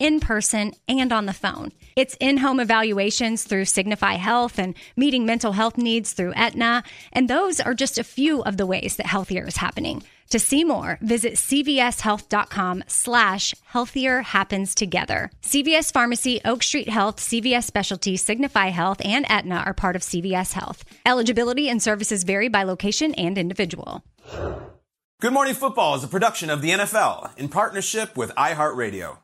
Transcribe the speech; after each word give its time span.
in 0.00 0.18
person, 0.18 0.72
and 0.88 1.12
on 1.12 1.26
the 1.26 1.32
phone. 1.32 1.70
It's 1.94 2.16
in 2.18 2.38
home 2.38 2.58
evaluations 2.58 3.44
through 3.44 3.66
Signify 3.66 4.14
Health 4.14 4.58
and 4.58 4.74
meeting 4.96 5.24
mental 5.24 5.52
health 5.52 5.78
needs 5.78 6.12
through 6.12 6.32
Aetna. 6.34 6.82
And 7.12 7.28
those 7.28 7.60
are 7.60 7.74
just 7.74 7.98
a 7.98 8.04
few 8.04 8.42
of 8.42 8.56
the 8.56 8.66
ways 8.66 8.96
that 8.96 9.06
healthier 9.06 9.46
is 9.46 9.58
happening. 9.58 10.02
To 10.30 10.38
see 10.38 10.62
more, 10.62 10.96
visit 11.00 11.34
cvshealth.com 11.34 12.84
slash 12.86 13.52
healthier 13.64 14.22
happens 14.22 14.76
together. 14.76 15.30
CVS 15.42 15.92
Pharmacy, 15.92 16.40
Oak 16.44 16.62
Street 16.62 16.88
Health, 16.88 17.16
CVS 17.16 17.64
Specialty, 17.64 18.16
Signify 18.16 18.68
Health, 18.68 19.04
and 19.04 19.26
Aetna 19.28 19.64
are 19.66 19.74
part 19.74 19.96
of 19.96 20.02
CVS 20.02 20.52
Health. 20.52 20.84
Eligibility 21.04 21.68
and 21.68 21.82
services 21.82 22.22
vary 22.22 22.48
by 22.48 22.62
location 22.62 23.12
and 23.14 23.36
individual. 23.36 24.04
Good 25.20 25.32
Morning 25.32 25.54
Football 25.54 25.96
is 25.96 26.04
a 26.04 26.08
production 26.08 26.48
of 26.48 26.62
the 26.62 26.70
NFL 26.70 27.36
in 27.36 27.48
partnership 27.48 28.16
with 28.16 28.30
iHeartRadio. 28.36 29.18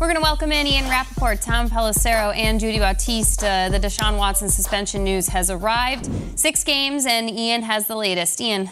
We're 0.00 0.06
going 0.06 0.16
to 0.16 0.22
welcome 0.22 0.50
in 0.50 0.66
Ian 0.66 0.88
Rapoport, 0.88 1.42
Tom 1.42 1.68
Pelissero, 1.68 2.34
and 2.34 2.58
Judy 2.58 2.78
Battista. 2.78 3.68
The 3.70 3.78
Deshaun 3.78 4.16
Watson 4.16 4.48
suspension 4.48 5.04
news 5.04 5.28
has 5.28 5.50
arrived. 5.50 6.08
Six 6.36 6.64
games, 6.64 7.04
and 7.04 7.28
Ian 7.28 7.60
has 7.60 7.86
the 7.86 7.96
latest. 7.96 8.40
Ian. 8.40 8.70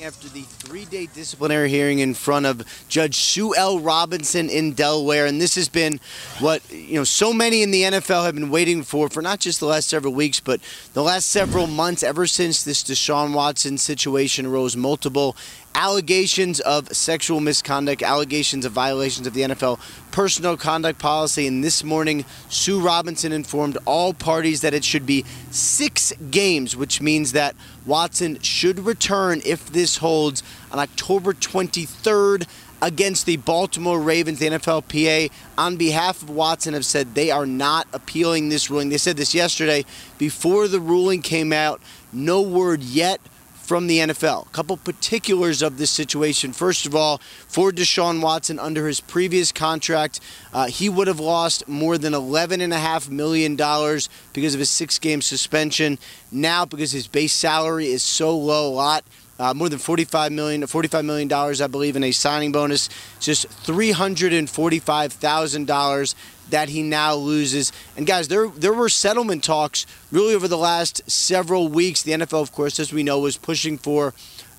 After 0.00 0.28
the 0.28 0.42
three 0.42 0.84
day 0.84 1.06
disciplinary 1.06 1.68
hearing 1.68 1.98
in 1.98 2.14
front 2.14 2.46
of 2.46 2.62
Judge 2.88 3.16
Sue 3.16 3.52
L. 3.56 3.80
Robinson 3.80 4.48
in 4.48 4.74
Delaware. 4.74 5.26
And 5.26 5.40
this 5.40 5.56
has 5.56 5.68
been 5.68 5.98
what, 6.38 6.62
you 6.70 6.94
know, 6.94 7.02
so 7.02 7.32
many 7.32 7.64
in 7.64 7.72
the 7.72 7.82
NFL 7.82 8.24
have 8.24 8.36
been 8.36 8.50
waiting 8.50 8.84
for, 8.84 9.08
for 9.08 9.20
not 9.20 9.40
just 9.40 9.58
the 9.58 9.66
last 9.66 9.88
several 9.88 10.14
weeks, 10.14 10.38
but 10.38 10.60
the 10.92 11.02
last 11.02 11.30
several 11.30 11.66
months, 11.66 12.04
ever 12.04 12.28
since 12.28 12.62
this 12.62 12.84
Deshaun 12.84 13.34
Watson 13.34 13.76
situation 13.76 14.46
arose. 14.46 14.76
Multiple 14.76 15.34
allegations 15.74 16.60
of 16.60 16.88
sexual 16.88 17.40
misconduct, 17.40 18.02
allegations 18.02 18.64
of 18.64 18.72
violations 18.72 19.26
of 19.26 19.34
the 19.34 19.42
NFL 19.42 19.80
personal 20.10 20.56
conduct 20.56 20.98
policy. 20.98 21.46
And 21.46 21.62
this 21.62 21.84
morning, 21.84 22.24
Sue 22.48 22.80
Robinson 22.80 23.32
informed 23.32 23.78
all 23.84 24.12
parties 24.12 24.62
that 24.62 24.74
it 24.74 24.84
should 24.84 25.06
be 25.06 25.24
six 25.50 26.12
games, 26.30 26.76
which 26.76 27.00
means 27.00 27.32
that 27.32 27.54
Watson 27.86 28.40
should 28.40 28.80
return 28.80 29.40
if 29.44 29.70
this 29.70 29.98
holds 29.98 30.42
on 30.72 30.78
October 30.78 31.32
23rd 31.32 32.46
against 32.80 33.26
the 33.26 33.36
Baltimore 33.36 34.00
Ravens. 34.00 34.38
The 34.38 34.46
NFLPA, 34.46 35.30
on 35.56 35.76
behalf 35.76 36.22
of 36.22 36.30
Watson, 36.30 36.74
have 36.74 36.84
said 36.84 37.14
they 37.14 37.30
are 37.30 37.46
not 37.46 37.86
appealing 37.92 38.48
this 38.48 38.70
ruling. 38.70 38.88
They 38.88 38.98
said 38.98 39.16
this 39.16 39.34
yesterday 39.34 39.84
before 40.18 40.68
the 40.68 40.80
ruling 40.80 41.22
came 41.22 41.52
out. 41.52 41.80
No 42.12 42.40
word 42.42 42.82
yet 42.82 43.20
from 43.68 43.86
the 43.86 43.98
NFL. 43.98 44.46
A 44.46 44.48
couple 44.48 44.78
particulars 44.78 45.60
of 45.60 45.76
this 45.76 45.90
situation. 45.90 46.54
First 46.54 46.86
of 46.86 46.94
all, 46.96 47.18
for 47.48 47.70
Deshaun 47.70 48.22
Watson, 48.22 48.58
under 48.58 48.86
his 48.86 48.98
previous 48.98 49.52
contract, 49.52 50.20
uh, 50.54 50.68
he 50.68 50.88
would 50.88 51.06
have 51.06 51.20
lost 51.20 51.68
more 51.68 51.98
than 51.98 52.14
$11.5 52.14 53.10
million 53.10 53.56
because 53.56 54.54
of 54.54 54.60
his 54.60 54.70
six 54.70 54.98
game 54.98 55.20
suspension. 55.20 55.98
Now, 56.32 56.64
because 56.64 56.92
his 56.92 57.06
base 57.06 57.34
salary 57.34 57.88
is 57.88 58.02
so 58.02 58.34
low, 58.34 58.68
a 58.68 58.72
lot. 58.72 59.04
Uh, 59.38 59.52
more 59.52 59.68
than 59.68 59.78
45 59.78 60.32
million, 60.32 60.66
45 60.66 61.04
million 61.04 61.28
dollars, 61.28 61.60
I 61.60 61.66
believe, 61.66 61.94
in 61.94 62.02
a 62.02 62.10
signing 62.10 62.50
bonus. 62.50 62.88
Just 63.20 63.48
345 63.48 65.12
thousand 65.12 65.66
dollars 65.66 66.16
that 66.50 66.68
he 66.68 66.82
now 66.82 67.14
loses. 67.14 67.72
And 67.96 68.06
guys, 68.06 68.28
there 68.28 68.48
there 68.48 68.72
were 68.72 68.88
settlement 68.88 69.44
talks 69.44 69.86
really 70.10 70.34
over 70.34 70.48
the 70.48 70.58
last 70.58 71.08
several 71.10 71.68
weeks. 71.68 72.02
The 72.02 72.12
NFL, 72.12 72.42
of 72.42 72.52
course, 72.52 72.78
as 72.78 72.92
we 72.92 73.02
know, 73.02 73.18
was 73.18 73.36
pushing 73.36 73.78
for 73.78 74.14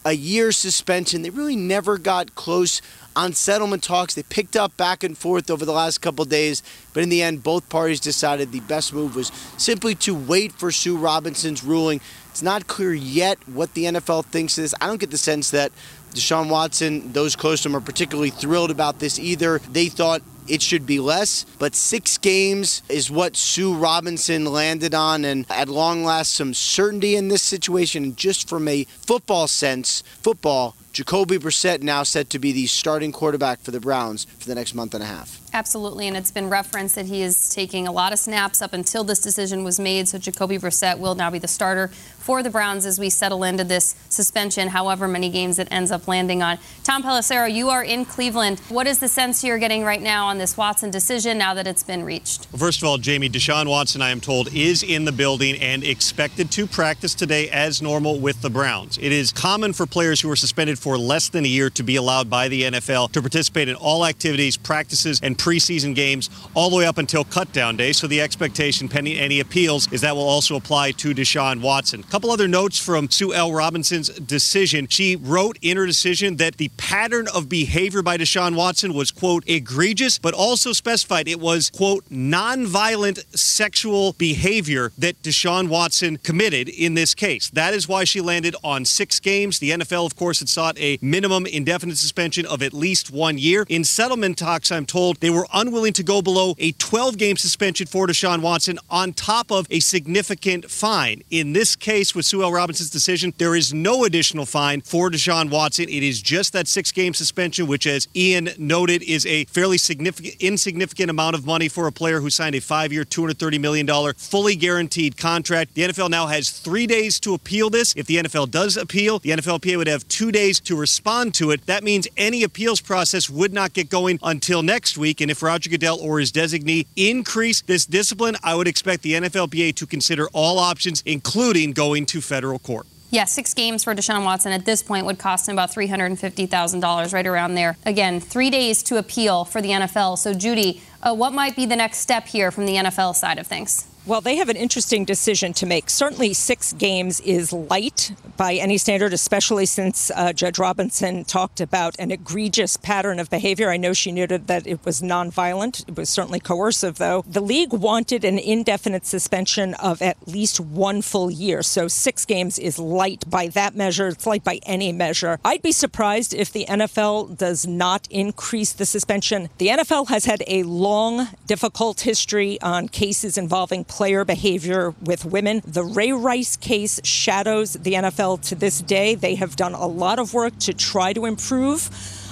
a 0.05 0.13
year 0.13 0.51
suspension. 0.51 1.21
They 1.21 1.29
really 1.29 1.55
never 1.55 1.97
got 1.97 2.35
close 2.35 2.81
on 3.15 3.33
settlement 3.33 3.83
talks. 3.83 4.13
They 4.13 4.23
picked 4.23 4.55
up 4.55 4.75
back 4.77 5.03
and 5.03 5.17
forth 5.17 5.49
over 5.49 5.65
the 5.65 5.73
last 5.73 5.97
couple 5.99 6.23
days, 6.25 6.63
but 6.93 7.03
in 7.03 7.09
the 7.09 7.21
end, 7.21 7.43
both 7.43 7.67
parties 7.69 7.99
decided 7.99 8.51
the 8.51 8.61
best 8.61 8.93
move 8.93 9.15
was 9.15 9.31
simply 9.57 9.95
to 9.95 10.15
wait 10.15 10.53
for 10.53 10.71
Sue 10.71 10.97
Robinson's 10.97 11.63
ruling. 11.63 11.99
It's 12.29 12.41
not 12.41 12.67
clear 12.67 12.93
yet 12.93 13.37
what 13.47 13.73
the 13.73 13.85
NFL 13.85 14.25
thinks 14.25 14.57
of 14.57 14.63
this. 14.63 14.73
I 14.79 14.87
don't 14.87 14.99
get 14.99 15.11
the 15.11 15.17
sense 15.17 15.51
that 15.51 15.71
Deshaun 16.11 16.49
Watson, 16.49 17.11
those 17.11 17.35
close 17.35 17.61
to 17.63 17.69
him, 17.69 17.75
are 17.75 17.81
particularly 17.81 18.29
thrilled 18.29 18.71
about 18.71 18.99
this 18.99 19.19
either. 19.19 19.59
They 19.59 19.87
thought 19.87 20.21
it 20.49 20.61
should 20.61 20.85
be 20.85 20.99
less, 20.99 21.45
but 21.59 21.75
six 21.75 22.17
games 22.17 22.81
is 22.89 23.11
what 23.11 23.35
Sue 23.35 23.73
Robinson 23.73 24.45
landed 24.45 24.93
on, 24.93 25.23
and 25.23 25.45
at 25.49 25.69
long 25.69 26.03
last, 26.03 26.33
some 26.33 26.53
certainty 26.53 27.15
in 27.15 27.27
this 27.27 27.43
situation. 27.43 28.15
Just 28.15 28.49
from 28.49 28.67
a 28.67 28.83
football 28.85 29.47
sense, 29.47 30.03
football, 30.21 30.75
Jacoby 30.99 31.37
Brissett 31.37 31.81
now 31.81 32.03
set 32.03 32.29
to 32.31 32.39
be 32.39 32.51
the 32.51 32.65
starting 32.65 33.13
quarterback 33.13 33.61
for 33.61 33.71
the 33.71 33.79
Browns 33.79 34.25
for 34.37 34.49
the 34.49 34.53
next 34.53 34.73
month 34.73 34.93
and 34.93 35.01
a 35.01 35.07
half. 35.07 35.39
Absolutely, 35.53 36.07
and 36.07 36.17
it's 36.17 36.29
been 36.29 36.49
referenced 36.49 36.95
that 36.95 37.05
he 37.05 37.21
is 37.21 37.49
taking 37.49 37.87
a 37.87 37.91
lot 37.91 38.11
of 38.11 38.19
snaps 38.19 38.61
up 38.61 38.73
until 38.73 39.03
this 39.03 39.19
decision 39.19 39.63
was 39.63 39.79
made. 39.79 40.07
So 40.09 40.17
Jacoby 40.17 40.57
Brissett 40.57 40.99
will 40.99 41.15
now 41.15 41.31
be 41.31 41.39
the 41.39 41.47
starter 41.47 41.87
for 41.87 42.43
the 42.43 42.49
Browns 42.51 42.85
as 42.85 42.99
we 42.99 43.09
settle 43.09 43.43
into 43.43 43.63
this 43.63 43.95
suspension, 44.09 44.67
however 44.67 45.07
many 45.07 45.29
games 45.29 45.57
it 45.57 45.67
ends 45.71 45.89
up 45.89 46.07
landing 46.07 46.43
on. 46.43 46.59
Tom 46.83 47.01
Pelissero, 47.01 47.51
you 47.51 47.69
are 47.69 47.83
in 47.83 48.05
Cleveland. 48.05 48.59
What 48.69 48.85
is 48.85 48.99
the 48.99 49.07
sense 49.07 49.43
you're 49.43 49.57
getting 49.57 49.83
right 49.83 50.01
now 50.01 50.27
on 50.27 50.37
this 50.37 50.55
Watson 50.55 50.91
decision 50.91 51.39
now 51.39 51.55
that 51.55 51.65
it's 51.65 51.81
been 51.81 52.03
reached? 52.03 52.47
Well, 52.51 52.59
first 52.59 52.83
of 52.83 52.87
all, 52.87 52.99
Jamie, 52.99 53.29
Deshaun 53.29 53.67
Watson, 53.67 54.01
I 54.03 54.11
am 54.11 54.19
told, 54.19 54.53
is 54.53 54.83
in 54.83 55.05
the 55.05 55.11
building 55.11 55.59
and 55.59 55.83
expected 55.83 56.51
to 56.51 56.67
practice 56.67 57.15
today 57.15 57.49
as 57.49 57.81
normal 57.81 58.19
with 58.19 58.41
the 58.41 58.49
Browns. 58.49 58.99
It 58.99 59.11
is 59.11 59.31
common 59.31 59.73
for 59.73 59.87
players 59.87 60.21
who 60.21 60.29
are 60.29 60.35
suspended 60.35 60.77
for 60.77 60.88
less 60.97 61.29
than 61.29 61.45
a 61.45 61.47
year 61.47 61.69
to 61.71 61.83
be 61.83 61.95
allowed 61.95 62.29
by 62.29 62.47
the 62.47 62.63
NFL 62.63 63.11
to 63.11 63.21
participate 63.21 63.69
in 63.69 63.75
all 63.75 64.05
activities, 64.05 64.57
practices, 64.57 65.19
and 65.21 65.37
preseason 65.37 65.93
games 65.95 66.29
all 66.53 66.69
the 66.69 66.77
way 66.77 66.85
up 66.85 66.97
until 66.97 67.23
cutdown 67.23 67.77
day. 67.77 67.91
So 67.93 68.07
the 68.07 68.21
expectation, 68.21 68.87
pending 68.87 69.17
any 69.17 69.39
appeals, 69.39 69.91
is 69.91 70.01
that 70.01 70.15
will 70.15 70.27
also 70.27 70.55
apply 70.55 70.91
to 70.93 71.13
Deshaun 71.13 71.61
Watson. 71.61 72.01
A 72.01 72.11
couple 72.11 72.31
other 72.31 72.47
notes 72.47 72.79
from 72.79 73.09
Sue 73.09 73.33
L. 73.33 73.51
Robinson's 73.51 74.09
decision. 74.09 74.87
She 74.87 75.15
wrote 75.15 75.57
in 75.61 75.77
her 75.77 75.85
decision 75.85 76.37
that 76.37 76.57
the 76.57 76.69
pattern 76.77 77.27
of 77.33 77.49
behavior 77.49 78.01
by 78.01 78.17
Deshaun 78.17 78.55
Watson 78.55 78.93
was, 78.93 79.11
quote, 79.11 79.43
egregious, 79.47 80.19
but 80.19 80.33
also 80.33 80.73
specified 80.73 81.27
it 81.27 81.39
was, 81.39 81.69
quote, 81.69 82.07
nonviolent 82.09 83.23
sexual 83.37 84.13
behavior 84.13 84.91
that 84.97 85.21
Deshaun 85.21 85.69
Watson 85.69 86.17
committed 86.17 86.69
in 86.69 86.93
this 86.93 87.13
case. 87.13 87.49
That 87.49 87.73
is 87.73 87.87
why 87.87 88.03
she 88.03 88.21
landed 88.21 88.55
on 88.63 88.85
six 88.85 89.19
games. 89.19 89.59
The 89.59 89.71
NFL, 89.71 90.05
of 90.05 90.15
course, 90.15 90.39
had 90.39 90.49
sought 90.49 90.77
a 90.79 90.97
minimum 91.01 91.45
indefinite 91.45 91.97
suspension 91.97 92.45
of 92.45 92.61
at 92.61 92.73
least 92.73 93.11
one 93.11 93.37
year. 93.37 93.65
In 93.69 93.83
settlement 93.83 94.37
talks, 94.37 94.71
I'm 94.71 94.85
told 94.85 95.17
they 95.17 95.29
were 95.29 95.47
unwilling 95.53 95.93
to 95.93 96.03
go 96.03 96.21
below 96.21 96.55
a 96.57 96.71
12 96.73 97.17
game 97.17 97.37
suspension 97.37 97.87
for 97.87 98.07
Deshaun 98.07 98.41
Watson 98.41 98.79
on 98.89 99.13
top 99.13 99.51
of 99.51 99.67
a 99.69 99.79
significant 99.79 100.69
fine. 100.69 101.23
In 101.29 101.53
this 101.53 101.75
case, 101.75 102.15
with 102.15 102.25
Sue 102.25 102.43
L. 102.43 102.51
Robinson's 102.51 102.89
decision, 102.89 103.33
there 103.37 103.55
is 103.55 103.73
no 103.73 104.03
additional 104.05 104.45
fine 104.45 104.81
for 104.81 105.09
Deshaun 105.09 105.49
Watson. 105.49 105.85
It 105.89 106.03
is 106.03 106.21
just 106.21 106.53
that 106.53 106.67
six 106.67 106.91
game 106.91 107.13
suspension, 107.13 107.67
which, 107.67 107.85
as 107.87 108.07
Ian 108.15 108.49
noted, 108.57 109.03
is 109.03 109.25
a 109.25 109.45
fairly 109.45 109.77
significant, 109.77 110.35
insignificant 110.39 111.09
amount 111.09 111.35
of 111.35 111.45
money 111.45 111.67
for 111.67 111.87
a 111.87 111.91
player 111.91 112.21
who 112.21 112.29
signed 112.29 112.55
a 112.55 112.61
five 112.61 112.93
year, 112.93 113.03
$230 113.03 113.59
million 113.59 114.13
fully 114.13 114.55
guaranteed 114.55 115.17
contract. 115.17 115.73
The 115.75 115.83
NFL 115.83 116.09
now 116.09 116.27
has 116.27 116.49
three 116.49 116.87
days 116.87 117.19
to 117.21 117.33
appeal 117.33 117.69
this. 117.69 117.93
If 117.95 118.07
the 118.07 118.17
NFL 118.17 118.51
does 118.51 118.77
appeal, 118.77 119.19
the 119.19 119.31
NFLPA 119.31 119.77
would 119.77 119.87
have 119.87 120.07
two 120.07 120.31
days 120.31 120.58
to 120.61 120.75
respond 120.75 121.33
to 121.35 121.51
it. 121.51 121.65
That 121.65 121.83
means 121.83 122.07
any 122.17 122.43
appeals 122.43 122.81
process 122.81 123.29
would 123.29 123.53
not 123.53 123.73
get 123.73 123.89
going 123.89 124.19
until 124.23 124.61
next 124.63 124.97
week. 124.97 125.21
And 125.21 125.31
if 125.31 125.41
Roger 125.41 125.69
Goodell 125.69 125.99
or 125.99 126.19
his 126.19 126.31
designee 126.31 126.87
increase 126.95 127.61
this 127.61 127.85
discipline, 127.85 128.35
I 128.43 128.55
would 128.55 128.67
expect 128.67 129.03
the 129.03 129.13
NFLPA 129.13 129.75
to 129.75 129.85
consider 129.85 130.27
all 130.33 130.59
options, 130.59 131.03
including 131.05 131.71
going 131.71 132.05
to 132.07 132.21
federal 132.21 132.59
court. 132.59 132.87
Yeah, 133.11 133.25
six 133.25 133.55
games 133.55 133.83
for 133.83 133.95
Deshaun 133.95 134.23
Watson 134.23 134.51
at 134.51 134.65
this 134.65 134.83
point 134.83 135.05
would 135.07 135.17
cost 135.17 135.47
him 135.47 135.55
about 135.55 135.71
$350,000, 135.71 137.13
right 137.13 137.25
around 137.25 137.55
there. 137.55 137.75
Again, 137.83 138.19
three 138.19 138.51
days 138.51 138.83
to 138.83 138.97
appeal 138.97 139.45
for 139.45 139.61
the 139.61 139.69
NFL. 139.69 140.19
So, 140.19 140.35
Judy, 140.35 140.83
uh, 141.01 141.15
what 141.15 141.33
might 141.33 141.55
be 141.55 141.65
the 141.65 141.75
next 141.75 141.99
step 141.99 142.27
here 142.27 142.51
from 142.51 142.67
the 142.67 142.75
NFL 142.75 143.15
side 143.15 143.39
of 143.39 143.47
things? 143.47 143.87
Well, 144.09 144.21
they 144.21 144.37
have 144.37 144.49
an 144.49 144.57
interesting 144.57 145.05
decision 145.05 145.53
to 145.53 145.67
make. 145.67 145.87
Certainly, 145.87 146.33
six 146.33 146.73
games 146.73 147.19
is 147.19 147.53
light 147.53 148.11
by 148.37 148.55
any 148.55 148.79
standard, 148.79 149.13
especially 149.13 149.67
since 149.67 150.09
uh, 150.15 150.33
Judge 150.33 150.57
Robinson 150.57 151.25
talked 151.25 151.61
about 151.61 151.95
an 151.99 152.09
egregious 152.09 152.75
pattern 152.75 153.19
of 153.19 153.29
behavior. 153.29 153.69
I 153.69 153.77
know 153.77 153.93
she 153.93 154.11
noted 154.11 154.47
that 154.47 154.65
it 154.65 154.83
was 154.83 155.01
nonviolent. 155.01 155.87
It 155.87 155.95
was 155.95 156.09
certainly 156.09 156.39
coercive, 156.39 156.97
though. 156.97 157.23
The 157.27 157.39
league 157.39 157.71
wanted 157.71 158.23
an 158.23 158.39
indefinite 158.39 159.05
suspension 159.05 159.75
of 159.75 160.01
at 160.01 160.27
least 160.27 160.59
one 160.59 161.03
full 161.03 161.29
year. 161.29 161.61
So, 161.61 161.87
six 161.87 162.25
games 162.25 162.57
is 162.57 162.79
light 162.79 163.29
by 163.29 163.49
that 163.49 163.75
measure. 163.75 164.07
It's 164.07 164.25
light 164.25 164.43
by 164.43 164.59
any 164.65 164.91
measure. 164.91 165.39
I'd 165.45 165.61
be 165.61 165.71
surprised 165.71 166.33
if 166.33 166.51
the 166.51 166.65
NFL 166.67 167.37
does 167.37 167.67
not 167.67 168.07
increase 168.09 168.73
the 168.73 168.87
suspension. 168.87 169.49
The 169.59 169.67
NFL 169.67 170.07
has 170.09 170.25
had 170.25 170.41
a 170.47 170.63
long, 170.63 171.27
difficult 171.45 172.01
history 172.01 172.59
on 172.61 172.87
cases 172.87 173.37
involving 173.37 173.83
player 173.99 174.23
behavior 174.23 174.95
with 175.01 175.25
women. 175.25 175.61
The 175.67 175.83
Ray 175.83 176.13
Rice 176.13 176.55
case 176.55 177.01
shadows 177.03 177.73
the 177.73 177.95
NFL 177.95 178.39
to 178.43 178.55
this 178.55 178.81
day. 178.81 179.13
They 179.13 179.35
have 179.35 179.57
done 179.57 179.73
a 179.73 179.87
lot 179.87 180.19
of 180.19 180.33
work 180.33 180.57
to 180.59 180.73
try 180.73 181.11
to 181.11 181.25
improve 181.25 181.89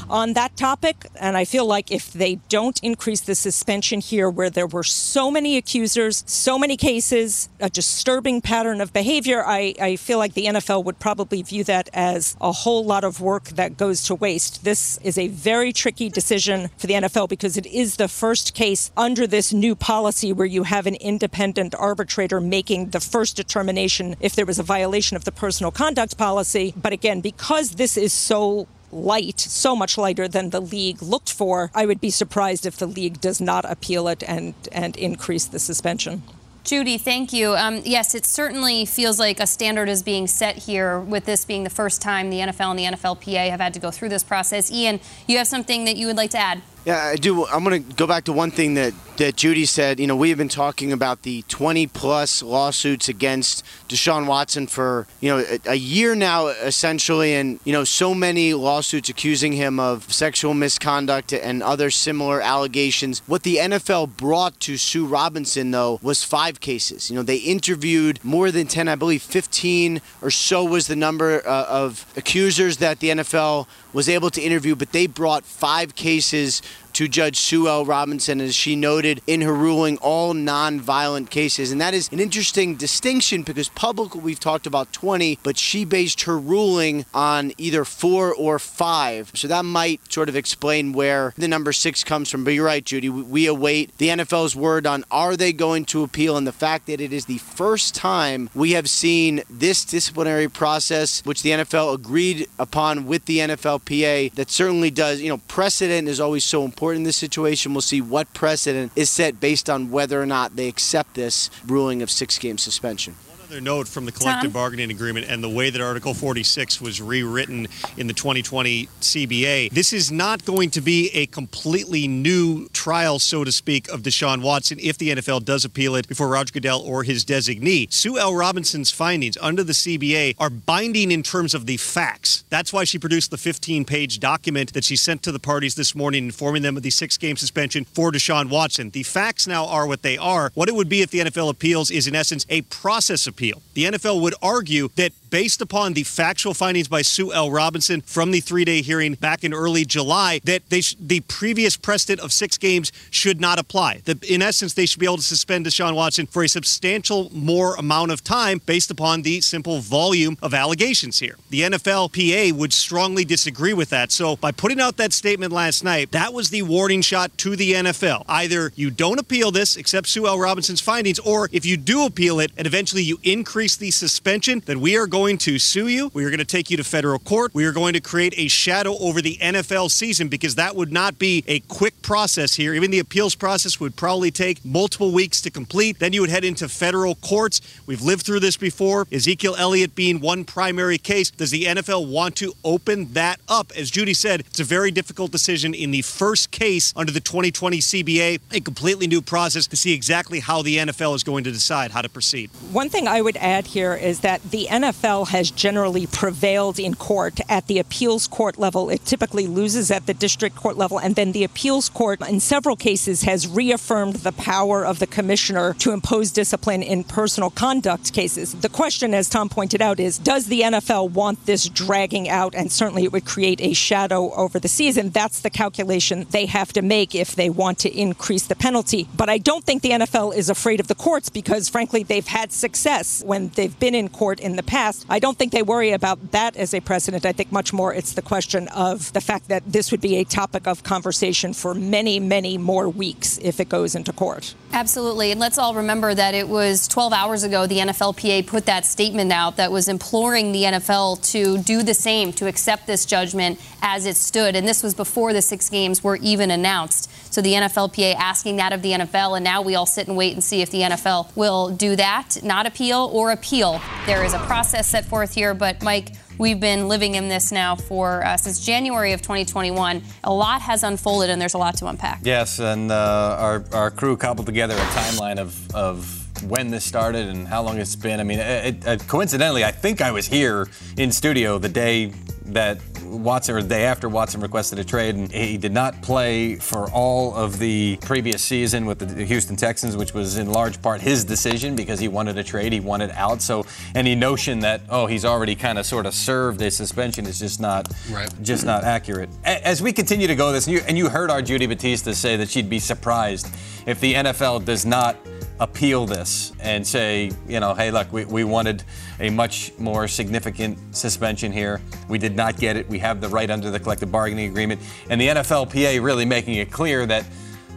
on 0.10 0.34
that 0.34 0.56
topic. 0.58 1.08
And 1.20 1.38
I 1.38 1.46
feel 1.46 1.66
like 1.66 1.92
if 1.92 2.12
they 2.12 2.36
don't 2.50 2.80
increase 2.84 3.22
the 3.22 3.36
suspension 3.36 4.02
here, 4.02 4.30
where 4.30 4.50
there 4.50 4.68
were 4.68 4.84
so 4.84 5.30
many 5.32 5.58
accusers, 5.58 6.24
so 6.28 6.58
many 6.58 6.78
cases, 6.78 7.50
a 7.60 7.70
disturbing 7.70 8.42
pattern 8.42 8.82
of 8.82 8.94
behavior, 8.94 9.44
I, 9.46 9.74
I 9.82 9.96
feel 9.96 10.18
like 10.18 10.34
the 10.34 10.46
NFL 10.46 10.84
would 10.86 11.00
probably 11.00 11.42
view 11.42 11.64
that 11.66 11.90
as 11.94 12.36
a 12.42 12.52
whole 12.52 12.84
lot 12.84 13.04
of 13.04 13.22
work 13.22 13.46
that 13.50 13.78
goes 13.78 14.04
to 14.06 14.16
waste. 14.16 14.64
This 14.64 14.98
is 15.04 15.18
a 15.18 15.28
very 15.28 15.74
tricky 15.74 16.10
decision 16.10 16.70
for 16.78 16.88
the 16.88 16.94
NFL 16.94 17.30
because 17.30 17.58
it 17.58 17.66
is 17.66 17.98
the 17.98 18.08
first 18.08 18.54
case 18.54 18.92
under 18.96 19.28
this 19.28 19.54
new 19.54 19.76
policy 19.76 20.34
where 20.34 20.48
you 20.48 20.64
have 20.64 20.88
an 20.88 20.96
independent 20.96 21.76
arbitrator 21.76 22.40
making 22.40 22.90
the 22.90 23.00
first 23.00 23.36
determination 23.36 24.16
if 24.20 24.36
there 24.36 24.46
was 24.46 24.60
a 24.60 24.64
violation 24.64 25.18
of 25.18 25.26
the 25.26 25.32
personal 25.32 25.72
conduct 25.72 26.18
policy. 26.18 26.74
But 26.76 26.94
again, 26.94 27.22
because 27.22 27.72
this 27.72 27.98
is 27.98 28.14
so 28.14 28.68
light, 28.98 29.40
so 29.40 29.76
much 29.76 29.98
lighter 29.98 30.28
than 30.28 30.50
the 30.50 30.62
league 30.62 31.02
looked 31.02 31.32
for, 31.32 31.72
I 31.74 31.86
would 31.86 32.02
be 32.02 32.10
surprised 32.10 32.66
if 32.66 32.78
the 32.78 32.88
league 32.88 33.22
does 33.22 33.40
not 33.40 33.64
appeal 33.66 34.08
it 34.08 34.24
and, 34.24 34.54
and 34.72 34.96
increase 34.98 35.46
the 35.46 35.60
suspension. 35.60 36.24
Judy, 36.68 36.98
thank 36.98 37.32
you. 37.32 37.56
Um, 37.56 37.82
yes, 37.86 38.14
it 38.14 38.26
certainly 38.26 38.86
feels 38.86 39.20
like 39.20 39.40
a 39.40 39.48
standard 39.48 39.88
is 39.88 40.04
being 40.04 40.28
set 40.28 40.58
here 40.58 41.00
with 41.00 41.24
this 41.24 41.46
being 41.46 41.64
the 41.64 41.70
first 41.70 42.02
time 42.02 42.30
the 42.30 42.40
NFL 42.40 42.72
and 42.72 42.80
the 42.80 42.84
NFLPA 42.84 43.50
have 43.50 43.62
had 43.62 43.74
to 43.76 43.80
go 43.80 43.90
through 43.90 44.10
this 44.10 44.24
process. 44.26 44.70
Ian, 44.70 45.00
you 45.28 45.38
have 45.38 45.48
something 45.48 45.86
that 45.86 45.96
you 45.96 46.08
would 46.08 46.18
like 46.18 46.32
to 46.32 46.38
add? 46.38 46.62
Yeah, 46.88 47.04
I 47.04 47.18
do. 47.18 47.46
I'm 47.48 47.66
going 47.66 47.84
to 47.84 47.96
go 47.96 48.08
back 48.08 48.24
to 48.24 48.32
one 48.32 48.50
thing 48.50 48.76
that, 48.76 48.94
that 49.18 49.36
Judy 49.36 49.66
said. 49.66 50.00
You 50.00 50.08
know, 50.08 50.16
we 50.16 50.30
have 50.30 50.38
been 50.38 50.48
talking 50.48 50.94
about 50.94 51.24
the 51.24 51.42
20 51.50 51.86
plus 51.88 52.42
lawsuits 52.42 53.10
against 53.10 53.66
Deshaun 53.90 54.26
Watson 54.26 54.68
for, 54.68 55.06
you 55.20 55.28
know, 55.28 55.40
a, 55.40 55.72
a, 55.72 55.76
year 55.76 56.16
now, 56.16 56.48
essentially, 56.48 57.34
and, 57.34 57.60
you 57.66 57.74
know, 57.74 57.84
so 57.84 58.14
many 58.16 58.54
lawsuits 58.54 59.10
accusing 59.10 59.52
him 59.52 59.82
of 59.82 60.14
sexual 60.14 60.54
misconduct 60.54 61.34
and 61.34 61.62
other 61.62 61.92
similar 61.92 62.40
allegations. 62.40 63.22
What 63.28 63.44
the 63.44 63.58
NFL 63.58 64.16
brought 64.16 64.58
to 64.62 64.78
Sue 64.78 65.06
Robinson, 65.06 65.72
though, 65.72 66.00
was 66.02 66.24
five 66.24 66.62
cases. 66.62 67.10
You 67.10 67.18
know, 67.18 67.24
they 67.24 67.36
interviewed 67.36 68.24
more 68.24 68.50
than 68.50 68.66
10, 68.66 68.88
I 68.88 68.96
believe 68.96 69.24
15 69.24 70.00
or 70.22 70.32
so 70.32 70.64
was 70.64 70.88
the 70.88 70.96
number 70.96 71.46
uh, 71.46 71.66
of 71.68 72.06
accusers 72.16 72.78
that 72.78 73.02
the 73.02 73.10
NFL 73.10 73.68
was 73.92 74.08
able 74.08 74.30
to 74.30 74.42
interview, 74.42 74.76
but 74.76 74.92
they 74.92 75.08
brought 75.08 75.44
five 75.44 75.96
cases 75.96 76.62
to 76.98 77.08
Judge 77.08 77.38
Sue 77.38 77.68
L. 77.68 77.86
Robinson, 77.86 78.42
as 78.42 78.56
she 78.56 78.76
noted 78.76 79.22
in 79.28 79.42
her 79.42 79.54
ruling, 79.54 79.98
all 79.98 80.34
non-violent 80.34 81.30
cases. 81.30 81.72
And 81.72 81.80
that 81.80 81.94
is 81.94 82.10
an 82.12 82.20
interesting 82.20 82.74
distinction 82.74 83.44
because 83.44 83.70
publicly 83.70 84.20
we've 84.20 84.40
talked 84.40 84.66
about 84.66 84.92
20, 84.94 85.38
but 85.44 85.60
she 85.60 85.86
based 85.86 86.22
her 86.24 86.40
ruling 86.40 87.06
on 87.14 87.52
either 87.60 87.86
four 87.86 88.34
or 88.34 88.58
five. 88.58 89.32
So 89.36 89.48
that 89.48 89.64
might 89.64 90.12
sort 90.12 90.28
of 90.28 90.36
explain 90.36 90.92
where 90.92 91.36
the 91.38 91.48
number 91.48 91.72
six 91.72 92.04
comes 92.04 92.32
from. 92.32 92.44
But 92.44 92.56
you're 92.56 92.66
right, 92.66 92.84
Judy. 92.84 93.10
We 93.10 93.46
await 93.46 93.96
the 94.00 94.08
NFL's 94.08 94.56
word 94.56 94.88
on 94.88 95.06
are 95.12 95.38
they 95.38 95.54
going 95.54 95.86
to 95.86 96.02
appeal 96.02 96.36
and 96.36 96.48
the 96.48 96.52
fact 96.52 96.88
that 96.88 97.00
it 97.00 97.14
is 97.14 97.26
the 97.26 97.38
first 97.38 97.94
time 97.94 98.50
we 98.56 98.72
have 98.72 98.90
seen 98.90 99.44
this 99.52 99.86
disciplinary 99.86 100.50
process, 100.50 101.24
which 101.26 101.44
the 101.44 101.52
NFL 101.52 101.94
agreed 101.94 102.48
upon 102.58 103.06
with 103.06 103.26
the 103.26 103.38
NFLPA, 103.38 104.34
that 104.34 104.50
certainly 104.50 104.90
does, 104.90 105.22
you 105.22 105.30
know, 105.30 105.42
precedent 105.48 106.08
is 106.08 106.20
always 106.20 106.44
so 106.44 106.66
important 106.66 106.87
in 106.96 107.04
this 107.04 107.18
situation. 107.18 107.74
We'll 107.74 107.82
see 107.82 108.02
what 108.02 108.34
precedent 108.34 108.92
is 108.96 109.10
set 109.10 109.40
based 109.40 109.70
on 109.70 109.92
whether 109.92 110.22
or 110.22 110.26
not 110.26 110.56
they 110.56 110.68
accept 110.68 111.16
this 111.16 111.50
ruling 111.66 112.02
of 112.02 112.10
six 112.10 112.38
game 112.38 112.58
suspension 112.58 113.16
other 113.50 113.62
note 113.62 113.88
from 113.88 114.06
the 114.06 114.12
collective 114.12 114.52
Tom? 114.52 114.62
bargaining 114.62 114.92
agreement 114.92 115.26
and 115.30 115.42
the 115.42 115.50
way 115.50 115.70
that 115.70 115.80
Article 115.80 116.14
46 116.14 116.82
was 116.82 117.02
rewritten 117.02 117.68
in 117.96 118.08
the 118.08 118.14
2020 118.14 118.88
CBA, 119.00 119.72
this 119.72 119.94
is 119.94 120.12
not 120.12 120.44
going 120.44 120.70
to 120.72 120.82
be 120.82 121.10
a 121.14 121.28
completely 121.28 122.08
new 122.08 122.68
trial, 122.70 123.20
so 123.20 123.44
to 123.44 123.52
speak, 123.52 123.88
of 123.88 124.02
Deshaun 124.02 124.42
Watson 124.42 124.80
if 124.82 124.98
the 124.98 125.10
NFL 125.10 125.46
does 125.46 125.64
appeal 125.64 125.96
it 125.96 126.08
before 126.08 126.28
Roger 126.28 126.52
Goodell 126.52 126.82
or 126.82 127.04
his 127.04 127.24
designee. 127.24 127.92
Sue 127.92 128.18
L. 128.18 128.36
Robinson's 128.36 128.92
findings 128.92 129.38
under 129.38 129.64
the 129.64 129.74
CBA 129.74 130.36
are 130.40 130.50
binding 130.50 131.12
in 131.12 131.24
terms 131.24 131.54
of 131.54 131.66
the 131.66 131.78
facts. 131.78 132.44
That's 132.50 132.74
why 132.74 132.84
she 132.84 133.00
produced 133.00 133.32
the 133.32 133.38
15 133.38 133.86
page 133.86 134.20
document 134.20 134.74
that 134.74 134.84
she 134.84 134.98
sent 134.98 135.24
to 135.24 135.32
the 135.32 135.40
parties 135.40 135.76
this 135.76 135.96
morning, 135.96 136.26
informing 136.26 136.64
them 136.64 136.76
of 136.76 136.84
the 136.84 136.90
six 136.90 137.18
game 137.18 137.38
suspension 137.38 137.86
for 137.86 138.12
Deshaun 138.12 138.50
Watson. 138.50 138.90
The 138.90 139.04
facts 139.04 139.48
now 139.48 139.66
are 139.68 139.88
what 139.88 140.02
they 140.02 140.18
are. 140.18 140.52
What 140.54 140.68
it 140.68 140.76
would 140.76 140.90
be 140.90 141.02
if 141.02 141.12
the 141.12 141.20
NFL 141.20 141.50
appeals 141.50 141.90
is, 141.92 142.08
in 142.08 142.16
essence, 142.16 142.46
a 142.50 142.64
process 142.64 143.26
of 143.26 143.37
appeal. 143.38 143.62
The 143.76 143.86
NFL 143.86 144.22
would 144.22 144.34
argue 144.42 144.90
that 144.96 145.12
based 145.30 145.62
upon 145.62 145.94
the 145.94 146.04
factual 146.04 146.54
findings 146.54 146.88
by 146.88 147.02
Sue 147.02 147.34
L. 147.34 147.52
Robinson 147.52 148.02
from 148.02 148.32
the 148.32 148.40
three 148.40 148.66
day 148.66 148.82
hearing 148.82 149.14
back 149.16 149.44
in 149.44 149.54
early 149.54 149.86
July, 149.86 150.40
that 150.44 150.64
sh- 150.72 150.96
the 151.00 151.22
previous 151.22 151.78
precedent 151.78 152.20
of 152.20 152.32
six 152.32 152.58
games 152.58 152.92
should 153.10 153.40
not 153.42 153.60
apply. 153.60 154.02
That 154.06 154.24
in 154.24 154.42
essence, 154.42 154.74
they 154.74 154.86
should 154.86 155.00
be 155.00 155.06
able 155.06 155.18
to 155.18 155.24
suspend 155.24 155.66
Deshaun 155.66 155.96
Watson 155.96 156.28
for 156.28 156.44
a 156.44 156.50
substantial 156.50 157.30
more 157.34 157.76
amount 157.76 158.12
of 158.12 158.24
time 158.24 158.62
based 158.66 158.92
upon 158.92 159.22
the 159.22 159.42
simple 159.42 159.80
volume 159.80 160.38
of 160.42 160.54
allegations 160.54 161.20
here. 161.20 161.36
The 161.50 161.62
NFLPA 161.62 162.54
would 162.54 162.74
strongly 162.74 163.26
disagree 163.26 163.74
with 163.74 163.90
that. 163.90 164.12
So 164.12 164.36
by 164.36 164.52
putting 164.52 164.80
out 164.80 164.98
that 164.98 165.14
statement 165.14 165.52
last 165.52 165.84
night, 165.84 166.12
that 166.12 166.34
was 166.34 166.50
the 166.50 166.62
warning 166.62 167.02
shot 167.02 167.38
to 167.40 167.56
the 167.56 167.74
NFL. 167.74 168.24
Either 168.28 168.72
you 168.76 168.92
don't 168.92 169.20
appeal 169.20 169.52
this, 169.52 169.78
accept 169.78 170.08
Sue 170.08 170.28
L. 170.28 170.40
Robinson's 170.40 170.82
findings, 170.82 171.20
or 171.20 171.50
if 171.52 171.66
you 171.66 171.78
do 171.78 172.06
appeal 172.06 172.40
it 172.40 172.52
and 172.58 172.68
eventually 172.68 173.04
you 173.04 173.20
increase 173.24 173.76
the 173.76 173.92
suspension, 173.92 174.62
then 174.66 174.80
we 174.80 174.98
are 174.98 175.08
going 175.08 175.17
going 175.18 175.40
to 175.40 175.58
sue 175.58 175.88
you. 175.88 176.12
We 176.14 176.24
are 176.26 176.30
going 176.30 176.38
to 176.38 176.46
take 176.46 176.70
you 176.70 176.78
to 176.78 176.84
federal 176.84 177.18
court. 177.18 177.52
We 177.56 177.66
are 177.66 177.72
going 177.72 177.94
to 177.94 178.00
create 178.00 178.36
a 178.38 178.48
shadow 178.48 178.96
over 179.00 179.20
the 179.20 179.38
NFL 179.38 179.90
season 179.90 180.28
because 180.28 180.54
that 180.56 180.76
would 180.76 180.94
not 180.94 181.18
be 181.18 181.44
a 181.48 181.60
quick 181.62 182.00
process 182.04 182.54
here. 182.54 182.76
Even 182.76 182.92
the 182.92 183.00
appeals 183.00 183.34
process 183.34 183.80
would 183.80 183.96
probably 183.96 184.30
take 184.30 184.64
multiple 184.64 185.12
weeks 185.12 185.42
to 185.42 185.50
complete. 185.50 185.98
Then 185.98 186.14
you 186.14 186.22
would 186.22 186.30
head 186.30 186.46
into 186.46 186.70
federal 186.70 187.16
courts. 187.16 187.62
We've 187.88 188.04
lived 188.04 188.28
through 188.28 188.42
this 188.42 188.58
before. 188.58 189.08
Ezekiel 189.12 189.56
Elliott 189.58 189.96
being 189.96 190.22
one 190.22 190.46
primary 190.46 191.00
case. 191.00 191.32
Does 191.32 191.50
the 191.50 191.64
NFL 191.64 192.08
want 192.08 192.36
to 192.36 192.54
open 192.64 193.14
that 193.14 193.40
up? 193.50 193.72
As 193.76 193.90
Judy 193.90 194.14
said, 194.14 194.42
it's 194.42 194.60
a 194.60 194.64
very 194.64 194.92
difficult 194.92 195.32
decision 195.32 195.74
in 195.74 195.90
the 195.90 196.04
first 196.04 196.52
case 196.52 196.94
under 196.96 197.12
the 197.12 197.22
2020 197.22 197.80
CBA, 197.80 198.40
a 198.52 198.60
completely 198.60 199.08
new 199.08 199.24
process 199.24 199.66
to 199.66 199.76
see 199.76 199.94
exactly 199.94 200.42
how 200.42 200.62
the 200.62 200.78
NFL 200.78 201.16
is 201.16 201.24
going 201.24 201.44
to 201.46 201.52
decide 201.52 201.90
how 201.90 202.04
to 202.04 202.10
proceed. 202.10 202.52
One 202.72 202.90
thing 202.90 203.08
I 203.08 203.20
would 203.22 203.38
add 203.38 203.66
here 203.66 203.96
is 203.96 204.20
that 204.20 204.44
the 204.52 204.68
NFL 204.70 205.07
has 205.08 205.52
generally 205.52 206.06
prevailed 206.08 206.80
in 206.80 206.94
court 206.94 207.40
at 207.50 207.68
the 207.68 207.80
appeals 207.80 208.28
court 208.28 208.58
level. 208.58 208.90
It 208.90 209.06
typically 209.06 209.48
loses 209.48 209.90
at 209.92 210.06
the 210.06 210.14
district 210.14 210.56
court 210.56 210.78
level, 210.78 211.00
and 211.00 211.16
then 211.16 211.32
the 211.32 211.44
appeals 211.44 211.90
court, 211.90 212.22
in 212.28 212.40
several 212.40 212.76
cases, 212.76 213.24
has 213.24 213.48
reaffirmed 213.48 214.18
the 214.18 214.32
power 214.32 214.86
of 214.86 215.00
the 215.00 215.08
commissioner 215.08 215.74
to 215.76 215.92
impose 215.92 216.32
discipline 216.32 216.84
in 216.84 217.04
personal 217.04 217.50
conduct 217.50 218.14
cases. 218.14 218.54
The 218.54 218.70
question, 218.70 219.14
as 219.14 219.30
Tom 219.30 219.50
pointed 219.50 219.82
out, 219.82 220.00
is 220.00 220.18
does 220.18 220.48
the 220.48 220.62
NFL 220.62 221.12
want 221.12 221.46
this 221.46 221.70
dragging 221.70 222.28
out? 222.30 222.54
And 222.56 222.72
certainly 222.72 223.04
it 223.04 223.12
would 223.12 223.26
create 223.26 223.62
a 223.62 223.74
shadow 223.74 224.34
over 224.34 224.60
the 224.60 224.68
season. 224.68 225.10
That's 225.10 225.42
the 225.42 225.50
calculation 225.50 226.26
they 226.32 226.46
have 226.48 226.74
to 226.74 226.82
make 226.82 227.16
if 227.16 227.36
they 227.36 227.50
want 227.50 227.80
to 227.80 227.90
increase 227.96 228.48
the 228.48 228.56
penalty. 228.56 229.08
But 229.16 229.30
I 229.30 229.38
don't 229.38 229.64
think 229.64 229.82
the 229.82 229.92
NFL 229.92 230.36
is 230.36 230.50
afraid 230.50 230.80
of 230.80 230.88
the 230.88 230.96
courts 230.96 231.30
because, 231.30 231.70
frankly, 231.70 232.04
they've 232.04 232.28
had 232.28 232.52
success 232.52 233.24
when 233.26 233.50
they've 233.50 233.80
been 233.80 233.96
in 233.96 234.10
court 234.10 234.40
in 234.40 234.56
the 234.56 234.64
past. 234.64 234.97
I 235.10 235.20
don't 235.20 235.38
think 235.38 235.52
they 235.52 235.62
worry 235.62 235.92
about 235.92 236.32
that 236.32 236.56
as 236.58 236.74
a 236.74 236.80
precedent. 236.80 237.26
I 237.26 237.32
think 237.32 237.52
much 237.52 237.74
more 237.74 237.94
it's 237.94 238.14
the 238.14 238.22
question 238.22 238.68
of 238.70 239.12
the 239.14 239.22
fact 239.22 239.48
that 239.50 239.64
this 239.66 239.92
would 239.92 240.02
be 240.02 240.18
a 240.18 240.24
topic 240.24 240.68
of 240.68 240.84
conversation 240.84 241.54
for 241.54 241.74
many, 241.74 242.20
many 242.20 242.58
more 242.58 242.90
weeks 242.90 243.38
if 243.42 243.60
it 243.60 243.70
goes 243.70 243.96
into 243.96 244.14
court. 244.14 244.54
Absolutely. 244.74 245.32
And 245.32 245.40
let's 245.40 245.58
all 245.58 245.74
remember 245.74 246.14
that 246.14 246.34
it 246.34 246.48
was 246.48 246.88
12 246.88 247.14
hours 247.14 247.44
ago 247.44 247.66
the 247.68 247.78
NFLPA 247.78 248.48
put 248.48 248.66
that 248.66 248.86
statement 248.86 249.32
out 249.32 249.58
that 249.58 249.72
was 249.72 249.88
imploring 249.88 250.52
the 250.52 250.64
NFL 250.64 251.32
to 251.32 251.58
do 251.60 251.84
the 251.84 251.94
same, 251.94 252.34
to 252.34 252.48
accept 252.48 252.88
this 252.88 253.06
judgment 253.06 253.60
as 253.82 254.06
it 254.06 254.18
stood. 254.18 254.56
And 254.56 254.68
this 254.68 254.84
was 254.84 254.94
before 254.94 255.34
the 255.34 255.42
six 255.42 255.70
games 255.70 256.04
were 256.04 256.18
even 256.18 256.52
announced. 256.52 257.10
So 257.34 257.42
the 257.42 257.54
NFLPA 257.54 258.16
asking 258.16 258.58
that 258.58 258.74
of 258.74 258.82
the 258.82 258.94
NFL, 258.94 259.38
and 259.38 259.44
now 259.44 259.62
we 259.62 259.76
all 259.76 259.86
sit 259.86 260.08
and 260.08 260.18
wait 260.18 260.34
and 260.34 260.44
see 260.44 260.62
if 260.62 260.72
the 260.72 260.82
NFL 260.82 261.36
will 261.36 261.70
do 261.70 261.96
that, 261.96 262.38
not 262.44 262.66
appeal 262.66 263.10
or 263.14 263.32
appeal. 263.32 263.82
There 264.06 264.24
is 264.24 264.34
a 264.34 264.40
process 264.40 264.87
set 264.88 265.06
forth 265.06 265.34
here, 265.34 265.54
but 265.54 265.84
Mike, 265.84 266.14
we've 266.38 266.60
been 266.60 266.88
living 266.88 267.16
in 267.16 267.28
this 267.28 267.52
now 267.52 267.76
for 267.76 268.26
uh, 268.26 268.38
since 268.38 268.66
January 268.66 269.14
of 269.14 269.22
2021. 269.22 270.02
A 270.24 270.34
lot 270.34 270.62
has 270.62 270.84
unfolded, 270.84 271.30
and 271.30 271.42
there's 271.42 271.54
a 271.54 271.58
lot 271.58 271.78
to 271.78 271.88
unpack. 271.88 272.22
Yes, 272.24 272.60
and 272.60 272.92
uh, 272.92 273.38
our, 273.40 273.64
our 273.74 273.92
crew 273.92 274.18
cobbled 274.18 274.46
together 274.46 274.76
a 274.76 274.78
timeline 274.78 275.38
of, 275.38 275.76
of 275.76 276.44
when 276.44 276.70
this 276.70 276.86
started 276.86 277.28
and 277.28 277.48
how 277.48 277.62
long 277.64 277.78
it's 277.78 277.96
been. 277.96 278.20
I 278.20 278.24
mean, 278.24 278.40
it, 278.40 278.86
it, 278.86 279.08
coincidentally, 279.08 279.64
I 279.64 279.72
think 279.72 280.02
I 280.02 280.12
was 280.12 280.28
here 280.28 280.68
in 280.98 281.12
studio 281.12 281.58
the 281.58 281.70
day 281.70 282.14
that 282.46 282.80
Watson, 283.08 283.56
or 283.56 283.62
the 283.62 283.70
day 283.70 283.86
after 283.86 284.10
Watson 284.10 284.42
requested 284.42 284.80
a 284.80 284.84
trade, 284.84 285.16
and 285.16 285.32
he 285.32 285.58
did 285.58 285.72
not 285.72 286.02
play 286.02 286.56
for 286.56 286.90
all 286.92 287.34
of 287.36 287.60
the 287.60 287.98
previous 288.02 288.42
season 288.42 288.86
with 288.86 289.00
the 289.00 289.26
Houston 289.26 289.56
Texans, 289.56 289.96
which 289.96 290.14
was 290.14 290.38
in 290.38 290.52
large 290.52 290.82
part 290.82 291.02
his 291.02 291.24
decision 291.24 291.76
because 291.76 292.00
he 292.00 292.08
wanted 292.08 292.38
a 292.38 292.44
trade, 292.44 292.74
he 292.74 292.80
wanted 292.80 293.12
out. 293.12 293.42
So 293.42 293.66
any 293.96 294.16
notion 294.16 294.60
that 294.60 294.82
oh 294.90 295.06
he's 295.06 295.26
already 295.26 295.56
kind 295.56 295.78
of 295.78 295.86
sort 295.86 296.06
of 296.06 296.14
served 296.14 296.62
a 296.62 296.72
suspension 296.72 297.26
is 297.26 297.40
just 297.40 297.60
not 297.60 297.92
right. 298.12 298.32
just 298.42 298.66
not 298.66 298.84
accurate. 298.84 299.30
As 299.44 299.82
we 299.82 299.94
continue 299.94 300.28
to 300.28 300.36
go 300.36 300.52
this, 300.52 300.68
and 300.68 300.76
you, 300.76 300.82
and 300.88 300.98
you 300.98 301.10
heard 301.10 301.30
our 301.30 301.42
Judy 301.42 301.66
Battista 301.66 302.14
say 302.14 302.36
that 302.38 302.50
she'd 302.50 302.70
be 302.70 302.80
surprised 302.80 303.48
if 303.86 304.00
the 304.00 304.14
NFL 304.14 304.66
does 304.66 304.86
not 304.86 305.16
appeal 305.60 306.06
this 306.06 306.54
and 306.60 306.86
say, 306.86 307.32
you 307.48 307.60
know, 307.60 307.74
hey, 307.74 307.92
look, 307.92 308.12
we, 308.12 308.26
we 308.26 308.44
wanted 308.44 308.84
a 309.20 309.30
much 309.30 309.72
more 309.78 310.08
significant 310.08 310.78
suspension 310.96 311.52
here. 311.52 311.82
We 312.08 312.18
did 312.18 312.36
not 312.36 312.58
get 312.58 312.76
it. 312.76 312.88
We 312.90 313.00
have 313.00 313.22
the 313.22 313.30
right 313.30 313.50
under 313.50 313.72
the 313.72 313.80
collective 313.80 314.12
bargaining 314.12 314.50
agreement. 314.50 314.82
And 315.10 315.20
the 315.20 315.28
NFLPA 315.28 316.04
really 316.04 316.26
making 316.26 316.56
it 316.56 316.72
clear 316.72 317.06
that 317.06 317.26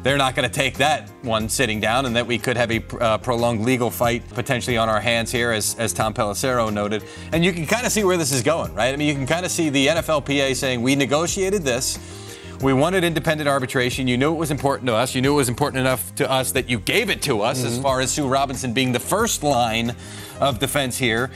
they're 0.03 0.17
not 0.17 0.35
going 0.35 0.49
to 0.49 0.55
take 0.55 0.79
that 0.79 1.11
one 1.23 1.49
sitting 1.49 1.79
down 1.79 2.07
and 2.07 2.17
that 2.17 2.27
we 2.27 2.39
could 2.39 2.57
have 2.57 2.71
a 2.71 2.83
uh, 3.01 3.19
prolonged 3.19 3.63
legal 3.63 3.91
fight 3.91 4.27
potentially 4.31 4.79
on 4.79 4.89
our 4.89 5.01
hands 5.01 5.31
here, 5.31 5.53
as, 5.53 5.75
as 5.79 5.93
Tom 5.93 6.15
Pelissero 6.15 6.73
noted. 6.73 7.05
And 7.33 7.45
you 7.45 7.53
can 7.53 7.67
kind 7.67 7.85
of 7.85 7.93
see 7.93 8.05
where 8.05 8.17
this 8.17 8.33
is 8.33 8.43
going, 8.43 8.73
right? 8.75 8.95
I 8.95 8.97
mean, 8.97 9.09
you 9.09 9.15
can 9.15 9.27
kind 9.27 9.45
of 9.45 9.53
see 9.53 9.69
the 9.69 9.89
NFLPA 9.89 10.57
saying, 10.57 10.81
we 10.81 10.95
negotiated 10.95 11.63
this. 11.63 11.99
We 12.63 12.75
wanted 12.75 13.05
independent 13.05 13.49
arbitration. 13.49 14.07
You 14.07 14.19
knew 14.19 14.35
it 14.35 14.37
was 14.39 14.51
important 14.51 14.87
to 14.89 14.95
us. 14.95 15.15
You 15.15 15.23
knew 15.23 15.33
it 15.33 15.37
was 15.37 15.49
important 15.49 15.81
enough 15.81 16.15
to 16.17 16.31
us 16.31 16.53
that 16.53 16.69
you 16.69 16.79
gave 16.79 17.09
it 17.09 17.23
to 17.23 17.41
us, 17.41 17.59
mm-hmm. 17.59 17.69
as 17.69 17.79
far 17.79 18.01
as 18.01 18.11
Sue 18.13 18.29
Robinson 18.29 18.75
being 18.75 18.93
the 18.93 19.01
first 19.01 19.43
line 19.43 19.95
of 20.41 20.59
defense 20.59 20.99
here 20.99 21.31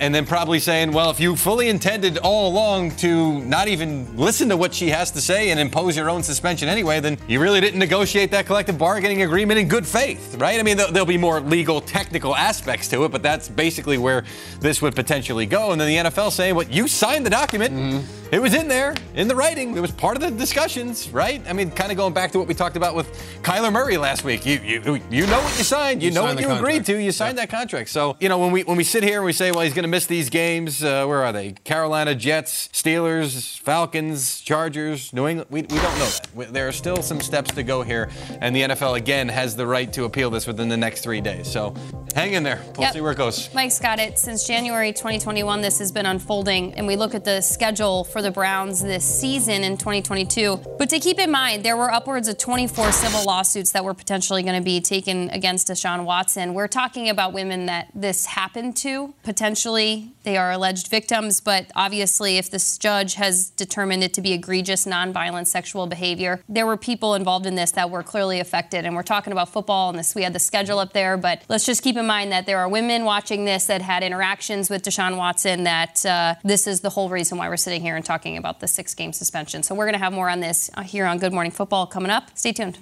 and 0.00 0.14
then 0.14 0.26
probably 0.26 0.58
saying, 0.58 0.92
well, 0.92 1.10
if 1.10 1.20
you 1.20 1.36
fully 1.36 1.68
intended 1.68 2.18
all 2.18 2.48
along 2.48 2.94
to 2.96 3.40
not 3.40 3.68
even 3.68 4.16
listen 4.16 4.48
to 4.48 4.56
what 4.56 4.74
she 4.74 4.90
has 4.90 5.10
to 5.12 5.20
say 5.20 5.50
and 5.50 5.58
impose 5.58 5.96
your 5.96 6.10
own 6.10 6.22
suspension 6.22 6.68
anyway, 6.68 7.00
then 7.00 7.18
you 7.26 7.40
really 7.40 7.60
didn't 7.60 7.78
negotiate 7.78 8.30
that 8.30 8.46
collective 8.46 8.76
bargaining 8.76 9.22
agreement 9.22 9.58
in 9.58 9.68
good 9.68 9.86
faith, 9.86 10.36
right? 10.38 10.60
I 10.60 10.62
mean, 10.62 10.76
there'll 10.76 11.06
be 11.06 11.16
more 11.16 11.40
legal, 11.40 11.80
technical 11.80 12.36
aspects 12.36 12.88
to 12.88 13.04
it, 13.04 13.12
but 13.12 13.22
that's 13.22 13.48
basically 13.48 13.98
where 13.98 14.24
this 14.60 14.82
would 14.82 14.94
potentially 14.94 15.46
go. 15.46 15.72
And 15.72 15.80
then 15.80 15.88
the 15.88 16.10
NFL 16.10 16.30
saying, 16.32 16.54
well, 16.54 16.68
you 16.68 16.88
signed 16.88 17.24
the 17.24 17.30
document. 17.30 17.74
Mm-hmm. 17.74 18.25
It 18.32 18.42
was 18.42 18.54
in 18.54 18.66
there, 18.66 18.94
in 19.14 19.28
the 19.28 19.36
writing. 19.36 19.76
It 19.76 19.80
was 19.80 19.92
part 19.92 20.16
of 20.16 20.22
the 20.22 20.32
discussions, 20.32 21.08
right? 21.10 21.40
I 21.48 21.52
mean, 21.52 21.70
kind 21.70 21.92
of 21.92 21.96
going 21.96 22.12
back 22.12 22.32
to 22.32 22.38
what 22.38 22.48
we 22.48 22.54
talked 22.54 22.76
about 22.76 22.96
with 22.96 23.06
Kyler 23.42 23.72
Murray 23.72 23.96
last 23.96 24.24
week. 24.24 24.44
You 24.44 24.60
you, 24.64 25.00
you 25.10 25.26
know 25.26 25.40
what 25.40 25.56
you 25.56 25.62
signed. 25.62 26.02
You, 26.02 26.08
you 26.08 26.14
know 26.14 26.24
what 26.24 26.40
you 26.40 26.46
contract. 26.46 26.60
agreed 26.60 26.84
to. 26.86 27.00
You 27.00 27.12
signed 27.12 27.36
yeah. 27.36 27.46
that 27.46 27.50
contract. 27.50 27.88
So, 27.90 28.16
you 28.18 28.28
know, 28.28 28.38
when 28.38 28.50
we 28.50 28.64
when 28.64 28.76
we 28.76 28.82
sit 28.84 29.04
here 29.04 29.18
and 29.18 29.26
we 29.26 29.32
say, 29.32 29.52
well, 29.52 29.60
he's 29.60 29.74
going 29.74 29.84
to 29.84 29.88
miss 29.88 30.06
these 30.06 30.28
games, 30.28 30.82
uh, 30.82 31.06
where 31.06 31.24
are 31.24 31.32
they? 31.32 31.52
Carolina, 31.52 32.16
Jets, 32.16 32.68
Steelers, 32.72 33.60
Falcons, 33.60 34.40
Chargers, 34.40 35.12
New 35.12 35.28
England. 35.28 35.48
We, 35.50 35.62
we 35.62 35.68
don't 35.78 35.98
know 35.98 36.08
that. 36.08 36.52
There 36.52 36.66
are 36.66 36.72
still 36.72 37.02
some 37.02 37.20
steps 37.20 37.52
to 37.52 37.62
go 37.62 37.82
here. 37.82 38.10
And 38.40 38.54
the 38.54 38.62
NFL, 38.62 38.96
again, 38.96 39.28
has 39.28 39.54
the 39.54 39.66
right 39.66 39.92
to 39.92 40.04
appeal 40.04 40.30
this 40.30 40.46
within 40.46 40.68
the 40.68 40.76
next 40.76 41.02
three 41.02 41.20
days. 41.20 41.50
So 41.50 41.74
hang 42.14 42.32
in 42.32 42.42
there. 42.42 42.60
We'll 42.76 42.86
yep. 42.86 42.94
see 42.94 43.00
where 43.00 43.12
it 43.12 43.18
goes. 43.18 43.52
Mike's 43.54 43.78
got 43.78 43.98
it. 43.98 44.18
Since 44.18 44.46
January 44.46 44.92
2021, 44.92 45.60
this 45.60 45.78
has 45.78 45.92
been 45.92 46.06
unfolding. 46.06 46.74
And 46.74 46.86
we 46.86 46.96
look 46.96 47.14
at 47.14 47.24
the 47.24 47.40
schedule 47.40 48.04
for 48.16 48.22
the 48.22 48.30
Browns 48.30 48.82
this 48.82 49.04
season 49.04 49.62
in 49.62 49.76
2022. 49.76 50.56
But 50.78 50.88
to 50.88 50.98
keep 50.98 51.18
in 51.18 51.30
mind, 51.30 51.62
there 51.62 51.76
were 51.76 51.90
upwards 51.90 52.28
of 52.28 52.38
24 52.38 52.90
civil 52.90 53.22
lawsuits 53.26 53.72
that 53.72 53.84
were 53.84 53.92
potentially 53.92 54.42
going 54.42 54.58
to 54.58 54.64
be 54.64 54.80
taken 54.80 55.28
against 55.28 55.68
Deshaun 55.68 56.06
Watson. 56.06 56.54
We're 56.54 56.66
talking 56.66 57.10
about 57.10 57.34
women 57.34 57.66
that 57.66 57.90
this 57.94 58.24
happened 58.24 58.74
to. 58.78 59.12
Potentially, 59.22 60.12
they 60.22 60.38
are 60.38 60.50
alleged 60.50 60.88
victims, 60.88 61.42
but 61.42 61.70
obviously, 61.76 62.38
if 62.38 62.50
this 62.50 62.78
judge 62.78 63.16
has 63.16 63.50
determined 63.50 64.02
it 64.02 64.14
to 64.14 64.22
be 64.22 64.32
egregious, 64.32 64.86
nonviolent 64.86 65.46
sexual 65.46 65.86
behavior, 65.86 66.42
there 66.48 66.64
were 66.64 66.78
people 66.78 67.14
involved 67.14 67.44
in 67.44 67.54
this 67.54 67.72
that 67.72 67.90
were 67.90 68.02
clearly 68.02 68.40
affected. 68.40 68.86
And 68.86 68.96
we're 68.96 69.02
talking 69.02 69.30
about 69.30 69.50
football, 69.50 69.90
and 69.90 69.98
this 69.98 70.14
we 70.14 70.22
had 70.22 70.32
the 70.32 70.38
schedule 70.38 70.78
up 70.78 70.94
there. 70.94 71.18
But 71.18 71.42
let's 71.50 71.66
just 71.66 71.82
keep 71.82 71.98
in 71.98 72.06
mind 72.06 72.32
that 72.32 72.46
there 72.46 72.60
are 72.60 72.68
women 72.68 73.04
watching 73.04 73.44
this 73.44 73.66
that 73.66 73.82
had 73.82 74.02
interactions 74.02 74.70
with 74.70 74.82
Deshaun 74.82 75.18
Watson. 75.18 75.64
That 75.64 76.06
uh, 76.06 76.36
this 76.44 76.66
is 76.66 76.80
the 76.80 76.88
whole 76.88 77.10
reason 77.10 77.36
why 77.36 77.50
we're 77.50 77.58
sitting 77.58 77.82
here 77.82 77.98
talking 78.06 78.38
about 78.38 78.60
the 78.60 78.68
six 78.68 78.94
game 78.94 79.12
suspension. 79.12 79.62
So 79.62 79.74
we're 79.74 79.84
going 79.84 79.94
to 79.94 79.98
have 79.98 80.12
more 80.12 80.30
on 80.30 80.40
this 80.40 80.70
uh, 80.74 80.82
here 80.82 81.04
on 81.04 81.18
Good 81.18 81.32
Morning 81.32 81.52
Football 81.52 81.86
coming 81.86 82.10
up. 82.10 82.30
Stay 82.38 82.52
tuned. 82.52 82.78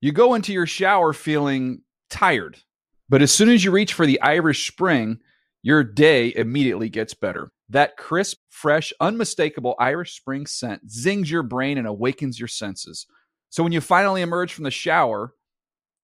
You 0.00 0.12
go 0.12 0.34
into 0.34 0.52
your 0.52 0.66
shower 0.66 1.12
feeling 1.12 1.82
tired, 2.10 2.58
but 3.08 3.22
as 3.22 3.32
soon 3.32 3.48
as 3.48 3.64
you 3.64 3.70
reach 3.70 3.94
for 3.94 4.06
the 4.06 4.20
Irish 4.20 4.70
Spring, 4.70 5.18
your 5.62 5.82
day 5.82 6.32
immediately 6.36 6.88
gets 6.88 7.14
better. 7.14 7.50
That 7.68 7.96
crisp, 7.96 8.38
fresh, 8.48 8.92
unmistakable 9.00 9.74
Irish 9.78 10.16
Spring 10.16 10.46
scent 10.46 10.90
zings 10.90 11.30
your 11.30 11.42
brain 11.42 11.78
and 11.78 11.86
awakens 11.86 12.38
your 12.38 12.48
senses. 12.48 13.06
So 13.50 13.62
when 13.62 13.72
you 13.72 13.80
finally 13.80 14.22
emerge 14.22 14.52
from 14.52 14.64
the 14.64 14.70
shower 14.70 15.34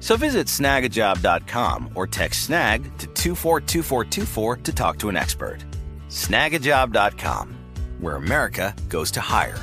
So 0.00 0.16
visit 0.16 0.46
snagajob.com 0.46 1.90
or 1.94 2.06
text 2.06 2.44
snag 2.44 2.84
to 2.98 3.06
242424 3.08 4.56
to 4.56 4.72
talk 4.72 4.98
to 4.98 5.08
an 5.08 5.16
expert. 5.16 5.64
Snagajob.com, 6.08 7.56
where 8.00 8.16
America 8.16 8.74
goes 8.88 9.10
to 9.12 9.20
hire. 9.20 9.58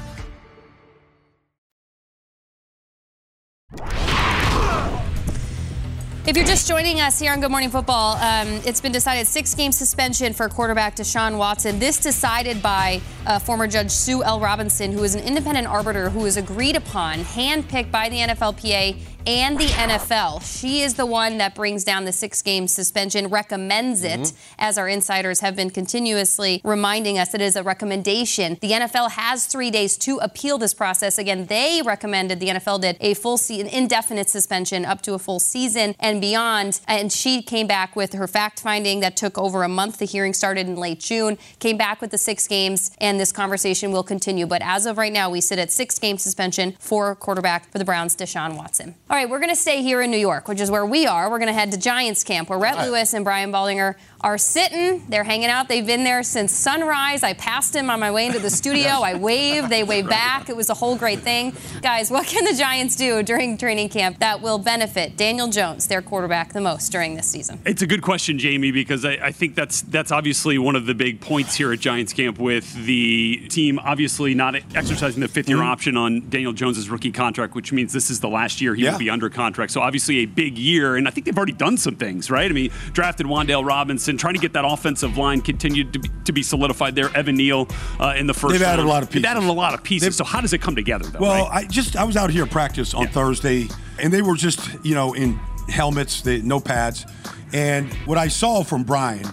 If 6.26 6.38
you're 6.38 6.46
just 6.46 6.70
joining 6.70 7.02
us 7.02 7.20
here 7.20 7.34
on 7.34 7.42
Good 7.42 7.52
Morning 7.52 7.70
Football, 7.70 8.16
um, 8.16 8.48
it's 8.66 8.80
been 8.80 8.94
decided 8.94 9.28
six 9.28 9.54
game 9.54 9.74
suspension 9.74 10.32
for 10.32 10.48
quarterback 10.48 10.96
Deshaun 10.96 11.38
Watson. 11.38 11.80
This 11.80 11.98
decided 11.98 12.64
by 12.64 13.02
uh, 13.26 13.40
former 13.40 13.68
Judge 13.68 13.92
Sue 13.92 14.24
L. 14.24 14.40
Robinson, 14.40 14.94
who 14.94 15.04
is 15.04 15.16
an 15.16 15.24
independent 15.26 15.68
arbiter 15.68 16.10
who 16.10 16.20
was 16.20 16.38
agreed 16.38 16.78
upon, 16.78 17.20
handpicked 17.20 17.92
by 17.92 18.08
the 18.08 18.20
NFLPA 18.20 18.96
and 19.26 19.58
the 19.58 19.66
NFL. 19.66 20.42
She 20.60 20.82
is 20.82 20.96
the 20.96 21.06
one 21.06 21.38
that 21.38 21.56
brings 21.56 21.84
down 21.84 22.06
the 22.06 22.12
six 22.12 22.42
game 22.42 22.68
suspension, 22.68 23.28
recommends 23.28 24.04
it, 24.04 24.20
mm-hmm. 24.20 24.56
as 24.60 24.78
our 24.78 24.88
insiders 24.88 25.40
have 25.40 25.56
been 25.56 25.70
continuously 25.70 26.62
reminding 26.64 27.18
us 27.18 27.34
it 27.34 27.42
is 27.42 27.56
a 27.56 27.64
recommendation. 27.64 28.58
The 28.62 28.72
NFL 28.72 29.12
has 29.12 29.46
three 29.46 29.72
days 29.72 29.98
to 29.98 30.18
appeal 30.18 30.58
this 30.58 30.74
process. 30.74 31.18
Again, 31.18 31.46
they 31.46 31.82
recommended, 31.84 32.40
the 32.40 32.50
NFL 32.50 32.82
did, 32.82 32.98
a 33.00 33.14
full 33.14 33.38
season, 33.38 33.68
indefinite 33.68 34.30
suspension 34.30 34.86
up 34.86 35.02
to 35.04 35.14
a 35.14 35.20
full 35.20 35.40
season 35.40 35.96
and 36.00 36.20
beyond. 36.20 36.82
And 36.88 37.12
she 37.12 37.42
came 37.42 37.68
back 37.68 37.96
with 37.96 38.14
her 38.14 38.28
fact 38.28 38.60
finding 38.60 39.00
that 39.02 39.16
took 39.16 39.38
over 39.38 39.64
a 39.64 39.70
month. 39.70 39.98
The 39.98 40.06
hearing 40.06 40.34
started 40.34 40.68
in 40.68 40.76
late 40.76 41.00
June, 41.00 41.38
came 41.60 41.78
back 41.78 42.02
with 42.02 42.12
the 42.12 42.18
six 42.18 42.48
games, 42.48 42.92
and 43.00 43.20
this 43.20 43.32
conversation 43.32 43.92
will 43.92 44.04
continue. 44.04 44.46
But 44.46 44.62
as 44.64 44.86
of 44.86 44.98
right 44.98 45.14
now, 45.14 45.30
we 45.30 45.42
sit 45.42 45.60
at 45.60 45.72
six 45.72 45.98
game 46.00 46.18
suspension 46.18 46.76
for 46.80 47.16
quarterback 47.16 47.72
for 47.72 47.78
the 47.78 47.86
Browns, 47.86 48.16
Deshaun 48.16 48.58
Watson. 48.58 48.96
All 49.14 49.20
right, 49.20 49.30
we're 49.30 49.38
going 49.38 49.52
to 49.52 49.56
stay 49.56 49.84
here 49.84 50.02
in 50.02 50.10
New 50.10 50.18
York, 50.18 50.48
which 50.48 50.60
is 50.60 50.72
where 50.72 50.88
we 50.88 51.06
are. 51.06 51.30
We're 51.30 51.38
going 51.38 51.46
to 51.46 51.54
head 51.54 51.72
to 51.74 51.78
Giants 51.78 52.24
camp, 52.24 52.50
where 52.50 52.58
Rhett 52.58 52.80
Lewis 52.80 53.14
and 53.14 53.24
Brian 53.24 53.52
Baldinger 53.52 53.94
are 54.24 54.38
sitting. 54.38 55.04
They're 55.10 55.24
hanging 55.26 55.50
out. 55.50 55.68
They've 55.68 55.86
been 55.86 56.04
there 56.04 56.24
since 56.24 56.52
sunrise. 56.54 57.24
I 57.24 57.34
passed 57.34 57.76
him 57.76 57.90
on 57.90 58.00
my 58.00 58.10
way 58.12 58.26
into 58.26 58.40
the 58.40 58.50
studio. 58.50 58.90
I 59.04 59.16
waved. 59.16 59.70
They 59.70 59.84
waved 59.84 60.10
back. 60.10 60.50
It 60.50 60.56
was 60.56 60.70
a 60.70 60.74
whole 60.74 60.96
great 60.96 61.20
thing. 61.20 61.54
Guys, 61.82 62.10
what 62.10 62.26
can 62.26 62.46
the 62.46 62.54
Giants 62.54 62.96
do 62.96 63.22
during 63.24 63.58
training 63.58 63.90
camp 63.90 64.20
that 64.20 64.42
will 64.42 64.58
benefit 64.58 65.18
Daniel 65.18 65.50
Jones, 65.50 65.88
their 65.88 66.02
quarterback, 66.02 66.54
the 66.54 66.62
most 66.62 66.92
during 66.92 67.16
this 67.16 67.28
season? 67.28 67.60
It's 67.66 67.82
a 67.82 67.88
good 67.88 68.02
question, 68.02 68.40
Jamie, 68.40 68.72
because 68.72 69.04
I, 69.04 69.14
I 69.22 69.32
think 69.32 69.56
that's 69.56 69.82
that's 69.84 70.12
obviously 70.12 70.58
one 70.58 70.76
of 70.76 70.86
the 70.86 70.94
big 70.96 71.20
points 71.20 71.56
here 71.56 71.74
at 71.74 71.80
Giants 71.80 72.14
camp 72.14 72.40
with 72.40 72.74
the 72.86 73.46
team 73.50 73.78
obviously 73.80 74.34
not 74.34 74.56
exercising 74.76 75.20
the 75.22 75.28
fifth 75.28 75.48
year 75.50 75.58
Mm-hmm. 75.58 75.68
option 75.68 75.98
on 75.98 76.30
Daniel 76.30 76.54
Jones's 76.54 76.90
rookie 76.90 77.12
contract, 77.12 77.54
which 77.56 77.72
means 77.74 77.92
this 77.94 78.10
is 78.10 78.20
the 78.22 78.30
last 78.30 78.60
year 78.62 78.74
he 78.74 78.84
Yeah. 78.84 78.94
will 78.94 79.00
be 79.00 79.10
under 79.10 79.30
contract. 79.30 79.72
So 79.72 79.82
obviously 79.82 80.20
a 80.20 80.26
big 80.26 80.58
year, 80.58 80.96
and 80.96 81.08
I 81.08 81.12
think 81.12 81.26
they've 81.26 81.38
already 81.38 81.52
done 81.52 81.78
some 81.78 81.96
things, 81.96 82.32
right? 82.32 82.50
I 82.50 82.54
mean, 82.54 82.72
drafted 82.94 83.26
Wandale 83.28 83.64
Robinson, 83.66 84.13
trying 84.18 84.34
to 84.36 84.40
get 84.40 84.54
that 84.54 84.66
offensive 84.66 85.18
line 85.18 85.42
continued 85.42 85.94
to 85.94 86.00
be, 86.00 86.10
to 86.26 86.32
be 86.32 86.44
solidified 86.44 86.96
there. 86.96 87.16
Evan 87.16 87.36
Neal 87.36 87.68
uh, 88.00 88.14
in 88.18 88.28
the 88.28 88.34
first. 88.34 88.54
They've 88.54 88.62
added 88.62 88.86
a 88.86 88.88
lot 88.88 89.04
of 89.04 89.10
pieces. 89.10 89.24
They've 89.24 89.38
added 89.38 89.48
a 89.48 89.52
lot 89.52 89.74
of 89.74 89.84
pieces. 89.84 90.16
so 90.16 90.24
how 90.24 90.42
does 90.42 90.54
it 90.54 90.62
come 90.62 90.76
together, 90.76 91.06
though? 91.08 91.20
Well, 91.20 91.46
right? 91.48 91.66
I 91.66 91.68
just 91.68 91.96
I 91.96 92.04
was 92.04 92.18
out 92.18 92.30
here 92.30 92.44
at 92.44 92.52
practice 92.52 92.94
on 92.94 93.08
Thursday, 93.08 93.68
and 94.00 94.12
they 94.12 94.22
were 94.22 94.36
just 94.36 94.70
you 94.84 94.96
know 94.96 95.14
in 95.14 95.40
helmets, 95.70 96.22
they, 96.22 96.42
no 96.42 96.60
pads, 96.60 97.06
and 97.54 97.92
what 98.06 98.18
I 98.18 98.28
saw 98.28 98.64
from 98.64 98.84
Brian 98.84 99.26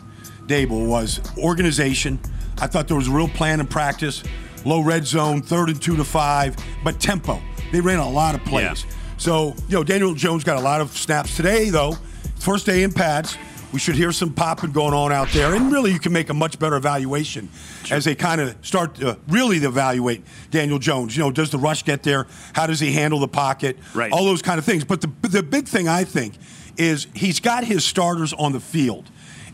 Daboll 0.47 0.88
was 0.88 1.21
organization. 1.38 2.19
I 2.61 2.66
thought 2.66 2.88
there 2.88 2.97
was 2.97 3.09
a 3.09 3.12
real 3.12 3.29
plan 3.29 3.61
in 3.61 3.66
practice, 3.66 4.23
low 4.64 4.83
red 4.83 5.07
zone, 5.07 5.43
third 5.43 5.71
and 5.71 5.81
two 5.81 5.97
to 5.97 6.05
five, 6.05 6.57
but 6.85 7.01
tempo. 7.01 7.40
They 7.73 7.81
ran 7.81 7.99
a 7.99 8.09
lot 8.09 8.35
of 8.35 8.45
plays. 8.45 8.85
So 9.16 9.55
you 9.69 9.77
know 9.77 9.85
Daniel 9.85 10.14
Jones 10.14 10.45
got 10.45 10.57
a 10.57 10.61
lot 10.61 10.81
of 10.81 10.97
snaps 10.97 11.37
today, 11.37 11.71
though. 11.71 11.97
First 12.37 12.66
day 12.66 12.83
in 12.83 12.93
pads. 12.93 13.37
We 13.72 13.78
should 13.78 13.94
hear 13.94 14.11
some 14.11 14.33
popping 14.33 14.72
going 14.72 14.94
on 14.94 15.12
out 15.12 15.28
there, 15.28 15.54
and 15.54 15.70
really, 15.70 15.92
you 15.92 16.00
can 16.00 16.12
make 16.12 16.28
a 16.28 16.35
much 16.35 16.59
better 16.59 16.74
evaluation 16.74 17.48
as 17.90 18.04
they 18.04 18.16
kind 18.16 18.40
of 18.40 18.56
start 18.62 18.96
to 18.96 19.16
really 19.28 19.59
evaluate 19.59 20.24
Daniel 20.50 20.80
Jones. 20.80 21.16
You 21.16 21.22
know, 21.22 21.30
does 21.30 21.50
the 21.50 21.59
rush 21.59 21.85
get 21.85 22.02
there? 22.02 22.26
How 22.52 22.66
does 22.66 22.80
he 22.80 22.92
handle 22.92 23.20
the 23.20 23.28
pocket? 23.28 23.78
Right. 23.94 24.11
All 24.11 24.24
those 24.24 24.42
kind 24.42 24.59
of 24.59 24.64
things. 24.64 24.85
But 24.85 25.00
the 25.00 25.11
the 25.28 25.42
big 25.44 25.68
thing 25.68 25.87
I 25.87 26.02
think 26.02 26.35
is 26.76 27.06
he's 27.14 27.38
got 27.38 27.62
his 27.62 27.85
starters 27.85 28.33
on 28.33 28.52
the 28.52 28.61
field, 28.61 29.09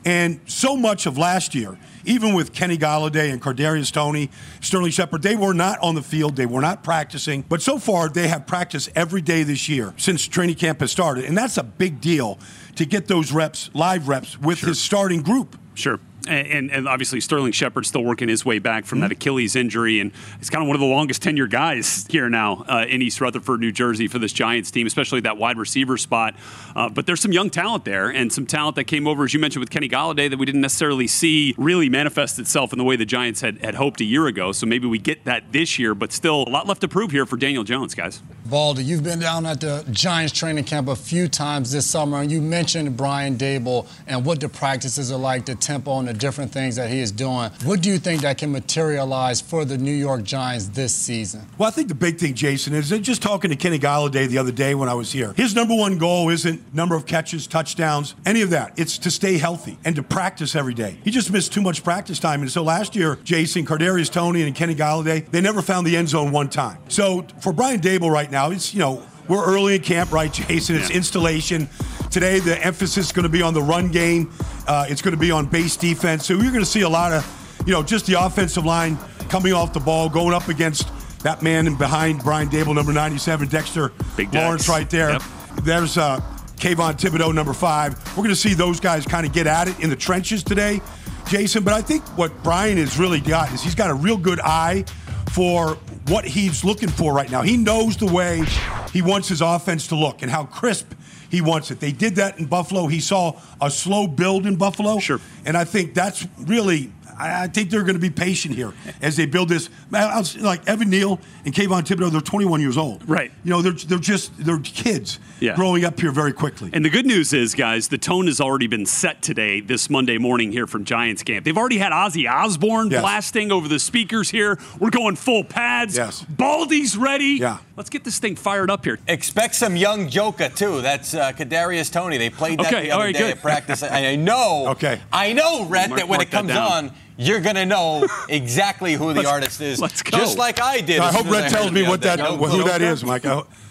and 0.06 0.40
so 0.46 0.76
much 0.76 1.04
of 1.04 1.18
last 1.18 1.54
year, 1.54 1.76
even 2.06 2.32
with 2.32 2.54
Kenny 2.54 2.78
Golladay 2.78 3.30
and 3.30 3.42
Kadarius 3.42 3.92
Toney, 3.92 4.30
Sterling 4.60 4.92
Shepard, 4.92 5.22
they 5.22 5.36
were 5.36 5.52
not 5.52 5.78
on 5.80 5.94
the 5.94 6.02
field. 6.02 6.36
They 6.36 6.46
were 6.46 6.60
not 6.62 6.82
practicing. 6.82 7.42
But 7.42 7.60
so 7.60 7.78
far, 7.78 8.08
they 8.08 8.28
have 8.28 8.46
practiced 8.46 8.88
every 8.94 9.20
day 9.20 9.42
this 9.42 9.68
year 9.68 9.92
since 9.98 10.26
training 10.26 10.54
camp 10.54 10.80
has 10.80 10.90
started, 10.90 11.24
and 11.24 11.36
that's 11.36 11.58
a 11.58 11.64
big 11.64 12.00
deal 12.00 12.38
to 12.76 12.84
get 12.84 13.08
those 13.08 13.32
reps, 13.32 13.70
live 13.74 14.08
reps, 14.08 14.38
with 14.38 14.60
his 14.60 14.80
starting 14.80 15.22
group. 15.22 15.58
Sure. 15.74 16.00
And, 16.28 16.72
and, 16.72 16.88
obviously 16.88 17.20
Sterling 17.20 17.52
Shepard 17.52 17.86
still 17.86 18.02
working 18.02 18.28
his 18.28 18.44
way 18.44 18.58
back 18.58 18.84
from 18.84 18.98
that 19.00 19.06
Mm-hmm. 19.06 19.12
Achilles 19.12 19.54
injury, 19.54 20.00
and 20.00 20.10
he's 20.38 20.50
kind 20.50 20.60
of 20.60 20.66
one 20.66 20.74
of 20.74 20.80
the 20.80 20.86
longest 20.86 21.22
tenure 21.22 21.46
guys 21.46 22.04
here 22.10 22.28
now 22.28 22.64
uh, 22.68 22.84
in 22.88 23.00
East 23.00 23.20
Rutherford, 23.20 23.60
New 23.60 23.70
Jersey, 23.70 24.08
for 24.08 24.18
this 24.18 24.32
Giants 24.32 24.72
team, 24.72 24.88
especially 24.88 25.20
that 25.20 25.36
wide 25.36 25.56
receiver 25.56 25.96
spot. 25.96 26.34
Uh, 26.74 26.88
but 26.88 27.06
there's 27.06 27.20
some 27.20 27.30
young 27.30 27.48
talent 27.48 27.84
there, 27.84 28.08
and 28.08 28.32
some 28.32 28.44
talent 28.44 28.74
that 28.74 28.84
came 28.84 29.06
over, 29.06 29.22
as 29.22 29.34
you 29.34 29.38
mentioned, 29.38 29.60
with 29.60 29.70
Kenny 29.70 29.88
Golladay, 29.88 30.28
that 30.28 30.36
we 30.36 30.46
didn't 30.46 30.62
necessarily 30.62 31.06
see 31.06 31.54
really 31.56 31.88
manifest 31.88 32.40
itself 32.40 32.72
in 32.72 32.78
the 32.78 32.84
way 32.84 32.96
the 32.96 33.06
Giants 33.06 33.40
had, 33.40 33.64
had 33.64 33.76
hoped 33.76 34.00
a 34.00 34.04
year 34.04 34.26
ago. 34.26 34.50
So 34.50 34.66
maybe 34.66 34.88
we 34.88 34.98
get 34.98 35.24
that 35.26 35.52
this 35.52 35.78
year, 35.78 35.94
but 35.94 36.10
still 36.10 36.42
a 36.48 36.50
lot 36.50 36.66
left 36.66 36.80
to 36.80 36.88
prove 36.88 37.12
here 37.12 37.26
for 37.26 37.36
Daniel 37.36 37.62
Jones, 37.62 37.94
guys. 37.94 38.20
Baldy, 38.48 38.84
you've 38.84 39.02
been 39.02 39.18
down 39.18 39.44
at 39.46 39.60
the 39.60 39.84
Giants 39.90 40.32
training 40.32 40.64
camp 40.64 40.88
a 40.88 40.96
few 40.96 41.28
times 41.28 41.72
this 41.72 41.86
summer, 41.86 42.20
and 42.20 42.30
you 42.30 42.40
mentioned 42.40 42.96
Brian 42.96 43.36
Daboll 43.36 43.86
and 44.06 44.24
what 44.24 44.40
the 44.40 44.48
practices 44.48 45.10
are 45.10 45.18
like, 45.18 45.46
the 45.46 45.54
tempo, 45.54 45.98
and 45.98 46.06
the 46.06 46.12
different 46.12 46.52
things 46.52 46.76
that 46.76 46.88
he 46.88 47.00
is 47.00 47.10
doing. 47.10 47.50
What 47.64 47.82
do 47.82 47.90
you 47.90 47.98
think 47.98 48.22
that 48.22 48.38
can 48.38 48.52
materialize 48.52 49.40
for 49.40 49.64
the 49.64 49.76
New 49.76 49.92
York 49.92 50.22
Giants 50.22 50.68
this 50.68 50.94
season? 50.94 51.46
Well, 51.58 51.68
I 51.68 51.72
think 51.72 51.88
the 51.88 51.94
big 51.94 52.18
thing, 52.18 52.34
Jason, 52.34 52.74
is 52.74 52.90
just 52.90 53.20
talking 53.20 53.50
to 53.50 53.56
Kenny 53.56 53.78
Golladay 53.78 54.28
the 54.28 54.38
other 54.38 54.52
day 54.52 54.74
when 54.74 54.88
I 54.88 54.94
was 54.94 55.10
here. 55.10 55.32
His 55.36 55.54
number 55.54 55.74
one 55.74 55.98
goal 55.98 56.28
isn't 56.28 56.74
number 56.74 56.94
of 56.94 57.06
catches, 57.06 57.46
touchdowns, 57.46 58.14
any 58.24 58.42
of 58.42 58.50
that. 58.50 58.78
It's 58.78 58.98
to 58.98 59.10
stay 59.10 59.38
healthy 59.38 59.78
and 59.84 59.96
to 59.96 60.02
practice 60.02 60.54
every 60.54 60.74
day. 60.74 60.98
He 61.02 61.10
just 61.10 61.32
missed 61.32 61.52
too 61.52 61.62
much 61.62 61.82
practice 61.82 62.18
time, 62.18 62.42
and 62.42 62.50
so 62.50 62.62
last 62.62 62.94
year, 62.94 63.18
Jason, 63.24 63.66
Kadarius 63.66 64.10
Toney, 64.10 64.42
and 64.42 64.54
Kenny 64.54 64.74
Golladay, 64.74 65.28
they 65.30 65.40
never 65.40 65.62
found 65.62 65.86
the 65.86 65.96
end 65.96 66.08
zone 66.08 66.30
one 66.30 66.48
time. 66.48 66.78
So 66.88 67.26
for 67.40 67.52
Brian 67.52 67.80
Daboll 67.80 68.10
right 68.10 68.30
now, 68.30 68.35
it's 68.50 68.74
you 68.74 68.80
know 68.80 69.02
we're 69.28 69.44
early 69.44 69.76
in 69.76 69.82
camp, 69.82 70.12
right, 70.12 70.32
Jason? 70.32 70.76
It's 70.76 70.90
installation. 70.90 71.68
Today, 72.10 72.38
the 72.38 72.64
emphasis 72.64 73.06
is 73.06 73.12
going 73.12 73.24
to 73.24 73.28
be 73.28 73.42
on 73.42 73.54
the 73.54 73.62
run 73.62 73.90
game. 73.90 74.30
Uh, 74.66 74.86
it's 74.88 75.02
going 75.02 75.14
to 75.14 75.20
be 75.20 75.30
on 75.30 75.46
base 75.46 75.76
defense. 75.76 76.26
So 76.26 76.34
you're 76.34 76.52
going 76.52 76.64
to 76.64 76.70
see 76.70 76.82
a 76.82 76.88
lot 76.88 77.12
of, 77.12 77.62
you 77.66 77.72
know, 77.72 77.82
just 77.82 78.06
the 78.06 78.14
offensive 78.14 78.64
line 78.64 78.96
coming 79.28 79.52
off 79.52 79.72
the 79.72 79.80
ball, 79.80 80.08
going 80.08 80.32
up 80.32 80.48
against 80.48 80.88
that 81.22 81.42
man 81.42 81.66
and 81.66 81.76
behind 81.76 82.22
Brian 82.22 82.48
Daboll, 82.48 82.74
number 82.74 82.92
97, 82.92 83.48
Dexter 83.48 83.92
Big 84.16 84.30
Dex. 84.30 84.44
Lawrence, 84.44 84.68
right 84.68 84.88
there. 84.88 85.10
Yep. 85.10 85.22
There's 85.62 85.98
uh, 85.98 86.20
Kayvon 86.56 86.94
Thibodeaux, 86.94 87.34
number 87.34 87.52
five. 87.52 87.94
We're 88.16 88.22
going 88.22 88.28
to 88.28 88.36
see 88.36 88.54
those 88.54 88.78
guys 88.78 89.04
kind 89.04 89.26
of 89.26 89.32
get 89.32 89.46
at 89.46 89.68
it 89.68 89.80
in 89.80 89.90
the 89.90 89.96
trenches 89.96 90.44
today, 90.44 90.80
Jason. 91.26 91.64
But 91.64 91.74
I 91.74 91.82
think 91.82 92.04
what 92.16 92.32
Brian 92.44 92.76
has 92.78 92.98
really 92.98 93.20
got 93.20 93.52
is 93.52 93.62
he's 93.62 93.74
got 93.74 93.90
a 93.90 93.94
real 93.94 94.16
good 94.16 94.40
eye 94.40 94.84
for 95.30 95.76
what 96.08 96.24
he's 96.24 96.64
looking 96.64 96.88
for 96.88 97.12
right 97.12 97.30
now. 97.30 97.42
He 97.42 97.56
knows 97.56 97.96
the 97.96 98.06
way 98.06 98.44
he 98.92 99.02
wants 99.02 99.28
his 99.28 99.40
offense 99.40 99.86
to 99.88 99.96
look 99.96 100.22
and 100.22 100.30
how 100.30 100.44
crisp 100.44 100.92
he 101.28 101.40
wants 101.40 101.70
it. 101.70 101.80
They 101.80 101.92
did 101.92 102.16
that 102.16 102.38
in 102.38 102.46
Buffalo. 102.46 102.86
He 102.86 103.00
saw 103.00 103.38
a 103.60 103.70
slow 103.70 104.06
build 104.06 104.46
in 104.46 104.56
Buffalo. 104.56 104.98
Sure. 104.98 105.20
And 105.44 105.56
I 105.56 105.64
think 105.64 105.94
that's 105.94 106.26
really. 106.38 106.92
I 107.18 107.44
I 107.44 107.46
think 107.48 107.70
they're 107.70 107.82
going 107.82 107.94
to 107.94 108.00
be 108.00 108.10
patient 108.10 108.54
here 108.54 108.72
as 109.00 109.16
they 109.16 109.26
build 109.26 109.48
this. 109.48 109.68
I 109.92 110.18
was- 110.18 110.36
Like 110.36 110.66
Evan 110.68 110.90
Neal 110.90 111.18
and 111.44 111.54
Kayvon 111.54 111.82
Thibodeaux, 111.86 112.10
they're 112.10 112.20
21 112.20 112.60
years 112.60 112.76
old. 112.76 113.08
Right. 113.08 113.30
You 113.44 113.50
know, 113.50 113.62
they're 113.62 113.72
they're 113.72 113.98
just 113.98 114.32
they're 114.38 114.58
kids 114.58 115.18
Yeah. 115.40 115.54
growing 115.56 115.84
up 115.84 116.00
here 116.00 116.12
very 116.12 116.32
quickly. 116.32 116.70
And 116.72 116.84
the 116.84 116.90
good 116.90 117.06
news 117.06 117.32
is, 117.32 117.54
guys, 117.54 117.88
the 117.88 117.98
tone 117.98 118.26
has 118.26 118.40
already 118.40 118.66
been 118.66 118.86
set 118.86 119.22
today, 119.22 119.60
this 119.60 119.88
Monday 119.90 120.18
morning 120.18 120.52
here 120.52 120.66
from 120.66 120.84
Giants 120.84 121.22
camp. 121.22 121.44
They've 121.44 121.56
already 121.56 121.78
had 121.78 121.92
Ozzy 121.92 122.30
Osbourne 122.30 122.90
Yes. 122.90 123.00
blasting 123.02 123.52
over 123.52 123.68
the 123.68 123.78
speakers 123.78 124.30
here. 124.30 124.58
We're 124.78 124.90
going 124.90 125.16
full 125.16 125.44
pads. 125.44 125.96
Yes. 125.96 126.24
Baldy's 126.28 126.96
ready. 126.96 127.38
Yeah. 127.40 127.58
Let's 127.76 127.90
get 127.90 128.04
this 128.04 128.18
thing 128.18 128.36
fired 128.36 128.70
up 128.70 128.84
here. 128.84 128.98
Expect 129.06 129.54
some 129.54 129.76
young 129.76 130.08
Joka 130.08 130.48
too. 130.48 130.80
That's 130.80 131.14
uh, 131.14 131.32
Kadarius 131.32 131.92
Toney. 131.92 132.16
They 132.18 132.30
played 132.30 132.58
that 132.60 132.72
Okay, 132.72 132.84
the 132.86 132.90
all 132.92 133.00
other 133.00 133.06
right, 133.06 133.14
day 133.14 133.20
good. 133.20 133.30
at 133.36 133.42
practice. 133.42 133.82
I, 133.82 134.06
I 134.12 134.16
know. 134.16 134.66
Okay. 134.76 135.00
I 135.12 135.32
know, 135.32 135.64
Rhett, 135.64 135.88
Mark- 135.90 136.00
that 136.00 136.08
when 136.08 136.20
it 136.20 136.30
comes 136.30 136.50
on, 136.50 136.90
you're 137.16 137.40
gonna 137.40 137.66
know 137.66 138.06
exactly 138.28 138.94
who 138.94 139.12
the 139.14 139.26
artist 139.26 139.60
is. 139.60 139.80
let's 139.80 140.02
go. 140.02 140.18
Just 140.18 140.38
like 140.38 140.60
I 140.60 140.80
did. 140.80 141.00
I 141.00 141.12
hope 141.12 141.26
soon 141.26 141.26
as 141.28 141.32
Rhett 141.32 141.42
heard 141.44 141.58
tells 141.58 141.72
me 141.72 141.82
what 141.82 142.04
other 142.06 142.16
that 142.16 142.16
day. 142.18 142.36
who 142.36 142.64
that 142.64 142.82
is, 142.82 143.04
Mike. 143.04 143.24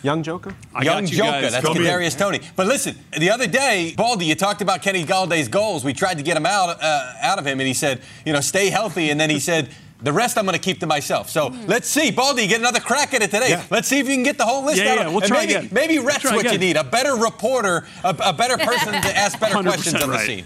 Young 0.04 0.22
Joker? 0.24 0.54
I 0.74 0.84
Young 0.84 1.04
got 1.04 1.12
you 1.12 1.18
Joker. 1.18 1.32
guys. 1.32 1.52
That's 1.54 1.66
Fill 1.66 1.74
me 1.76 1.80
in. 1.82 1.86
Kadarius 1.88 2.18
Toney. 2.18 2.40
But 2.56 2.68
listen, 2.68 2.96
the 3.18 3.32
other 3.32 3.48
day, 3.48 3.94
Baldy, 3.98 4.26
you 4.26 4.36
talked 4.36 4.62
about 4.62 4.82
Kenny 4.84 5.04
Golladay's 5.04 5.48
goals. 5.48 5.84
We 5.84 5.94
tried 5.94 6.18
to 6.20 6.24
get 6.24 6.38
him 6.38 6.46
out 6.46 6.78
uh, 6.82 7.14
out 7.22 7.40
of 7.40 7.46
him, 7.48 7.60
and 7.60 7.68
he 7.68 7.74
said, 7.74 8.02
you 8.26 8.34
know, 8.34 8.42
stay 8.42 8.70
healthy. 8.70 9.10
And 9.10 9.20
then 9.20 9.30
he 9.30 9.40
said. 9.40 9.70
The 10.02 10.12
rest 10.12 10.38
I'm 10.38 10.46
going 10.46 10.54
to 10.58 10.62
keep 10.62 10.82
to 10.82 10.88
myself. 10.88 11.30
So 11.30 11.50
hmm. 11.50 11.66
let's 11.68 11.88
see, 11.88 12.12
Baldy, 12.12 12.48
get 12.48 12.60
another 12.60 12.82
crack 12.82 13.14
at 13.14 13.22
it 13.22 13.32
today. 13.32 13.64
Let's 13.72 13.88
see 13.88 14.00
if 14.00 14.08
you 14.08 14.14
can 14.14 14.24
get 14.24 14.38
the 14.38 14.46
whole 14.46 14.66
list 14.66 14.82
Yeah, 14.82 14.92
out. 14.92 14.98
yeah, 14.98 15.08
we'll 15.08 15.20
and 15.20 15.26
try 15.28 15.40
maybe, 15.46 15.54
again. 15.54 15.70
maybe 15.72 15.98
We'll 15.98 16.08
Rhett's 16.08 16.20
try 16.20 16.36
what 16.36 16.52
you 16.52 16.58
need. 16.58 16.76
A 16.76 16.84
better 16.84 17.16
reporter, 17.16 17.88
a, 18.04 18.16
a 18.26 18.34
better 18.34 18.58
person 18.58 18.94
to 18.94 19.18
ask 19.18 19.40
better 19.40 19.56
100% 19.56 19.64
questions 19.64 20.04
on 20.04 20.10
the 20.10 20.20
scene. 20.20 20.46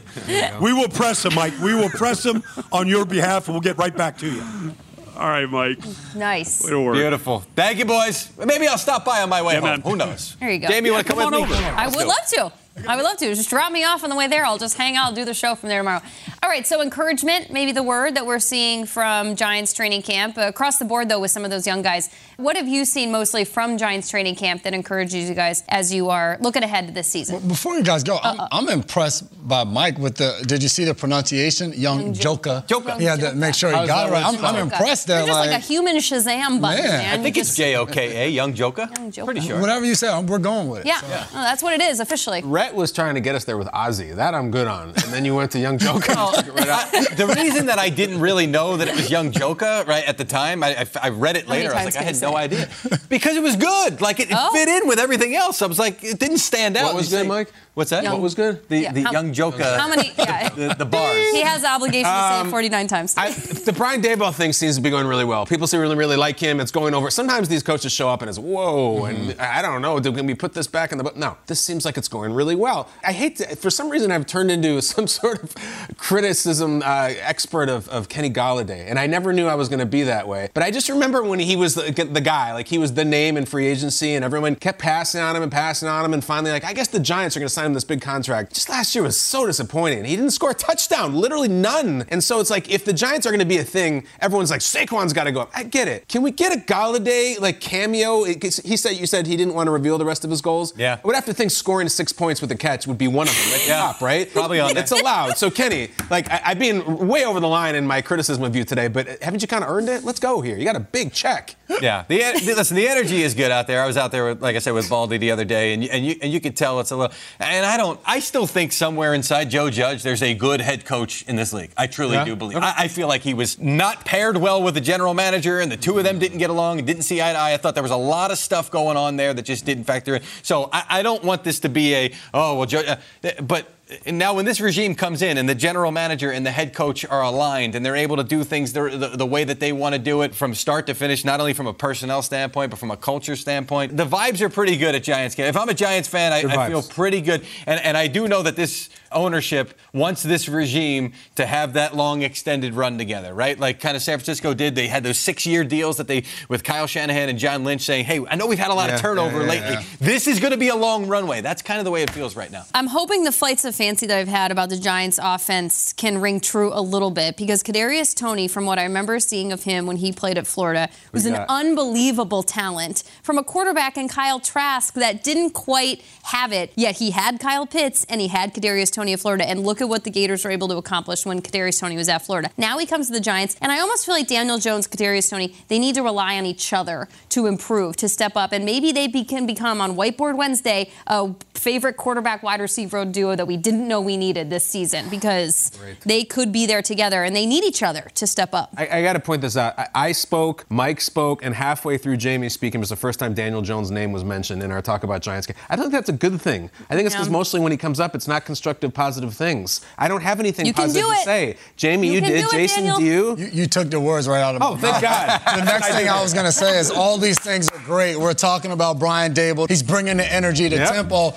we 0.61 0.71
will 0.71 0.87
press 0.89 1.25
him, 1.25 1.33
Mike. 1.33 1.53
We 1.59 1.73
will 1.73 1.89
press 1.89 2.23
him 2.25 2.43
on 2.71 2.87
your 2.87 3.05
behalf, 3.05 3.47
and 3.47 3.55
we'll 3.55 3.61
get 3.61 3.77
right 3.77 3.95
back 3.95 4.17
to 4.19 4.31
you. 4.31 4.73
All 5.17 5.27
right, 5.27 5.49
Mike. 5.49 5.79
Nice. 6.15 6.63
Way 6.63 6.69
to 6.69 6.81
work. 6.81 6.95
Beautiful. 6.95 7.39
Thank 7.53 7.79
you, 7.79 7.85
boys. 7.85 8.31
Maybe 8.37 8.67
I'll 8.67 8.77
stop 8.77 9.03
by 9.03 9.21
on 9.21 9.27
my 9.29 9.41
way 9.41 9.55
Yeah, 9.55 9.59
home. 9.59 9.69
man. 9.69 9.81
Who 9.81 9.95
knows? 9.97 10.37
There 10.39 10.49
you 10.49 10.59
go. 10.59 10.69
Jamie, 10.69 10.87
you 10.87 10.93
want 10.93 11.07
to 11.07 11.13
come, 11.13 11.31
with 11.33 11.49
me? 11.49 11.55
I 11.57 11.85
Let's 11.85 11.97
would 11.97 12.07
love 12.07 12.25
to. 12.27 12.53
I 12.87 12.95
would 12.95 13.03
love 13.03 13.17
to. 13.17 13.33
Just 13.35 13.49
drop 13.49 13.71
me 13.71 13.83
off 13.83 14.03
on 14.03 14.09
the 14.09 14.15
way 14.15 14.27
there. 14.27 14.45
I'll 14.45 14.57
just 14.57 14.77
hang 14.77 14.95
out, 14.95 15.15
do 15.15 15.25
the 15.25 15.33
show 15.33 15.55
from 15.55 15.69
there 15.69 15.79
tomorrow. 15.79 16.01
All 16.41 16.49
right, 16.49 16.65
so 16.65 16.81
encouragement, 16.81 17.51
maybe 17.51 17.71
the 17.71 17.83
word 17.83 18.15
that 18.15 18.25
we're 18.25 18.39
seeing 18.39 18.85
from 18.85 19.35
Giants 19.35 19.73
training 19.73 20.01
camp. 20.01 20.37
Uh, 20.37 20.41
across 20.41 20.77
the 20.77 20.85
board, 20.85 21.09
though, 21.09 21.19
with 21.19 21.31
some 21.31 21.43
of 21.45 21.51
those 21.51 21.67
young 21.67 21.81
guys. 21.81 22.09
What 22.37 22.55
have 22.55 22.67
you 22.67 22.85
seen 22.85 23.11
mostly 23.11 23.43
from 23.45 23.77
Giants 23.77 24.09
training 24.09 24.35
camp 24.35 24.63
that 24.63 24.73
encourages 24.73 25.27
you 25.29 25.35
guys 25.35 25.63
as 25.67 25.93
you 25.93 26.09
are 26.09 26.37
looking 26.39 26.63
ahead 26.63 26.87
to 26.87 26.93
this 26.93 27.07
season? 27.07 27.47
Before 27.47 27.75
you 27.75 27.83
guys 27.83 28.03
go, 28.03 28.17
I'm, 28.23 28.39
I'm 28.51 28.69
impressed 28.69 29.47
by 29.47 29.63
Mike 29.63 29.97
with 29.97 30.15
the. 30.15 30.43
Did 30.47 30.63
you 30.63 30.69
see 30.69 30.85
the 30.85 30.93
pronunciation? 30.95 31.73
Young 31.73 32.13
Joka. 32.13 32.63
Joka. 32.67 32.97
Yeah, 32.99 33.11
had 33.11 33.19
to 33.21 33.35
make 33.35 33.55
sure 33.55 33.69
he 33.69 33.87
got 33.87 34.09
it 34.09 34.11
right. 34.11 34.25
I'm. 34.25 34.43
I'm 34.43 34.55
impressed 34.55 35.07
that 35.07 35.19
You're 35.19 35.27
just 35.27 35.39
like, 35.39 35.51
like, 35.51 35.61
a 35.61 35.65
human 35.65 35.97
Shazam 35.97 36.61
button, 36.61 36.83
Man. 36.83 36.91
man. 36.91 37.19
I 37.19 37.23
think 37.23 37.37
it's 37.37 37.55
J 37.55 37.75
O 37.75 37.85
K 37.85 38.25
A, 38.25 38.29
Young 38.29 38.53
Joka. 38.53 38.89
Young 38.95 39.11
Joker. 39.11 39.25
Pretty 39.25 39.41
sure. 39.45 39.59
whatever 39.59 39.85
you 39.85 39.95
say, 39.95 40.07
we're 40.21 40.39
going 40.39 40.69
with 40.69 40.81
it. 40.81 40.87
Yeah, 40.87 41.01
No, 41.33 41.41
that's 41.41 41.61
what 41.63 41.73
it 41.73 41.81
is 41.81 41.99
officially. 41.99 42.41
Rhett 42.43 42.68
was 42.73 42.91
trying 42.91 43.15
to 43.15 43.21
get 43.21 43.35
us 43.35 43.43
there 43.45 43.57
with 43.57 43.67
Ozzy. 43.67 44.15
That 44.15 44.33
I'm 44.33 44.51
good 44.51 44.67
on. 44.67 44.89
And 44.89 45.13
then 45.13 45.25
you 45.25 45.35
went 45.35 45.51
to 45.51 45.59
Young 45.59 45.77
Joker. 45.87 46.11
I- 46.11 47.05
the 47.15 47.27
reason 47.35 47.65
that 47.67 47.79
I 47.79 47.89
didn't 47.89 48.19
really 48.19 48.47
know 48.47 48.77
that 48.77 48.87
it 48.87 48.95
was 48.95 49.09
Young 49.09 49.31
Joker 49.31 49.83
right 49.87 50.03
at 50.05 50.17
the 50.17 50.25
time, 50.25 50.63
I, 50.63 50.75
I- 50.81 50.87
I 51.03 51.09
read 51.09 51.35
it 51.37 51.45
How 51.45 51.51
later. 51.51 51.73
I 51.73 51.85
was 51.85 51.95
like, 51.95 52.03
I 52.03 52.05
had 52.05 52.21
no 52.21 52.31
say 52.31 52.35
idea 52.35 52.69
because 53.09 53.35
it 53.35 53.43
was 53.43 53.55
good. 53.55 54.01
Like 54.01 54.19
it, 54.19 54.29
it 54.31 54.37
Oh. 54.37 54.51
fit 54.53 54.67
in 54.69 54.87
with 54.87 54.99
everything 54.99 55.35
else. 55.35 55.61
I 55.61 55.65
was 55.67 55.79
like, 55.79 56.03
it 56.03 56.19
didn't 56.19 56.37
stand 56.39 56.77
out. 56.77 56.85
What 56.85 56.95
was 56.95 57.11
You 57.11 57.17
good, 57.17 57.23
say- 57.23 57.27
Mike? 57.27 57.51
What's 57.79 57.91
that? 57.91 58.03
Young- 58.03 58.13
What 58.13 58.21
was 58.21 58.35
good? 58.35 58.67
The, 58.67 58.77
Yeah, 58.79 58.91
the 58.91 59.03
how- 59.03 59.11
Young 59.13 59.31
Joker. 59.33 59.63
How 59.63 59.87
many? 59.87 60.11
Yeah. 60.19 60.49
The, 60.49 60.75
the 60.77 60.85
bars. 60.85 61.31
He 61.31 61.41
has 61.41 61.61
the 61.61 61.69
obligation 61.69 62.03
to 62.11 62.19
say 62.29 62.39
Um, 62.41 62.47
it 62.47 62.51
49 62.51 62.87
times. 62.87 63.13
I, 63.17 63.31
the 63.31 63.71
Brian 63.73 64.01
Daboll 64.01 64.33
thing 64.33 64.51
seems 64.53 64.75
to 64.75 64.81
be 64.81 64.89
going 64.89 65.07
really 65.07 65.23
well. 65.23 65.45
People 65.45 65.65
seem 65.65 65.77
to 65.77 65.81
really, 65.81 65.95
really 65.95 66.17
like 66.17 66.37
him. 66.37 66.59
It's 66.59 66.71
going 66.71 66.93
over. 66.93 67.09
Sometimes 67.09 67.47
these 67.47 67.63
coaches 67.63 67.91
show 67.93 68.09
up 68.09 68.21
and 68.21 68.27
it's 68.29 68.37
whoa, 68.37 69.05
and 69.05 69.33
I 69.39 69.59
I 69.59 69.61
don't 69.61 69.81
know. 69.81 69.99
Can 70.01 70.25
we 70.27 70.35
put 70.35 70.53
this 70.53 70.67
back 70.67 70.91
in 70.91 70.97
the 70.97 71.03
book? 71.05 71.15
No, 71.15 71.37
this 71.47 71.59
seems 71.61 71.85
like 71.85 71.97
it's 71.97 72.07
going 72.09 72.33
really 72.33 72.55
well. 72.55 72.89
I 73.05 73.11
hate 73.13 73.37
to. 73.37 73.55
For 73.55 73.69
some 73.69 73.89
reason, 73.89 74.11
I've 74.11 74.25
turned 74.25 74.51
into 74.51 74.81
some 74.93 75.07
sort 75.07 75.41
of 75.43 75.55
criticism 75.97 76.81
uh, 76.83 77.13
expert 77.21 77.69
of, 77.69 77.87
of 77.89 78.09
Kenny 78.09 78.29
Golladay, 78.29 78.85
and 78.89 78.97
I 78.97 79.05
never 79.07 79.31
knew 79.33 79.47
I 79.47 79.55
was 79.55 79.69
going 79.69 79.79
to 79.79 79.85
be 79.85 80.03
that 80.03 80.27
way. 80.27 80.49
But 80.53 80.63
I 80.63 80.71
just 80.71 80.89
remember 80.89 81.23
when 81.23 81.39
he 81.39 81.55
was 81.55 81.75
the, 81.75 81.91
the 81.91 82.21
guy, 82.21 82.53
like 82.53 82.67
he 82.67 82.77
was 82.77 82.93
the 82.93 83.05
name 83.05 83.37
in 83.37 83.45
free 83.45 83.67
agency, 83.67 84.15
and 84.15 84.25
everyone 84.25 84.55
kept 84.55 84.79
passing 84.79 85.21
on 85.21 85.35
him 85.35 85.43
and 85.43 85.51
passing 85.51 85.87
on 85.87 86.03
him, 86.05 86.13
and 86.13 86.23
finally, 86.23 86.51
like 86.51 86.63
I 86.65 86.73
guess 86.73 86.87
the 86.87 86.99
Giants 86.99 87.35
are 87.37 87.39
going 87.39 87.47
to 87.47 87.53
sign 87.53 87.68
this 87.73 87.83
big 87.83 88.01
contract. 88.01 88.53
Just 88.53 88.69
last 88.69 88.93
year 88.95 89.03
was 89.03 89.19
so 89.19 89.45
disappointing. 89.45 90.05
He 90.05 90.15
didn't 90.15 90.31
score 90.31 90.51
a 90.51 90.53
touchdown, 90.53 91.15
literally 91.15 91.47
none. 91.47 92.05
And 92.09 92.23
so 92.23 92.39
it's 92.39 92.49
like 92.49 92.69
if 92.69 92.85
the 92.85 92.93
Giants 92.93 93.25
are 93.25 93.29
going 93.31 93.39
to 93.39 93.45
be 93.45 93.57
a 93.57 93.63
thing, 93.63 94.05
everyone's 94.21 94.51
like 94.51 94.61
Saquon's 94.61 95.13
got 95.13 95.25
to 95.25 95.31
go 95.31 95.41
up. 95.41 95.51
I 95.55 95.63
get 95.63 95.87
it. 95.87 96.07
Can 96.07 96.21
we 96.21 96.31
get 96.31 96.53
a 96.55 96.59
Golladay 96.59 97.39
like 97.39 97.59
cameo? 97.59 98.23
He 98.23 98.77
said 98.77 98.95
you 98.97 99.05
said 99.07 99.27
he 99.27 99.35
didn't 99.37 99.53
want 99.53 99.67
to 99.67 99.71
reveal 99.71 99.97
the 99.97 100.05
rest 100.05 100.23
of 100.23 100.29
his 100.31 100.41
goals. 100.41 100.73
Yeah. 100.77 100.97
I 101.03 101.07
would 101.07 101.15
have 101.15 101.25
to 101.25 101.33
think 101.33 101.51
scoring 101.51 101.89
six 101.89 102.11
points 102.11 102.41
with 102.41 102.51
a 102.51 102.55
catch 102.57 102.87
would 102.87 102.97
be 102.97 103.07
one 103.07 103.27
of 103.27 103.33
them 103.35 103.53
at 103.53 103.59
the 103.61 103.67
Yeah. 103.67 103.77
top, 103.77 104.01
right? 104.01 104.31
Probably 104.31 104.59
on. 104.59 104.75
It's 104.77 104.91
allowed. 104.91 105.37
So 105.37 105.49
Kenny, 105.51 105.89
like 106.09 106.29
I, 106.29 106.41
I've 106.45 106.59
been 106.59 107.07
way 107.07 107.25
over 107.25 107.39
the 107.39 107.47
line 107.47 107.75
in 107.75 107.85
my 107.85 108.01
criticism 108.01 108.43
of 108.43 108.55
you 108.55 108.63
today, 108.63 108.87
but 108.87 109.21
haven't 109.21 109.41
you 109.41 109.47
kind 109.47 109.63
of 109.63 109.69
earned 109.69 109.89
it? 109.89 110.03
Let's 110.03 110.19
go 110.19 110.41
here. 110.41 110.57
You 110.57 110.65
got 110.65 110.75
a 110.75 110.79
big 110.81 111.13
check. 111.13 111.55
Yeah, 111.81 112.03
the, 112.07 112.21
en- 112.23 112.33
listen, 112.45 112.75
the 112.75 112.87
energy 112.87 113.21
is 113.21 113.35
good 113.35 113.51
out 113.51 113.67
there. 113.67 113.81
I 113.83 113.85
was 113.87 113.95
out 113.95 114.11
there, 114.11 114.25
with, 114.25 114.41
like 114.41 114.55
I 114.55 114.59
said, 114.59 114.73
with 114.73 114.89
Baldy 114.89 115.17
the 115.19 115.29
other 115.31 115.45
day, 115.45 115.73
and 115.75 115.83
you, 115.83 115.89
and 115.93 116.03
you 116.05 116.15
and 116.21 116.33
you 116.33 116.41
could 116.41 116.57
tell 116.57 116.79
it's 116.79 116.89
a 116.89 116.97
little. 116.97 117.15
And 117.39 117.58
I 117.65 117.77
don't. 117.77 117.99
I 118.05 118.19
still 118.19 118.45
think 118.47 118.71
somewhere 118.71 119.13
inside 119.13 119.49
Joe 119.49 119.69
Judge, 119.69 120.03
there's 120.03 120.21
a 120.23 120.33
good 120.33 120.61
head 120.61 120.85
coach 120.85 121.23
in 121.23 121.35
this 121.35 121.53
league. 121.53 121.71
I 121.77 121.87
truly 121.87 122.15
Yeah? 122.15 122.25
do 122.25 122.35
believe. 122.35 122.57
I, 122.57 122.73
I 122.77 122.87
feel 122.87 123.07
like 123.07 123.21
he 123.21 123.33
was 123.33 123.59
not 123.59 124.05
paired 124.05 124.37
well 124.37 124.61
with 124.63 124.73
the 124.73 124.81
general 124.81 125.13
manager, 125.13 125.59
and 125.59 125.71
the 125.71 125.77
two 125.77 125.97
of 125.97 126.03
them 126.03 126.19
didn't 126.19 126.37
get 126.39 126.49
along 126.49 126.79
and 126.79 126.87
didn't 126.87 127.03
see 127.03 127.21
eye 127.21 127.33
to 127.33 127.39
eye. 127.39 127.53
I 127.53 127.57
thought 127.57 127.73
there 127.73 127.83
was 127.83 127.91
a 127.91 127.95
lot 127.97 128.31
of 128.31 128.37
stuff 128.37 128.69
going 128.71 128.97
on 128.97 129.15
there 129.15 129.33
that 129.33 129.43
just 129.43 129.65
didn't 129.65 129.85
factor 129.85 130.15
in. 130.15 130.21
So 130.43 130.69
I, 130.71 130.83
I 130.89 131.01
don't 131.03 131.23
want 131.23 131.43
this 131.43 131.59
to 131.61 131.69
be 131.69 131.93
a 131.95 132.13
oh 132.33 132.55
well, 132.57 132.65
Joe, 132.65 132.83
uh, 133.23 133.29
but. 133.41 133.67
Now, 134.05 134.35
when 134.35 134.45
this 134.45 134.61
regime 134.61 134.93
comes 134.93 135.23
in 135.23 135.39
and 135.39 135.49
the 135.49 135.55
general 135.55 135.91
manager 135.91 136.29
and 136.29 136.45
the 136.45 136.51
head 136.51 136.75
coach 136.75 137.03
are 137.05 137.23
aligned 137.23 137.73
and 137.73 137.83
they're 137.83 137.95
able 137.95 138.17
to 138.17 138.23
do 138.23 138.43
things 138.43 138.71
the, 138.71 138.83
the, 138.89 139.07
the 139.17 139.25
way 139.25 139.43
that 139.43 139.59
they 139.59 139.71
want 139.71 139.93
to 139.93 139.99
do 139.99 140.21
it 140.21 140.35
from 140.35 140.53
start 140.53 140.85
to 140.87 140.93
finish, 140.93 141.25
not 141.25 141.39
only 141.39 141.53
from 141.53 141.65
a 141.65 141.73
personnel 141.73 142.21
standpoint, 142.21 142.69
but 142.69 142.77
from 142.77 142.91
a 142.91 142.97
culture 142.97 143.35
standpoint, 143.35 143.97
the 143.97 144.05
vibes 144.05 144.41
are 144.41 144.49
pretty 144.49 144.77
good 144.77 144.93
at 144.93 145.01
Giants 145.01 145.33
camp. 145.33 145.49
If 145.49 145.57
I'm 145.59 145.69
a 145.69 145.73
Giants 145.73 146.07
fan, 146.07 146.31
I, 146.31 146.65
I 146.65 146.69
feel 146.69 146.83
pretty 146.83 147.19
good. 147.19 147.43
And, 147.65 147.81
and 147.81 147.97
I 147.97 148.05
do 148.05 148.27
know 148.27 148.43
that 148.43 148.55
this 148.55 148.89
ownership 149.11 149.73
wants 149.93 150.23
this 150.23 150.47
regime 150.49 151.13
to 151.35 151.45
have 151.45 151.73
that 151.73 151.95
long 151.95 152.21
extended 152.21 152.73
run 152.73 152.97
together, 152.97 153.33
right? 153.33 153.59
Like 153.59 153.79
kind 153.79 153.95
of 153.95 154.03
San 154.03 154.17
Francisco 154.17 154.53
did. 154.53 154.75
They 154.75 154.87
had 154.87 155.03
those 155.03 155.17
six 155.19 155.45
year 155.45 155.63
deals 155.63 155.97
that 155.97 156.07
they, 156.07 156.23
with 156.49 156.63
Kyle 156.63 156.87
Shanahan 156.87 157.29
and 157.29 157.39
John 157.39 157.63
Lynch 157.63 157.81
saying, 157.81 158.05
hey, 158.05 158.21
I 158.29 158.35
know 158.35 158.47
we've 158.47 158.59
had 158.59 158.71
a 158.71 158.73
lot 158.73 158.89
Yeah, 158.89 158.95
of 158.95 159.01
turnover 159.01 159.37
yeah, 159.37 159.43
yeah, 159.43 159.49
lately. 159.49 159.69
yeah. 159.71 159.83
This 159.99 160.27
is 160.27 160.39
going 160.39 160.51
to 160.51 160.57
be 160.57 160.69
a 160.69 160.75
long 160.75 161.07
runway. 161.07 161.41
That's 161.41 161.61
kind 161.61 161.79
of 161.79 161.85
the 161.85 161.91
way 161.91 162.03
it 162.03 162.09
feels 162.09 162.35
right 162.35 162.51
now. 162.51 162.65
I'm 162.73 162.87
hoping 162.87 163.23
the 163.23 163.31
flights 163.31 163.65
of 163.65 163.75
fancy 163.75 164.05
that 164.07 164.17
I've 164.17 164.27
had 164.27 164.51
about 164.51 164.69
the 164.69 164.77
Giants 164.77 165.19
offense 165.21 165.93
can 165.93 166.19
ring 166.19 166.39
true 166.39 166.71
a 166.73 166.81
little 166.81 167.11
bit 167.11 167.37
because 167.37 167.63
Kadarius 167.63 168.15
Toney, 168.15 168.47
from 168.47 168.65
what 168.65 168.79
I 168.79 168.83
remember 168.83 169.19
seeing 169.19 169.51
of 169.51 169.63
him 169.63 169.85
when 169.85 169.97
he 169.97 170.11
played 170.11 170.37
at 170.37 170.47
Florida, 170.47 170.89
was 171.13 171.25
an 171.25 171.35
unbelievable 171.49 172.43
talent 172.43 173.03
from 173.23 173.37
a 173.37 173.43
quarterback 173.43 173.97
in 173.97 174.07
Kyle 174.07 174.39
Trask 174.39 174.93
that 174.95 175.23
didn't 175.23 175.51
quite 175.51 176.01
have 176.23 176.51
it. 176.51 176.71
Yet 176.75 176.97
he 176.97 177.11
had 177.11 177.39
Kyle 177.39 177.65
Pitts 177.65 178.05
and 178.09 178.19
he 178.19 178.27
had 178.27 178.53
Kadarius 178.53 178.91
Toney 178.91 178.98
of 179.07 179.21
Florida. 179.21 179.47
And 179.49 179.63
look 179.63 179.81
at 179.81 179.89
what 179.89 180.03
the 180.03 180.09
Gators 180.11 180.43
were 180.43 180.51
able 180.51 180.67
to 180.67 180.77
accomplish 180.77 181.25
when 181.25 181.41
Kadarius 181.41 181.79
Toney 181.79 181.95
was 181.95 182.09
at 182.09 182.25
Florida. 182.25 182.49
Now 182.57 182.77
he 182.77 182.85
comes 182.85 183.07
to 183.07 183.13
the 183.13 183.19
Giants, 183.19 183.55
and 183.61 183.71
I 183.71 183.79
almost 183.79 184.05
feel 184.05 184.15
like 184.15 184.27
Daniel 184.27 184.57
Jones, 184.57 184.87
Kadarius 184.87 185.29
Toney, 185.29 185.55
they 185.67 185.79
need 185.79 185.95
to 185.95 186.03
rely 186.03 186.37
on 186.37 186.45
each 186.45 186.73
other 186.73 187.07
to 187.29 187.45
improve, 187.45 187.95
to 187.97 188.09
step 188.09 188.35
up, 188.35 188.51
and 188.51 188.65
maybe 188.65 188.91
they 188.91 189.07
be- 189.07 189.23
can 189.23 189.45
become 189.45 189.81
on 189.81 189.95
Whiteboard 189.95 190.35
Wednesday 190.35 190.91
a 191.07 191.33
favorite 191.59 191.97
quarterback 191.97 192.41
wide 192.41 192.61
receiver 192.61 193.03
duo 193.05 193.35
that 193.35 193.45
we 193.45 193.57
didn't 193.57 193.87
know 193.87 194.01
we 194.01 194.17
needed 194.17 194.49
this 194.49 194.63
season 194.63 195.09
because 195.09 195.71
they 196.05 196.23
could 196.23 196.51
be 196.51 196.65
there 196.65 196.81
together 196.81 197.23
and 197.23 197.35
they 197.35 197.45
need 197.45 197.63
each 197.63 197.83
other 197.83 198.07
to 198.15 198.25
step 198.25 198.53
up. 198.53 198.71
I, 198.77 198.87
I 198.99 199.01
got 199.03 199.13
to 199.13 199.19
point 199.19 199.41
this 199.41 199.57
out. 199.57 199.77
I, 199.77 199.87
I 199.93 200.11
spoke, 200.13 200.65
Mike 200.69 201.01
spoke, 201.01 201.43
and 201.43 201.53
halfway 201.53 201.97
through 201.97 202.17
Jamie 202.17 202.49
speaking 202.49 202.79
was 202.79 202.89
the 202.89 202.95
first 202.95 203.19
time 203.19 203.33
Daniel 203.33 203.61
Jones' 203.61 203.91
name 203.91 204.11
was 204.11 204.23
mentioned 204.23 204.63
in 204.63 204.71
our 204.71 204.81
talk 204.81 205.03
about 205.03 205.21
Giants 205.21 205.45
game. 205.47 205.57
I 205.69 205.75
don't 205.75 205.83
think 205.85 205.93
that's 205.93 206.09
a 206.09 206.13
good 206.13 206.41
thing. 206.41 206.69
I 206.89 206.95
think 206.95 207.05
it's 207.05 207.15
because 207.15 207.27
Yeah. 207.27 207.33
mostly 207.33 207.59
when 207.59 207.71
he 207.71 207.77
comes 207.77 207.99
up, 207.99 208.15
it's 208.15 208.27
not 208.27 208.45
constructive, 208.45 208.93
positive 208.93 209.33
things. 209.33 209.81
I 209.97 210.07
don't 210.07 210.21
have 210.23 210.39
anything 210.39 210.65
You 210.65 210.73
can 210.73 210.85
positive 210.85 211.07
do 211.09 211.13
to 211.13 211.19
it. 211.19 211.23
say. 211.25 211.57
Jamie, 211.75 212.13
you, 212.13 212.21
did. 212.21 212.49
Jason, 212.51 212.95
do 212.95 213.03
you? 213.03 213.35
you? 213.37 213.47
You 213.51 213.65
took 213.67 213.89
the 213.89 213.99
words 213.99 214.27
right 214.27 214.41
out 214.41 214.55
of 214.55 214.61
my 214.61 214.69
mouth. 214.69 214.79
Oh, 214.83 214.91
thank. 214.91 215.01
God. 215.03 215.41
the 215.59 215.65
next 215.65 215.89
thing. 215.89 216.07
I 216.09 216.21
was 216.21 216.33
going 216.33 216.45
to 216.45 216.51
say 216.51 216.79
is 216.79 216.89
all 216.91 217.17
these 217.17 217.39
things 217.39 217.69
are 217.69 217.79
great. 217.79 218.17
We're 218.17 218.33
talking 218.33 218.71
about 218.71 218.97
Brian 218.99 219.33
Daboll. 219.33 219.67
He's 219.69 219.83
bringing 219.83 220.17
the 220.17 220.31
energy, 220.33 220.69
to 220.69 220.75
Yep. 220.75 220.93
tempo. 220.93 221.33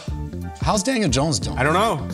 How's 0.60 0.82
Daniel 0.82 1.10
Jones 1.10 1.38
doing? 1.38 1.58
I 1.58 1.64
don't 1.64 1.74
know. 1.74 2.08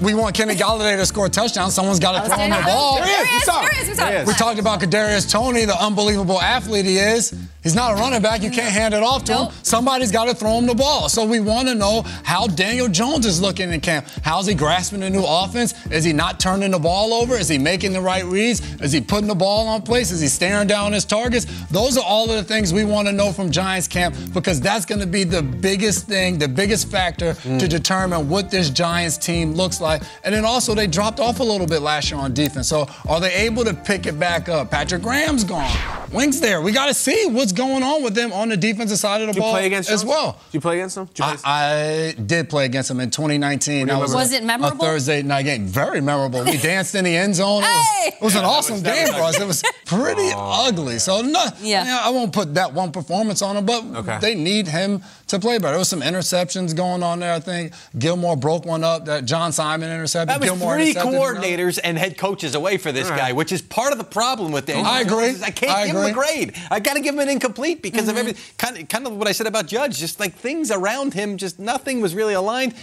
We 0.00 0.14
want 0.14 0.34
Kenny 0.34 0.54
Golladay 0.54 0.96
to 0.96 1.04
score 1.06 1.26
a 1.26 1.28
touchdown. 1.28 1.70
Someone's 1.70 2.00
got 2.00 2.22
to 2.22 2.28
throw 2.28 2.38
him 2.38 2.50
the 2.50 2.62
ball. 2.64 2.96
There 2.96 3.04
he 3.04 3.36
is, 3.36 3.44
There 3.44 3.60
he 3.60 3.66
there 3.66 3.70
he 3.70 3.80
is, 3.82 3.88
we 3.88 3.94
saw. 3.94 4.04
There 4.04 4.12
he 4.12 4.22
is. 4.22 4.28
We 4.28 4.34
talked 4.34 4.58
about 4.58 4.80
Kadarius 4.80 5.30
Toney, 5.30 5.66
the 5.66 5.80
unbelievable 5.80 6.40
athlete 6.40 6.86
he 6.86 6.96
is. 6.96 7.34
He's 7.62 7.76
not 7.76 7.92
a 7.92 7.94
running 7.94 8.22
back. 8.22 8.42
You 8.42 8.50
can't 8.50 8.72
hand 8.72 8.92
it 8.92 9.02
off 9.02 9.22
to 9.24 9.36
him. 9.36 9.52
Somebody's 9.62 10.10
got 10.10 10.24
to 10.24 10.34
throw 10.34 10.58
him 10.58 10.66
the 10.66 10.74
ball. 10.74 11.08
So 11.08 11.24
we 11.24 11.38
want 11.38 11.68
to 11.68 11.74
know 11.76 12.02
how 12.24 12.48
Daniel 12.48 12.88
Jones 12.88 13.24
is 13.24 13.40
looking 13.40 13.72
in 13.72 13.80
camp. 13.80 14.06
How's 14.22 14.46
he 14.46 14.54
grasping 14.54 15.00
the 15.00 15.10
new 15.10 15.22
offense? 15.24 15.74
Is 15.86 16.02
he 16.02 16.12
not 16.12 16.40
turning 16.40 16.72
the 16.72 16.78
ball 16.80 17.14
over? 17.14 17.36
Is 17.36 17.48
he 17.48 17.58
making 17.58 17.92
the 17.92 18.00
right 18.00 18.24
reads? 18.24 18.60
Is 18.80 18.90
he 18.90 19.00
putting 19.00 19.28
the 19.28 19.34
ball 19.36 19.68
on 19.68 19.82
place? 19.82 20.10
Is 20.10 20.20
he 20.20 20.26
staring 20.26 20.66
down 20.66 20.92
his 20.92 21.04
targets? 21.04 21.46
Those 21.70 21.96
are 21.96 22.04
all 22.04 22.28
of 22.28 22.36
the 22.36 22.42
things 22.42 22.72
we 22.72 22.84
want 22.84 23.06
to 23.06 23.12
know 23.12 23.30
from 23.30 23.52
Giants 23.52 23.86
camp 23.86 24.16
because 24.34 24.60
that's 24.60 24.84
going 24.84 25.00
to 25.00 25.06
be 25.06 25.22
the 25.22 25.42
biggest 25.42 26.08
thing, 26.08 26.38
the 26.38 26.48
biggest 26.48 26.90
factor 26.92 27.34
to 27.34 27.66
determine 27.66 28.28
what 28.28 28.50
this 28.50 28.70
Giants 28.70 29.16
team 29.18 29.54
looks 29.54 29.80
like. 29.80 30.02
And 30.24 30.34
then 30.34 30.44
also 30.44 30.74
they 30.74 30.86
dropped 30.86 31.18
off 31.20 31.40
a 31.40 31.42
little 31.42 31.66
bit 31.66 31.80
last 31.80 32.10
year 32.10 32.20
on 32.20 32.34
defense. 32.34 32.68
So 32.68 32.86
are 33.08 33.18
they 33.20 33.32
able 33.32 33.64
to 33.64 33.74
pick 33.74 34.06
it 34.06 34.18
back 34.18 34.48
up? 34.48 34.70
Patrick 34.70 35.02
Graham's 35.02 35.44
gone. 35.44 35.70
Wink's 36.12 36.40
there. 36.40 36.60
We 36.60 36.72
got 36.72 36.86
to 36.86 36.94
see 36.94 37.26
what's 37.26 37.52
going 37.52 37.82
on 37.82 38.02
with 38.04 38.14
them 38.14 38.32
on 38.34 38.50
the 38.50 38.56
defensive 38.56 38.98
side 38.98 39.22
of 39.22 39.28
the 39.28 39.32
Did 39.32 39.36
you 39.38 39.42
ball 39.42 39.52
play 39.54 39.66
against 39.66 39.88
as 39.90 40.02
Jones? 40.02 40.10
well. 40.10 40.32
Did 40.32 40.54
you 40.54 40.60
play 40.60 40.78
against 40.80 40.94
them? 40.96 41.06
Did 41.06 41.18
you 41.18 41.24
play 41.24 41.36
I, 41.44 42.08
I 42.08 42.12
did 42.12 42.50
play 42.50 42.66
against 42.66 42.88
them 42.90 43.00
in 43.00 43.10
2019. 43.10 43.86
That 43.86 43.98
was, 43.98 44.14
Was 44.14 44.32
a, 44.32 44.36
it 44.36 44.44
memorable? 44.44 44.84
A 44.84 44.88
Thursday 44.88 45.22
night 45.22 45.44
game. 45.44 45.64
Very 45.66 46.02
memorable. 46.02 46.44
We 46.44 46.58
danced 46.58 46.94
in 46.94 47.04
the 47.04 47.16
end 47.16 47.34
zone. 47.36 47.62
It 47.62 47.66
was, 47.66 48.14
it 48.20 48.22
was 48.22 48.34
an 48.36 48.44
awesome 48.44 48.82
game 48.82 49.06
for 49.08 49.20
us. 49.22 49.40
It 49.40 49.46
was 49.46 49.62
pretty 49.86 50.30
ugly. 50.34 50.98
So 50.98 51.22
no, 51.22 51.46
yeah. 51.62 52.02
I 52.04 52.10
won't 52.10 52.32
put 52.32 52.54
that 52.54 52.74
one 52.74 52.92
performance 52.92 53.40
on 53.40 53.56
him, 53.56 53.64
but 53.64 53.82
Okay. 54.02 54.18
they 54.20 54.34
need 54.34 54.68
him 54.68 55.02
to 55.28 55.38
play 55.38 55.56
better. 55.56 55.70
There 55.70 55.78
was 55.78 55.88
some 55.88 56.02
interceptions 56.02 56.76
going 56.76 56.81
on 56.82 57.20
there. 57.20 57.32
I 57.32 57.40
think 57.40 57.72
Gilmore 57.98 58.36
broke 58.36 58.64
one 58.64 58.84
up. 58.84 59.06
That 59.06 59.24
John 59.24 59.52
Simon 59.52 59.90
intercepted. 59.90 60.28
That 60.28 60.40
was 60.40 60.48
Gilmore 60.48 60.74
three 60.74 60.94
coordinators 60.94 61.78
and 61.82 61.98
head 61.98 62.18
coaches 62.18 62.54
away 62.54 62.76
for 62.78 62.92
this 62.92 63.10
All 63.10 63.16
guy, 63.16 63.32
which 63.32 63.52
is 63.52 63.62
part 63.62 63.92
of 63.92 63.98
the 63.98 64.04
problem 64.04 64.52
with 64.52 64.66
Daniel. 64.66 64.86
I 64.86 65.00
agree. 65.00 65.34
I 65.42 65.50
can't 65.50 65.72
I 65.72 65.86
give 65.86 65.96
him 65.96 66.04
a 66.04 66.12
grade. 66.12 66.54
I 66.70 66.80
got 66.80 66.94
to 66.94 67.00
give 67.00 67.14
him 67.14 67.20
an 67.20 67.28
incomplete 67.28 67.82
because 67.82 68.08
of 68.08 68.14
mm-hmm. 68.14 68.18
everything. 68.18 68.54
Kind 68.58 68.78
of, 68.78 68.88
kind 68.88 69.06
of 69.06 69.16
what 69.16 69.28
I 69.28 69.32
said 69.32 69.46
about 69.46 69.66
Judge. 69.66 69.98
Just 69.98 70.20
like 70.20 70.34
things 70.34 70.70
around 70.70 71.14
him, 71.14 71.36
just 71.36 71.58
nothing 71.58 72.00
was 72.00 72.14
really 72.14 72.34
aligned. 72.34 72.74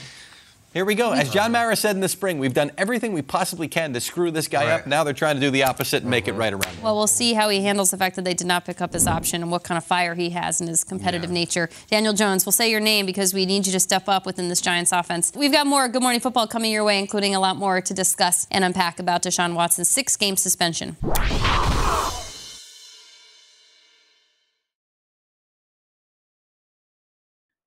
Here 0.72 0.86
we 0.86 0.94
go. 0.94 1.14
As 1.14 1.32
John 1.32 1.52
Mara 1.52 1.76
said 1.76 1.96
in 1.96 2.00
the 2.00 2.08
spring, 2.08 2.38
we've 2.38 2.54
done 2.54 2.70
everything 2.78 3.12
we 3.12 3.24
possibly 3.24 3.68
can 3.68 3.92
to 3.94 4.00
screw 4.00 4.30
this 4.30 4.48
guy 4.48 4.68
up. 4.68 4.86
Now 4.86 5.04
they're 5.04 5.16
trying 5.16 5.34
to 5.36 5.42
do 5.42 5.50
the 5.50 5.64
opposite 5.64 6.04
and 6.04 6.12
make 6.12 6.28
it 6.28 6.32
mm-hmm. 6.32 6.40
right 6.40 6.54
around. 6.54 6.76
him. 6.76 6.84
Well, 6.84 6.96
we'll 6.96 7.08
see 7.08 7.34
how 7.34 7.50
he 7.50 7.64
handles 7.64 7.90
the 7.90 7.98
fact 7.98 8.16
that 8.18 8.24
they 8.24 8.36
did 8.36 8.46
not 8.46 8.66
pick 8.66 8.80
up 8.80 8.94
his 8.94 9.08
option 9.08 9.42
and 9.42 9.52
what 9.52 9.64
kind 9.64 9.80
of 9.80 9.84
fire 9.84 10.14
he 10.14 10.30
has 10.30 10.62
in 10.62 10.68
his 10.68 10.84
competitive 10.84 11.32
nature. 11.32 11.70
Daniel 11.90 12.14
Jones, 12.14 12.46
we'll 12.46 12.54
say 12.54 12.70
your 12.70 12.82
name 12.82 13.08
because 13.08 13.34
we 13.34 13.48
need 13.48 13.66
you 13.66 13.72
to 13.72 13.80
step 13.80 14.08
up 14.08 14.28
within 14.28 14.48
this 14.48 14.62
Giants 14.62 14.92
offense. 14.92 15.32
We've 15.36 15.52
got 15.52 15.66
more 15.66 15.88
Good 15.88 16.04
Morning 16.04 16.22
Football 16.22 16.46
coming 16.46 16.72
your 16.72 16.84
way, 16.84 17.00
including 17.00 17.34
a 17.34 17.40
lot 17.40 17.58
more 17.58 17.82
to 17.82 17.94
discuss 17.96 18.46
and 18.52 18.64
unpack 18.64 19.00
about 19.00 19.24
Deshaun 19.24 19.56
Watson's 19.56 19.88
six 19.88 20.16
game 20.16 20.38
suspension. 20.38 20.98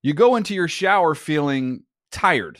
You 0.01 0.13
go 0.13 0.37
into 0.37 0.53
your 0.53 0.69
shower 0.69 1.15
feeling 1.15 1.83
tired, 2.11 2.59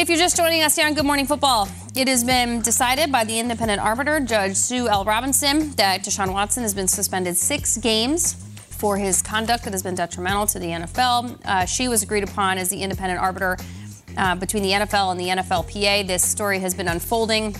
If 0.00 0.08
you're 0.08 0.16
just 0.16 0.34
joining 0.34 0.62
us 0.62 0.76
here 0.76 0.86
on 0.86 0.94
Good 0.94 1.04
Morning 1.04 1.26
Football, 1.26 1.68
it 1.94 2.08
has 2.08 2.24
been 2.24 2.62
decided 2.62 3.12
by 3.12 3.22
the 3.24 3.38
independent 3.38 3.82
arbiter, 3.82 4.18
Judge 4.18 4.56
Sue 4.56 4.88
L. 4.88 5.04
Robinson, 5.04 5.72
that 5.72 6.02
Deshaun 6.02 6.32
Watson 6.32 6.62
has 6.62 6.72
been 6.72 6.88
suspended 6.88 7.36
six 7.36 7.76
games 7.76 8.32
for 8.70 8.96
his 8.96 9.20
conduct 9.20 9.64
that 9.64 9.74
has 9.74 9.82
been 9.82 9.94
detrimental 9.94 10.46
to 10.46 10.58
the 10.58 10.68
NFL. 10.68 11.38
Uh, 11.44 11.66
she 11.66 11.86
was 11.86 12.02
agreed 12.02 12.24
upon 12.24 12.56
as 12.56 12.70
the 12.70 12.82
independent 12.82 13.20
arbiter 13.20 13.58
uh, 14.16 14.34
between 14.36 14.62
the 14.62 14.70
NFL 14.70 15.10
and 15.10 15.20
the 15.20 15.26
NFLPA. 15.26 16.06
This 16.06 16.26
story 16.26 16.60
has 16.60 16.72
been 16.72 16.88
unfolding 16.88 17.54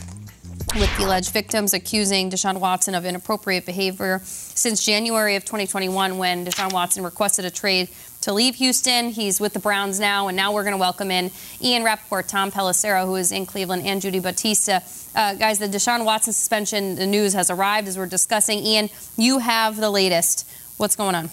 with 0.74 0.96
the 0.96 1.04
alleged 1.04 1.34
victims 1.34 1.74
accusing 1.74 2.30
Deshaun 2.30 2.58
Watson 2.58 2.94
of 2.94 3.04
inappropriate 3.04 3.66
behavior 3.66 4.22
since 4.24 4.82
January 4.82 5.36
of 5.36 5.44
2021 5.44 6.16
when 6.16 6.46
Deshaun 6.46 6.72
Watson 6.72 7.04
requested 7.04 7.44
a 7.44 7.50
trade 7.50 7.90
to 8.22 8.32
leave 8.32 8.56
Houston. 8.56 9.10
He's 9.10 9.40
with 9.40 9.52
the 9.52 9.58
Browns 9.58 9.98
now, 9.98 10.28
and 10.28 10.36
now 10.36 10.52
we're 10.52 10.62
going 10.62 10.74
to 10.74 10.78
welcome 10.78 11.10
in 11.10 11.30
Ian 11.62 11.84
Rapoport, 11.84 12.28
Tom 12.28 12.50
Pelissero, 12.50 13.06
who 13.06 13.16
is 13.16 13.32
in 13.32 13.46
Cleveland, 13.46 13.86
and 13.86 14.00
Judy 14.00 14.20
Battista. 14.20 14.82
Uh, 15.14 15.34
guys, 15.34 15.58
the 15.58 15.66
Deshaun 15.66 16.04
Watson 16.04 16.32
suspension, 16.32 16.96
the 16.96 17.06
news 17.06 17.32
has 17.32 17.50
arrived 17.50 17.88
as 17.88 17.96
we're 17.96 18.06
discussing. 18.06 18.58
Ian, 18.60 18.90
you 19.16 19.38
have 19.38 19.76
the 19.76 19.90
latest. 19.90 20.48
What's 20.76 20.96
going 20.96 21.14
on? 21.14 21.30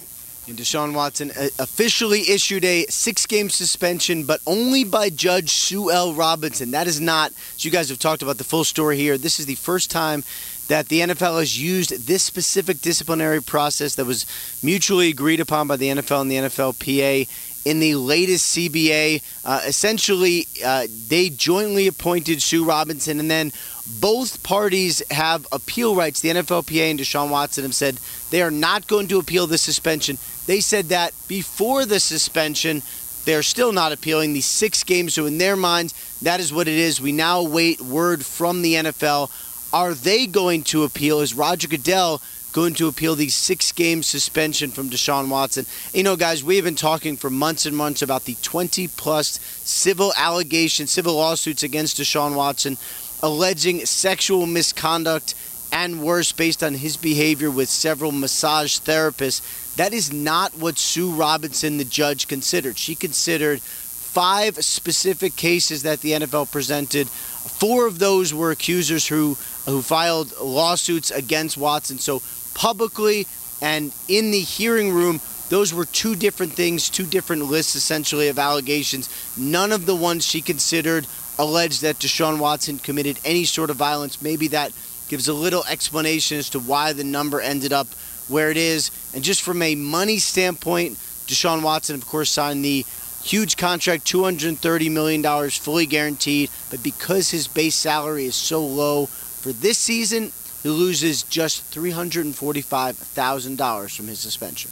Deshaun 0.54 0.94
Watson 0.94 1.30
uh, 1.32 1.48
officially 1.58 2.30
issued 2.30 2.64
a 2.64 2.86
six 2.86 3.26
game 3.26 3.50
suspension, 3.50 4.24
but 4.24 4.40
only 4.46 4.84
by 4.84 5.10
Judge 5.10 5.50
Sue 5.50 5.90
L. 5.90 6.14
Robinson. 6.14 6.70
That 6.70 6.86
is 6.86 7.00
not, 7.00 7.32
as 7.56 7.64
you 7.64 7.70
guys 7.70 7.88
have 7.90 7.98
talked 7.98 8.22
about 8.22 8.38
the 8.38 8.44
full 8.44 8.64
story 8.64 8.96
here, 8.96 9.18
this 9.18 9.38
is 9.38 9.46
the 9.46 9.56
first 9.56 9.90
time 9.90 10.24
that 10.68 10.88
the 10.88 11.00
NFL 11.00 11.38
has 11.38 11.60
used 11.60 12.06
this 12.06 12.22
specific 12.22 12.80
disciplinary 12.80 13.42
process 13.42 13.94
that 13.96 14.06
was 14.06 14.26
mutually 14.62 15.08
agreed 15.08 15.40
upon 15.40 15.66
by 15.66 15.76
the 15.76 15.88
NFL 15.88 16.22
and 16.22 16.30
the 16.30 16.36
NFLPA 16.36 17.28
in 17.64 17.80
the 17.80 17.94
latest 17.96 18.56
CBA. 18.56 19.22
Uh, 19.44 19.60
essentially, 19.66 20.46
uh, 20.64 20.86
they 21.08 21.28
jointly 21.28 21.86
appointed 21.86 22.42
Sue 22.42 22.64
Robinson, 22.64 23.18
and 23.18 23.30
then 23.30 23.52
both 24.00 24.42
parties 24.42 25.02
have 25.10 25.46
appeal 25.52 25.96
rights. 25.96 26.20
The 26.20 26.30
NFLPA 26.30 26.90
and 26.90 27.00
Deshaun 27.00 27.30
Watson 27.30 27.64
have 27.64 27.74
said 27.74 27.98
they 28.30 28.42
are 28.42 28.50
not 28.50 28.86
going 28.86 29.08
to 29.08 29.18
appeal 29.18 29.46
the 29.46 29.58
suspension. 29.58 30.18
They 30.46 30.60
said 30.60 30.86
that 30.86 31.12
before 31.26 31.84
the 31.84 32.00
suspension. 32.00 32.82
They're 33.24 33.42
still 33.42 33.72
not 33.72 33.92
appealing 33.92 34.32
the 34.32 34.40
six 34.40 34.82
games. 34.84 35.12
So, 35.12 35.26
in 35.26 35.36
their 35.36 35.56
minds, 35.56 35.92
that 36.22 36.40
is 36.40 36.50
what 36.50 36.66
it 36.66 36.78
is. 36.78 36.98
We 36.98 37.12
now 37.12 37.40
await 37.40 37.78
word 37.82 38.24
from 38.24 38.62
the 38.62 38.74
NFL. 38.74 39.30
Are 39.72 39.94
they 39.94 40.26
going 40.26 40.62
to 40.64 40.84
appeal? 40.84 41.20
Is 41.20 41.34
Roger 41.34 41.68
Goodell 41.68 42.22
going 42.52 42.74
to 42.74 42.88
appeal 42.88 43.14
the 43.14 43.28
six 43.28 43.70
game 43.72 44.02
suspension 44.02 44.70
from 44.70 44.88
Deshaun 44.88 45.28
Watson? 45.28 45.66
You 45.92 46.02
know, 46.02 46.16
guys, 46.16 46.42
we 46.42 46.56
have 46.56 46.64
been 46.64 46.74
talking 46.74 47.16
for 47.16 47.28
months 47.28 47.66
and 47.66 47.76
months 47.76 48.00
about 48.00 48.24
the 48.24 48.36
20 48.42 48.88
plus 48.88 49.38
civil 49.64 50.12
allegations, 50.16 50.90
civil 50.90 51.14
lawsuits 51.14 51.62
against 51.62 51.98
Deshaun 51.98 52.34
Watson 52.34 52.78
alleging 53.22 53.84
sexual 53.84 54.46
misconduct 54.46 55.34
and 55.72 56.02
worse 56.02 56.32
based 56.32 56.62
on 56.62 56.74
his 56.74 56.96
behavior 56.96 57.50
with 57.50 57.68
several 57.68 58.12
massage 58.12 58.78
therapists. 58.78 59.74
That 59.76 59.92
is 59.92 60.12
not 60.12 60.56
what 60.56 60.78
Sue 60.78 61.10
Robinson, 61.10 61.76
the 61.76 61.84
judge, 61.84 62.26
considered. 62.26 62.78
She 62.78 62.94
considered 62.94 63.60
five 63.60 64.56
specific 64.64 65.36
cases 65.36 65.82
that 65.82 66.00
the 66.00 66.12
NFL 66.12 66.50
presented. 66.50 67.08
Four 67.08 67.86
of 67.86 67.98
those 67.98 68.32
were 68.32 68.50
accusers 68.50 69.06
who 69.06 69.36
who 69.68 69.82
filed 69.82 70.36
lawsuits 70.40 71.10
against 71.10 71.56
Watson. 71.56 71.98
So 71.98 72.22
publicly 72.54 73.26
and 73.60 73.92
in 74.08 74.30
the 74.30 74.40
hearing 74.40 74.92
room, 74.92 75.20
those 75.48 75.72
were 75.72 75.84
two 75.84 76.14
different 76.14 76.52
things, 76.52 76.90
two 76.90 77.06
different 77.06 77.46
lists 77.46 77.74
essentially 77.74 78.28
of 78.28 78.38
allegations. 78.38 79.08
None 79.36 79.72
of 79.72 79.86
the 79.86 79.96
ones 79.96 80.26
she 80.26 80.42
considered 80.42 81.06
alleged 81.38 81.82
that 81.82 81.98
Deshaun 81.98 82.38
Watson 82.38 82.78
committed 82.78 83.18
any 83.24 83.44
sort 83.44 83.70
of 83.70 83.76
violence. 83.76 84.20
Maybe 84.20 84.48
that 84.48 84.72
gives 85.08 85.28
a 85.28 85.32
little 85.32 85.64
explanation 85.64 86.38
as 86.38 86.50
to 86.50 86.58
why 86.58 86.92
the 86.92 87.04
number 87.04 87.40
ended 87.40 87.72
up 87.72 87.86
where 88.28 88.50
it 88.50 88.56
is. 88.56 88.90
And 89.14 89.24
just 89.24 89.42
from 89.42 89.62
a 89.62 89.74
money 89.74 90.18
standpoint, 90.18 90.98
Deshaun 91.26 91.62
Watson, 91.62 91.94
of 91.94 92.06
course, 92.06 92.30
signed 92.30 92.64
the 92.64 92.84
huge 93.22 93.56
contract, 93.56 94.04
$230 94.04 94.90
million 94.90 95.50
fully 95.50 95.86
guaranteed. 95.86 96.50
But 96.70 96.82
because 96.82 97.30
his 97.30 97.48
base 97.48 97.74
salary 97.74 98.26
is 98.26 98.34
so 98.34 98.64
low 98.64 99.08
for 99.40 99.52
this 99.52 99.78
season, 99.78 100.32
he 100.62 100.68
loses 100.68 101.22
just 101.22 101.72
$345,000 101.72 103.96
from 103.96 104.06
his 104.06 104.18
suspension. 104.18 104.70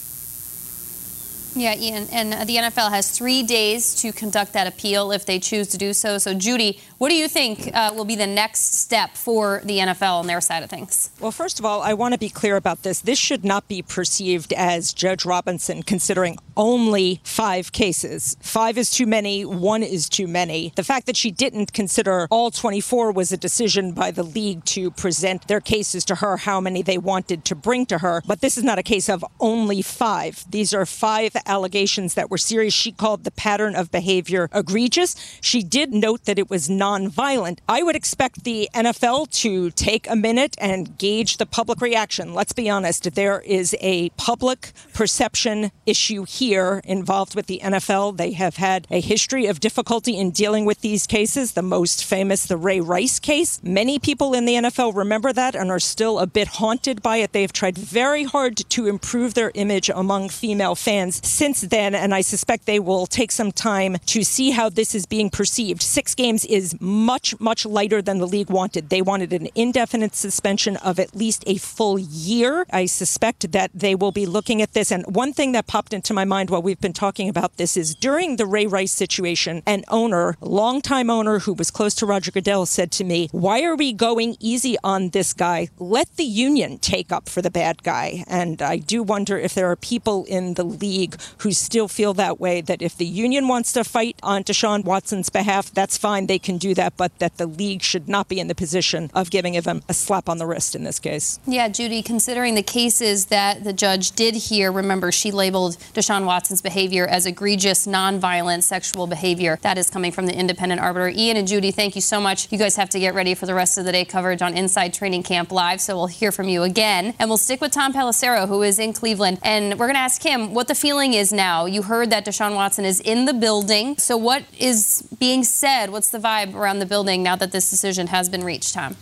Yeah, 1.55 1.75
Ian, 1.75 2.07
and 2.11 2.33
the 2.47 2.57
NFL 2.57 2.91
has 2.91 3.09
three 3.09 3.41
days 3.41 3.95
to 4.01 4.11
conduct 4.11 4.53
that 4.53 4.67
appeal 4.67 5.11
if 5.11 5.25
they 5.25 5.39
choose 5.39 5.69
to 5.69 5.77
do 5.77 5.93
so. 5.93 6.19
So, 6.19 6.35
Judy, 6.35 6.79
what 6.97 7.09
do 7.09 7.15
you 7.15 7.27
think 7.27 7.69
uh, 7.73 7.91
will 7.95 8.05
be 8.05 8.15
the 8.15 8.27
next 8.27 8.73
step 8.73 9.15
for 9.15 9.61
the 9.63 9.77
NFL 9.77 10.19
on 10.19 10.27
their 10.27 10.41
side 10.41 10.63
of 10.63 10.69
things? 10.69 11.11
Well, 11.19 11.31
first 11.31 11.59
of 11.59 11.65
all, 11.65 11.81
I 11.81 11.93
want 11.93 12.13
to 12.13 12.17
be 12.17 12.29
clear 12.29 12.55
about 12.55 12.83
this. 12.83 13.01
This 13.01 13.19
should 13.19 13.45
not 13.45 13.67
be 13.67 13.81
perceived 13.81 14.51
as 14.53 14.93
Judge 14.93 15.25
Robinson 15.25 15.83
considering 15.83 16.37
only 16.55 17.21
five 17.23 17.71
cases. 17.71 18.35
Five 18.41 18.77
is 18.77 18.89
too 18.89 19.05
many, 19.05 19.45
one 19.45 19.83
is 19.83 20.09
too 20.09 20.27
many. 20.27 20.73
The 20.75 20.83
fact 20.83 21.05
that 21.05 21.15
she 21.15 21.29
didn't 21.29 21.71
consider 21.71 22.27
all 22.31 22.49
24 22.49 23.11
was 23.11 23.31
a 23.31 23.37
decision 23.37 23.91
by 23.91 24.11
the 24.11 24.23
league 24.23 24.65
to 24.65 24.89
present 24.91 25.47
their 25.47 25.61
cases 25.61 26.03
to 26.05 26.15
her, 26.15 26.37
how 26.37 26.59
many 26.59 26.81
they 26.81 26.97
wanted 26.97 27.45
to 27.45 27.55
bring 27.55 27.85
to 27.87 27.99
her. 27.99 28.23
But 28.25 28.41
this 28.41 28.57
is 28.57 28.63
not 28.63 28.79
a 28.79 28.83
case 28.83 29.07
of 29.07 29.23
only 29.39 29.83
five. 29.83 30.43
These 30.49 30.73
are 30.73 30.85
five 30.85 31.35
allegations 31.45 32.15
that 32.15 32.31
were 32.31 32.39
serious. 32.39 32.73
She 32.73 32.91
called 32.91 33.23
the 33.23 33.31
pattern 33.31 33.75
of 33.75 33.91
behavior 33.91 34.49
egregious. 34.53 35.15
She 35.41 35.61
did 35.61 35.93
note 35.93 36.25
that 36.25 36.39
it 36.39 36.49
was 36.49 36.69
nonviolent. 36.87 37.59
I 37.67 37.83
would 37.83 37.95
expect 37.95 38.43
the 38.45 38.69
NFL 38.73 39.29
to 39.43 39.71
take 39.71 40.09
a 40.09 40.15
minute 40.15 40.55
and 40.59 40.97
gauge 40.97 41.35
the 41.37 41.45
public 41.45 41.81
reaction. 41.81 42.33
Let's 42.33 42.53
be 42.53 42.69
honest, 42.69 43.13
there 43.13 43.41
is 43.41 43.75
a 43.81 44.09
public 44.11 44.71
perception 44.93 45.71
issue 45.85 46.23
here 46.23 46.81
involved 46.85 47.35
with 47.35 47.47
the 47.47 47.59
NFL. 47.61 48.15
They 48.15 48.31
have 48.31 48.55
had 48.55 48.87
a 48.89 49.01
history 49.01 49.47
of 49.47 49.59
difficulty 49.59 50.17
in 50.17 50.31
dealing 50.31 50.63
with 50.65 50.79
these 50.79 51.05
cases, 51.07 51.53
the 51.53 51.61
most 51.61 52.05
famous, 52.05 52.45
the 52.45 52.57
Ray 52.57 52.79
Rice 52.79 53.19
case. 53.19 53.61
Many 53.63 53.99
people 53.99 54.33
in 54.33 54.45
the 54.45 54.53
NFL 54.53 54.95
remember 54.95 55.33
that 55.33 55.55
and 55.55 55.69
are 55.69 55.79
still 55.79 56.19
a 56.19 56.27
bit 56.27 56.47
haunted 56.59 57.01
by 57.01 57.17
it. 57.17 57.33
They've 57.33 57.51
tried 57.51 57.77
very 57.77 58.23
hard 58.23 58.55
to 58.69 58.87
improve 58.87 59.33
their 59.33 59.51
image 59.55 59.89
among 59.89 60.29
female 60.29 60.75
fans 60.75 61.25
since 61.27 61.61
then, 61.61 61.93
and 61.93 62.13
I 62.13 62.21
suspect 62.21 62.65
they 62.65 62.79
will 62.79 63.07
take 63.07 63.31
some 63.31 63.51
time 63.51 63.97
to 64.05 64.23
see 64.23 64.51
how 64.51 64.69
this 64.69 64.95
is 64.95 65.05
being 65.05 65.29
perceived. 65.29 65.81
Six 65.81 66.15
games 66.15 66.45
is 66.45 66.76
much, 66.79 67.39
much 67.39 67.65
lighter 67.65 68.01
than 68.01 68.19
the 68.19 68.27
league 68.27 68.49
wanted. 68.49 68.89
They 68.89 69.01
wanted 69.01 69.33
an 69.33 69.47
indefinite 69.55 70.15
suspension 70.15 70.77
of 70.77 70.99
at 70.99 71.15
least 71.15 71.43
a 71.47 71.57
full 71.57 71.97
year. 71.99 72.65
I 72.71 72.85
suspect 72.85 73.51
that 73.51 73.71
they 73.73 73.95
will 73.95 74.11
be 74.11 74.25
looking 74.25 74.61
at 74.61 74.73
this. 74.73 74.91
And 74.91 75.05
one 75.15 75.33
thing 75.33 75.51
that 75.51 75.67
popped 75.67 75.93
into 75.93 76.13
my 76.13 76.25
mind 76.25 76.49
while 76.49 76.61
we've 76.61 76.79
been 76.79 76.93
talking 76.93 77.29
about 77.29 77.57
this 77.57 77.77
is 77.77 77.95
during 77.95 78.35
the 78.35 78.45
Ray 78.45 78.67
Rice 78.67 78.91
situation, 78.91 79.63
an 79.65 79.83
owner, 79.87 80.35
longtime 80.41 81.09
owner 81.09 81.39
who 81.39 81.53
was 81.53 81.71
close 81.71 81.95
to 81.95 82.05
Roger 82.05 82.31
Goodell, 82.31 82.65
said 82.65 82.91
to 82.93 83.03
me, 83.03 83.29
Why 83.31 83.63
are 83.63 83.75
we 83.75 83.93
going 83.93 84.35
easy 84.39 84.77
on 84.83 85.09
this 85.09 85.33
guy? 85.33 85.69
Let 85.77 86.15
the 86.17 86.23
union 86.23 86.77
take 86.79 87.11
up 87.11 87.29
for 87.29 87.41
the 87.41 87.51
bad 87.51 87.83
guy. 87.83 88.23
And 88.27 88.61
I 88.61 88.77
do 88.77 89.03
wonder 89.03 89.37
if 89.37 89.53
there 89.53 89.69
are 89.71 89.75
people 89.75 90.25
in 90.25 90.55
the 90.55 90.63
league 90.63 91.15
who 91.39 91.51
still 91.51 91.87
feel 91.87 92.13
that 92.15 92.39
way 92.39 92.61
that 92.61 92.81
if 92.81 92.97
the 92.97 93.05
union 93.05 93.47
wants 93.47 93.73
to 93.73 93.83
fight 93.83 94.17
on 94.23 94.43
Deshaun 94.43 94.83
Watson's 94.83 95.29
behalf, 95.29 95.71
that's 95.71 95.97
fine. 95.97 96.27
They 96.27 96.39
can 96.39 96.57
do 96.57 96.66
that, 96.75 96.97
but 96.97 97.17
that 97.19 97.37
the 97.37 97.47
league 97.47 97.81
should 97.81 98.07
not 98.07 98.27
be 98.27 98.39
in 98.39 98.47
the 98.47 98.55
position 98.55 99.09
of 99.13 99.29
giving 99.29 99.53
him 99.53 99.81
a 99.87 99.93
slap 99.93 100.29
on 100.29 100.37
the 100.37 100.45
wrist 100.45 100.75
in 100.75 100.83
this 100.83 100.99
case. 100.99 101.39
Yeah, 101.45 101.67
Judy, 101.67 102.01
considering 102.01 102.55
the 102.55 102.63
cases 102.63 103.27
that 103.27 103.63
the 103.63 103.73
judge 103.73 104.11
did 104.11 104.35
hear, 104.35 104.71
remember 104.71 105.11
she 105.11 105.31
labeled 105.31 105.77
Deshaun 105.93 106.25
Watson's 106.25 106.61
behavior 106.61 107.07
as 107.07 107.25
egregious, 107.25 107.87
nonviolent 107.87 108.63
sexual 108.63 109.07
behavior. 109.07 109.59
That 109.61 109.77
is 109.77 109.89
coming 109.89 110.11
from 110.11 110.25
the 110.25 110.35
independent 110.35 110.81
arbiter. 110.81 111.09
Ian 111.09 111.37
and 111.37 111.47
Judy, 111.47 111.71
thank 111.71 111.95
you 111.95 112.01
so 112.01 112.19
much. 112.19 112.51
You 112.51 112.57
guys 112.57 112.75
have 112.75 112.89
to 112.89 112.99
get 112.99 113.13
ready 113.13 113.33
for 113.35 113.45
the 113.45 113.53
rest 113.53 113.77
of 113.77 113.85
the 113.85 113.91
day 113.91 114.05
coverage 114.05 114.41
on 114.41 114.55
Inside 114.55 114.93
Training 114.93 115.23
Camp 115.23 115.51
Live, 115.51 115.81
so 115.81 115.95
we'll 115.95 116.07
hear 116.07 116.31
from 116.31 116.47
you 116.47 116.63
again. 116.63 117.13
And 117.19 117.29
we'll 117.29 117.37
stick 117.37 117.61
with 117.61 117.71
Tom 117.71 117.93
Pelissero, 117.93 118.47
who 118.47 118.63
is 118.63 118.79
in 118.79 118.93
Cleveland, 118.93 119.39
and 119.43 119.79
we're 119.79 119.87
going 119.87 119.95
to 119.95 119.99
ask 119.99 120.23
him 120.23 120.53
what 120.53 120.67
the 120.67 120.75
feeling 120.75 121.13
is 121.13 121.31
now. 121.31 121.65
You 121.65 121.83
heard 121.83 122.09
that 122.09 122.25
Deshaun 122.25 122.55
Watson 122.55 122.85
is 122.85 122.99
in 122.99 123.25
the 123.25 123.33
building. 123.33 123.97
So, 123.97 124.17
what 124.17 124.43
is 124.57 125.07
being 125.19 125.43
said? 125.43 125.89
What's 125.89 126.09
the 126.09 126.19
vibe 126.19 126.53
around 126.57 126.79
the 126.79 126.85
building 126.85 127.23
now 127.23 127.35
that 127.35 127.51
this 127.51 127.69
decision 127.69 128.07
has 128.07 128.29
been 128.29 128.43
reached, 128.43 128.73
Tom? 128.73 128.95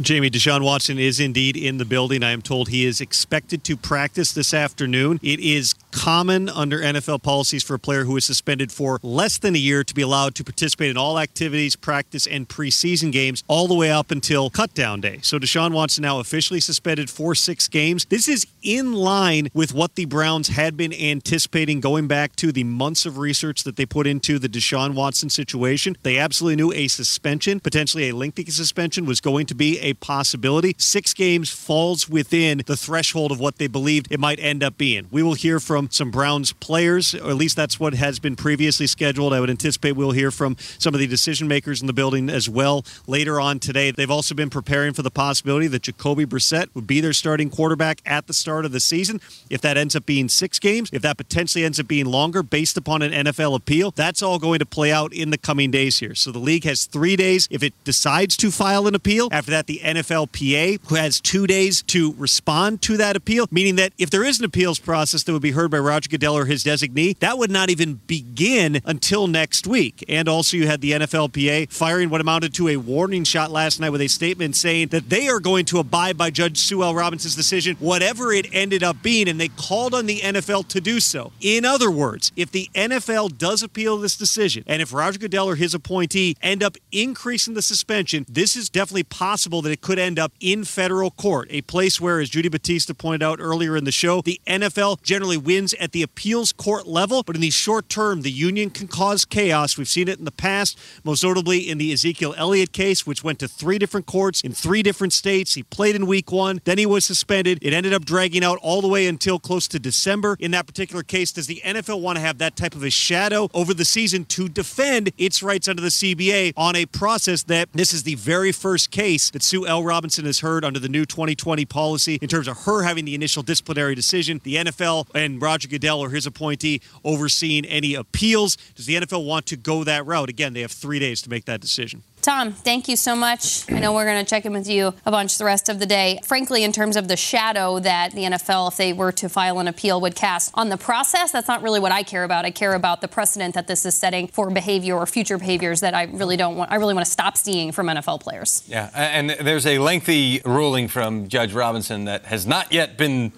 Jamie, 0.00 0.30
Deshaun 0.30 0.62
Watson 0.62 0.96
is 0.96 1.18
indeed 1.18 1.56
in 1.56 1.78
the 1.78 1.84
building. 1.84 2.22
I 2.22 2.30
am 2.30 2.40
told 2.40 2.68
he 2.68 2.86
is 2.86 3.00
expected 3.00 3.64
to 3.64 3.76
practice 3.76 4.32
this 4.32 4.54
afternoon. 4.54 5.18
It 5.24 5.40
is 5.40 5.74
common 5.90 6.48
under 6.48 6.78
NFL 6.78 7.22
policies 7.24 7.64
for 7.64 7.74
a 7.74 7.78
player 7.80 8.04
who 8.04 8.16
is 8.16 8.24
suspended 8.24 8.70
for 8.70 9.00
less 9.02 9.38
than 9.38 9.56
a 9.56 9.58
year 9.58 9.82
to 9.82 9.94
be 9.94 10.02
allowed 10.02 10.36
to 10.36 10.44
participate 10.44 10.90
in 10.90 10.96
all 10.96 11.18
activities, 11.18 11.74
practice, 11.74 12.28
and 12.28 12.48
preseason 12.48 13.10
games 13.10 13.42
all 13.48 13.66
the 13.66 13.74
way 13.74 13.90
up 13.90 14.12
until 14.12 14.50
cutdown 14.50 15.00
day. 15.00 15.18
So 15.22 15.38
Deshaun 15.38 15.72
Watson 15.72 16.02
now 16.02 16.20
officially 16.20 16.60
suspended 16.60 17.10
for 17.10 17.34
six 17.34 17.66
games. 17.66 18.04
This 18.04 18.28
is 18.28 18.46
in 18.62 18.92
line 18.92 19.48
with 19.52 19.74
what 19.74 19.96
the 19.96 20.04
Browns 20.04 20.48
had 20.48 20.76
been 20.76 20.92
anticipating 20.92 21.80
going 21.80 22.06
back 22.06 22.36
to 22.36 22.52
the 22.52 22.64
months 22.64 23.04
of 23.04 23.18
research 23.18 23.64
that 23.64 23.74
they 23.74 23.86
put 23.86 24.06
into 24.06 24.38
the 24.38 24.48
Deshaun 24.48 24.94
Watson 24.94 25.28
situation. 25.28 25.96
They 26.04 26.18
absolutely 26.18 26.56
knew 26.56 26.72
a 26.72 26.86
suspension, 26.86 27.58
potentially 27.58 28.10
a 28.10 28.14
lengthy 28.14 28.44
suspension, 28.46 29.04
was 29.04 29.20
going 29.20 29.46
to 29.46 29.54
be 29.56 29.80
a 29.80 29.87
possibility. 29.94 30.74
Six 30.78 31.14
games 31.14 31.50
falls 31.50 32.08
within 32.08 32.62
the 32.66 32.76
threshold 32.76 33.32
of 33.32 33.40
what 33.40 33.58
they 33.58 33.66
believed 33.66 34.08
it 34.10 34.20
might 34.20 34.38
end 34.40 34.62
up 34.62 34.78
being. 34.78 35.06
We 35.10 35.22
will 35.22 35.34
hear 35.34 35.60
from 35.60 35.90
some 35.90 36.10
Browns 36.10 36.52
players, 36.52 37.14
or 37.14 37.30
at 37.30 37.36
least 37.36 37.56
that's 37.56 37.78
what 37.78 37.94
has 37.94 38.18
been 38.18 38.36
previously 38.36 38.86
scheduled. 38.86 39.32
I 39.32 39.40
would 39.40 39.50
anticipate 39.50 39.92
we'll 39.92 40.12
hear 40.12 40.30
from 40.30 40.56
some 40.78 40.94
of 40.94 41.00
the 41.00 41.06
decision 41.06 41.48
makers 41.48 41.80
in 41.80 41.86
the 41.86 41.92
building 41.92 42.28
as 42.28 42.48
well 42.48 42.84
later 43.06 43.40
on 43.40 43.58
today. 43.58 43.90
They've 43.90 44.10
also 44.10 44.34
been 44.34 44.50
preparing 44.50 44.94
for 44.94 45.02
the 45.02 45.10
possibility 45.10 45.66
that 45.68 45.82
Jacoby 45.82 46.26
Brissett 46.26 46.74
would 46.74 46.86
be 46.86 47.00
their 47.00 47.12
starting 47.12 47.50
quarterback 47.50 48.00
at 48.04 48.26
the 48.26 48.34
start 48.34 48.64
of 48.64 48.72
the 48.72 48.80
season. 48.80 49.20
If 49.50 49.60
that 49.60 49.76
ends 49.76 49.94
up 49.94 50.06
being 50.06 50.28
six 50.28 50.58
games, 50.58 50.90
if 50.92 51.02
that 51.02 51.16
potentially 51.16 51.64
ends 51.64 51.78
up 51.78 51.88
being 51.88 52.06
longer 52.06 52.42
based 52.42 52.76
upon 52.76 53.02
an 53.02 53.12
NFL 53.12 53.54
appeal, 53.54 53.92
that's 53.92 54.22
all 54.22 54.38
going 54.38 54.58
to 54.58 54.66
play 54.66 54.92
out 54.92 55.12
in 55.12 55.30
the 55.30 55.38
coming 55.38 55.70
days 55.70 55.98
here. 55.98 56.14
So 56.14 56.32
the 56.32 56.38
league 56.38 56.64
has 56.64 56.86
three 56.86 57.16
days 57.16 57.48
if 57.50 57.62
it 57.62 57.72
decides 57.84 58.36
to 58.38 58.50
file 58.50 58.86
an 58.86 58.94
appeal. 58.94 59.28
After 59.30 59.50
that, 59.52 59.66
the 59.68 59.80
NFLPA, 59.84 60.80
who 60.88 60.96
has 60.96 61.20
two 61.20 61.46
days 61.46 61.82
to 61.82 62.14
respond 62.14 62.82
to 62.82 62.96
that 62.96 63.14
appeal, 63.14 63.46
meaning 63.52 63.76
that 63.76 63.92
if 63.98 64.10
there 64.10 64.24
is 64.24 64.40
an 64.40 64.44
appeals 64.44 64.80
process 64.80 65.22
that 65.22 65.32
would 65.32 65.42
be 65.42 65.52
heard 65.52 65.70
by 65.70 65.78
Roger 65.78 66.08
Goodell 66.08 66.36
or 66.36 66.46
his 66.46 66.64
designee, 66.64 67.16
that 67.20 67.38
would 67.38 67.50
not 67.50 67.70
even 67.70 68.00
begin 68.06 68.80
until 68.84 69.28
next 69.28 69.66
week. 69.66 70.04
And 70.08 70.28
also, 70.28 70.56
you 70.56 70.66
had 70.66 70.80
the 70.80 70.92
NFLPA 70.92 71.72
firing 71.72 72.10
what 72.10 72.20
amounted 72.20 72.54
to 72.54 72.68
a 72.68 72.76
warning 72.76 73.22
shot 73.24 73.50
last 73.50 73.78
night 73.78 73.90
with 73.90 74.00
a 74.00 74.08
statement 74.08 74.56
saying 74.56 74.88
that 74.88 75.10
they 75.10 75.28
are 75.28 75.38
going 75.38 75.66
to 75.66 75.78
abide 75.78 76.16
by 76.16 76.30
Judge 76.30 76.58
Sue 76.58 76.82
L. 76.82 76.94
Robinson's 76.94 77.36
decision, 77.36 77.76
whatever 77.76 78.32
it 78.32 78.46
ended 78.52 78.82
up 78.82 79.02
being, 79.02 79.28
and 79.28 79.38
they 79.38 79.48
called 79.48 79.94
on 79.94 80.06
the 80.06 80.20
NFL 80.20 80.66
to 80.68 80.80
do 80.80 80.98
so. 80.98 81.30
In 81.40 81.64
other 81.64 81.90
words, 81.90 82.32
if 82.36 82.50
the 82.50 82.70
NFL 82.74 83.36
does 83.36 83.62
appeal 83.62 83.98
this 83.98 84.16
decision, 84.16 84.64
and 84.66 84.80
if 84.80 84.92
Roger 84.92 85.18
Goodell 85.18 85.48
or 85.48 85.56
his 85.56 85.74
appointee 85.74 86.36
end 86.42 86.62
up 86.62 86.76
increasing 86.90 87.54
the 87.54 87.62
suspension, 87.62 88.24
this 88.28 88.56
is 88.56 88.70
definitely 88.70 89.04
possible 89.04 89.57
that 89.62 89.70
it 89.70 89.80
could 89.80 89.98
end 89.98 90.18
up 90.18 90.32
in 90.40 90.64
federal 90.64 91.10
court, 91.10 91.48
a 91.50 91.62
place 91.62 92.00
where, 92.00 92.20
as 92.20 92.30
Judy 92.30 92.48
Battista 92.48 92.94
pointed 92.94 93.22
out 93.22 93.38
earlier 93.40 93.76
in 93.76 93.84
the 93.84 93.92
show, 93.92 94.20
the 94.20 94.40
NFL 94.46 95.02
generally 95.02 95.36
wins 95.36 95.74
at 95.74 95.92
the 95.92 96.02
appeals 96.02 96.52
court 96.52 96.86
level, 96.86 97.22
but 97.22 97.36
in 97.36 97.42
the 97.42 97.50
short 97.50 97.88
term, 97.88 98.22
the 98.22 98.30
union 98.30 98.70
can 98.70 98.88
cause 98.88 99.24
chaos. 99.24 99.76
We've 99.76 99.88
seen 99.88 100.08
it 100.08 100.18
in 100.18 100.24
the 100.24 100.30
past, 100.30 100.78
most 101.04 101.24
notably 101.24 101.68
in 101.68 101.78
the 101.78 101.92
Ezekiel 101.92 102.34
Elliott 102.36 102.72
case, 102.72 103.06
which 103.06 103.24
went 103.24 103.38
to 103.40 103.48
three 103.48 103.78
different 103.78 104.06
courts 104.06 104.40
in 104.40 104.52
three 104.52 104.82
different 104.82 105.12
states. 105.12 105.54
He 105.54 105.62
played 105.62 105.96
in 105.96 106.06
week 106.06 106.30
one, 106.32 106.60
then 106.64 106.78
he 106.78 106.86
was 106.86 107.04
suspended. 107.04 107.58
It 107.62 107.72
ended 107.72 107.92
up 107.92 108.04
dragging 108.04 108.44
out 108.44 108.58
all 108.62 108.80
the 108.80 108.88
way 108.88 109.06
until 109.06 109.38
close 109.38 109.68
to 109.68 109.78
December. 109.78 110.36
In 110.40 110.50
that 110.52 110.66
particular 110.66 111.02
case, 111.02 111.32
does 111.32 111.46
the 111.46 111.60
NFL 111.64 112.00
want 112.00 112.16
to 112.16 112.20
have 112.20 112.38
that 112.38 112.56
type 112.56 112.74
of 112.74 112.82
a 112.84 112.90
shadow 112.90 113.48
over 113.54 113.74
the 113.74 113.84
season 113.84 114.24
to 114.26 114.48
defend 114.48 115.12
its 115.18 115.42
rights 115.42 115.68
under 115.68 115.82
the 115.82 115.88
CBA 115.88 116.52
on 116.56 116.76
a 116.76 116.86
process 116.86 117.42
that 117.44 117.68
this 117.72 117.92
is 117.92 118.02
the 118.02 118.14
very 118.16 118.52
first 118.52 118.90
case 118.90 119.30
that 119.30 119.42
Sue 119.48 119.66
L. 119.66 119.82
Robinson 119.82 120.26
is 120.26 120.40
heard 120.40 120.62
under 120.62 120.78
the 120.78 120.90
new 120.90 121.06
2020 121.06 121.64
policy 121.64 122.18
in 122.20 122.28
terms 122.28 122.48
of 122.48 122.64
her 122.64 122.82
having 122.82 123.06
the 123.06 123.14
initial 123.14 123.42
disciplinary 123.42 123.94
decision, 123.94 124.42
the 124.44 124.56
NFL 124.56 125.08
and 125.14 125.40
Roger 125.40 125.68
Goodell 125.68 126.00
or 126.00 126.10
his 126.10 126.26
appointee 126.26 126.82
overseeing 127.02 127.64
any 127.64 127.94
appeals. 127.94 128.58
Does 128.74 128.84
the 128.84 128.96
NFL 128.96 129.24
want 129.24 129.46
to 129.46 129.56
go 129.56 129.84
that 129.84 130.04
route? 130.04 130.28
Again, 130.28 130.52
they 130.52 130.60
have 130.60 130.72
three 130.72 130.98
days 130.98 131.22
to 131.22 131.30
make 131.30 131.46
that 131.46 131.62
decision. 131.62 132.02
Tom, 132.20 132.52
thank 132.52 132.88
you 132.88 132.96
so 132.96 133.14
much. 133.14 133.70
I 133.70 133.78
know 133.78 133.94
we're 133.94 134.04
going 134.04 134.22
to 134.22 134.28
check 134.28 134.44
in 134.44 134.52
with 134.52 134.68
you 134.68 134.92
a 135.06 135.10
bunch 135.10 135.38
the 135.38 135.44
rest 135.44 135.68
of 135.68 135.78
the 135.78 135.86
day. 135.86 136.20
Frankly, 136.24 136.64
in 136.64 136.72
terms 136.72 136.96
of 136.96 137.08
the 137.08 137.16
shadow 137.16 137.78
that 137.78 138.12
the 138.12 138.24
NFL, 138.24 138.72
if 138.72 138.76
they 138.76 138.92
were 138.92 139.12
to 139.12 139.28
file 139.28 139.58
an 139.60 139.68
appeal, 139.68 140.00
would 140.00 140.14
cast 140.14 140.50
on 140.54 140.68
the 140.68 140.76
process, 140.76 141.30
that's 141.32 141.48
not 141.48 141.62
really 141.62 141.80
what 141.80 141.92
I 141.92 142.02
care 142.02 142.24
about. 142.24 142.44
I 142.44 142.50
care 142.50 142.74
about 142.74 143.00
the 143.00 143.08
precedent 143.08 143.54
that 143.54 143.66
this 143.66 143.86
is 143.86 143.94
setting 143.94 144.26
for 144.26 144.50
behavior 144.50 144.96
or 144.96 145.06
future 145.06 145.38
behaviors 145.38 145.80
that 145.80 145.94
I 145.94 146.04
really 146.04 146.36
don't 146.36 146.56
want. 146.56 146.72
I 146.72 146.76
really 146.76 146.94
want 146.94 147.06
to 147.06 147.12
stop 147.12 147.36
seeing 147.36 147.72
from 147.72 147.86
NFL 147.86 148.20
players. 148.20 148.62
Yeah, 148.66 148.90
and 148.94 149.30
there's 149.30 149.66
a 149.66 149.78
lengthy 149.78 150.40
ruling 150.44 150.88
from 150.88 151.28
Judge 151.28 151.52
Robinson 151.52 152.04
that 152.06 152.26
has 152.26 152.46
not 152.46 152.72
yet 152.72 152.98
been 152.98 153.32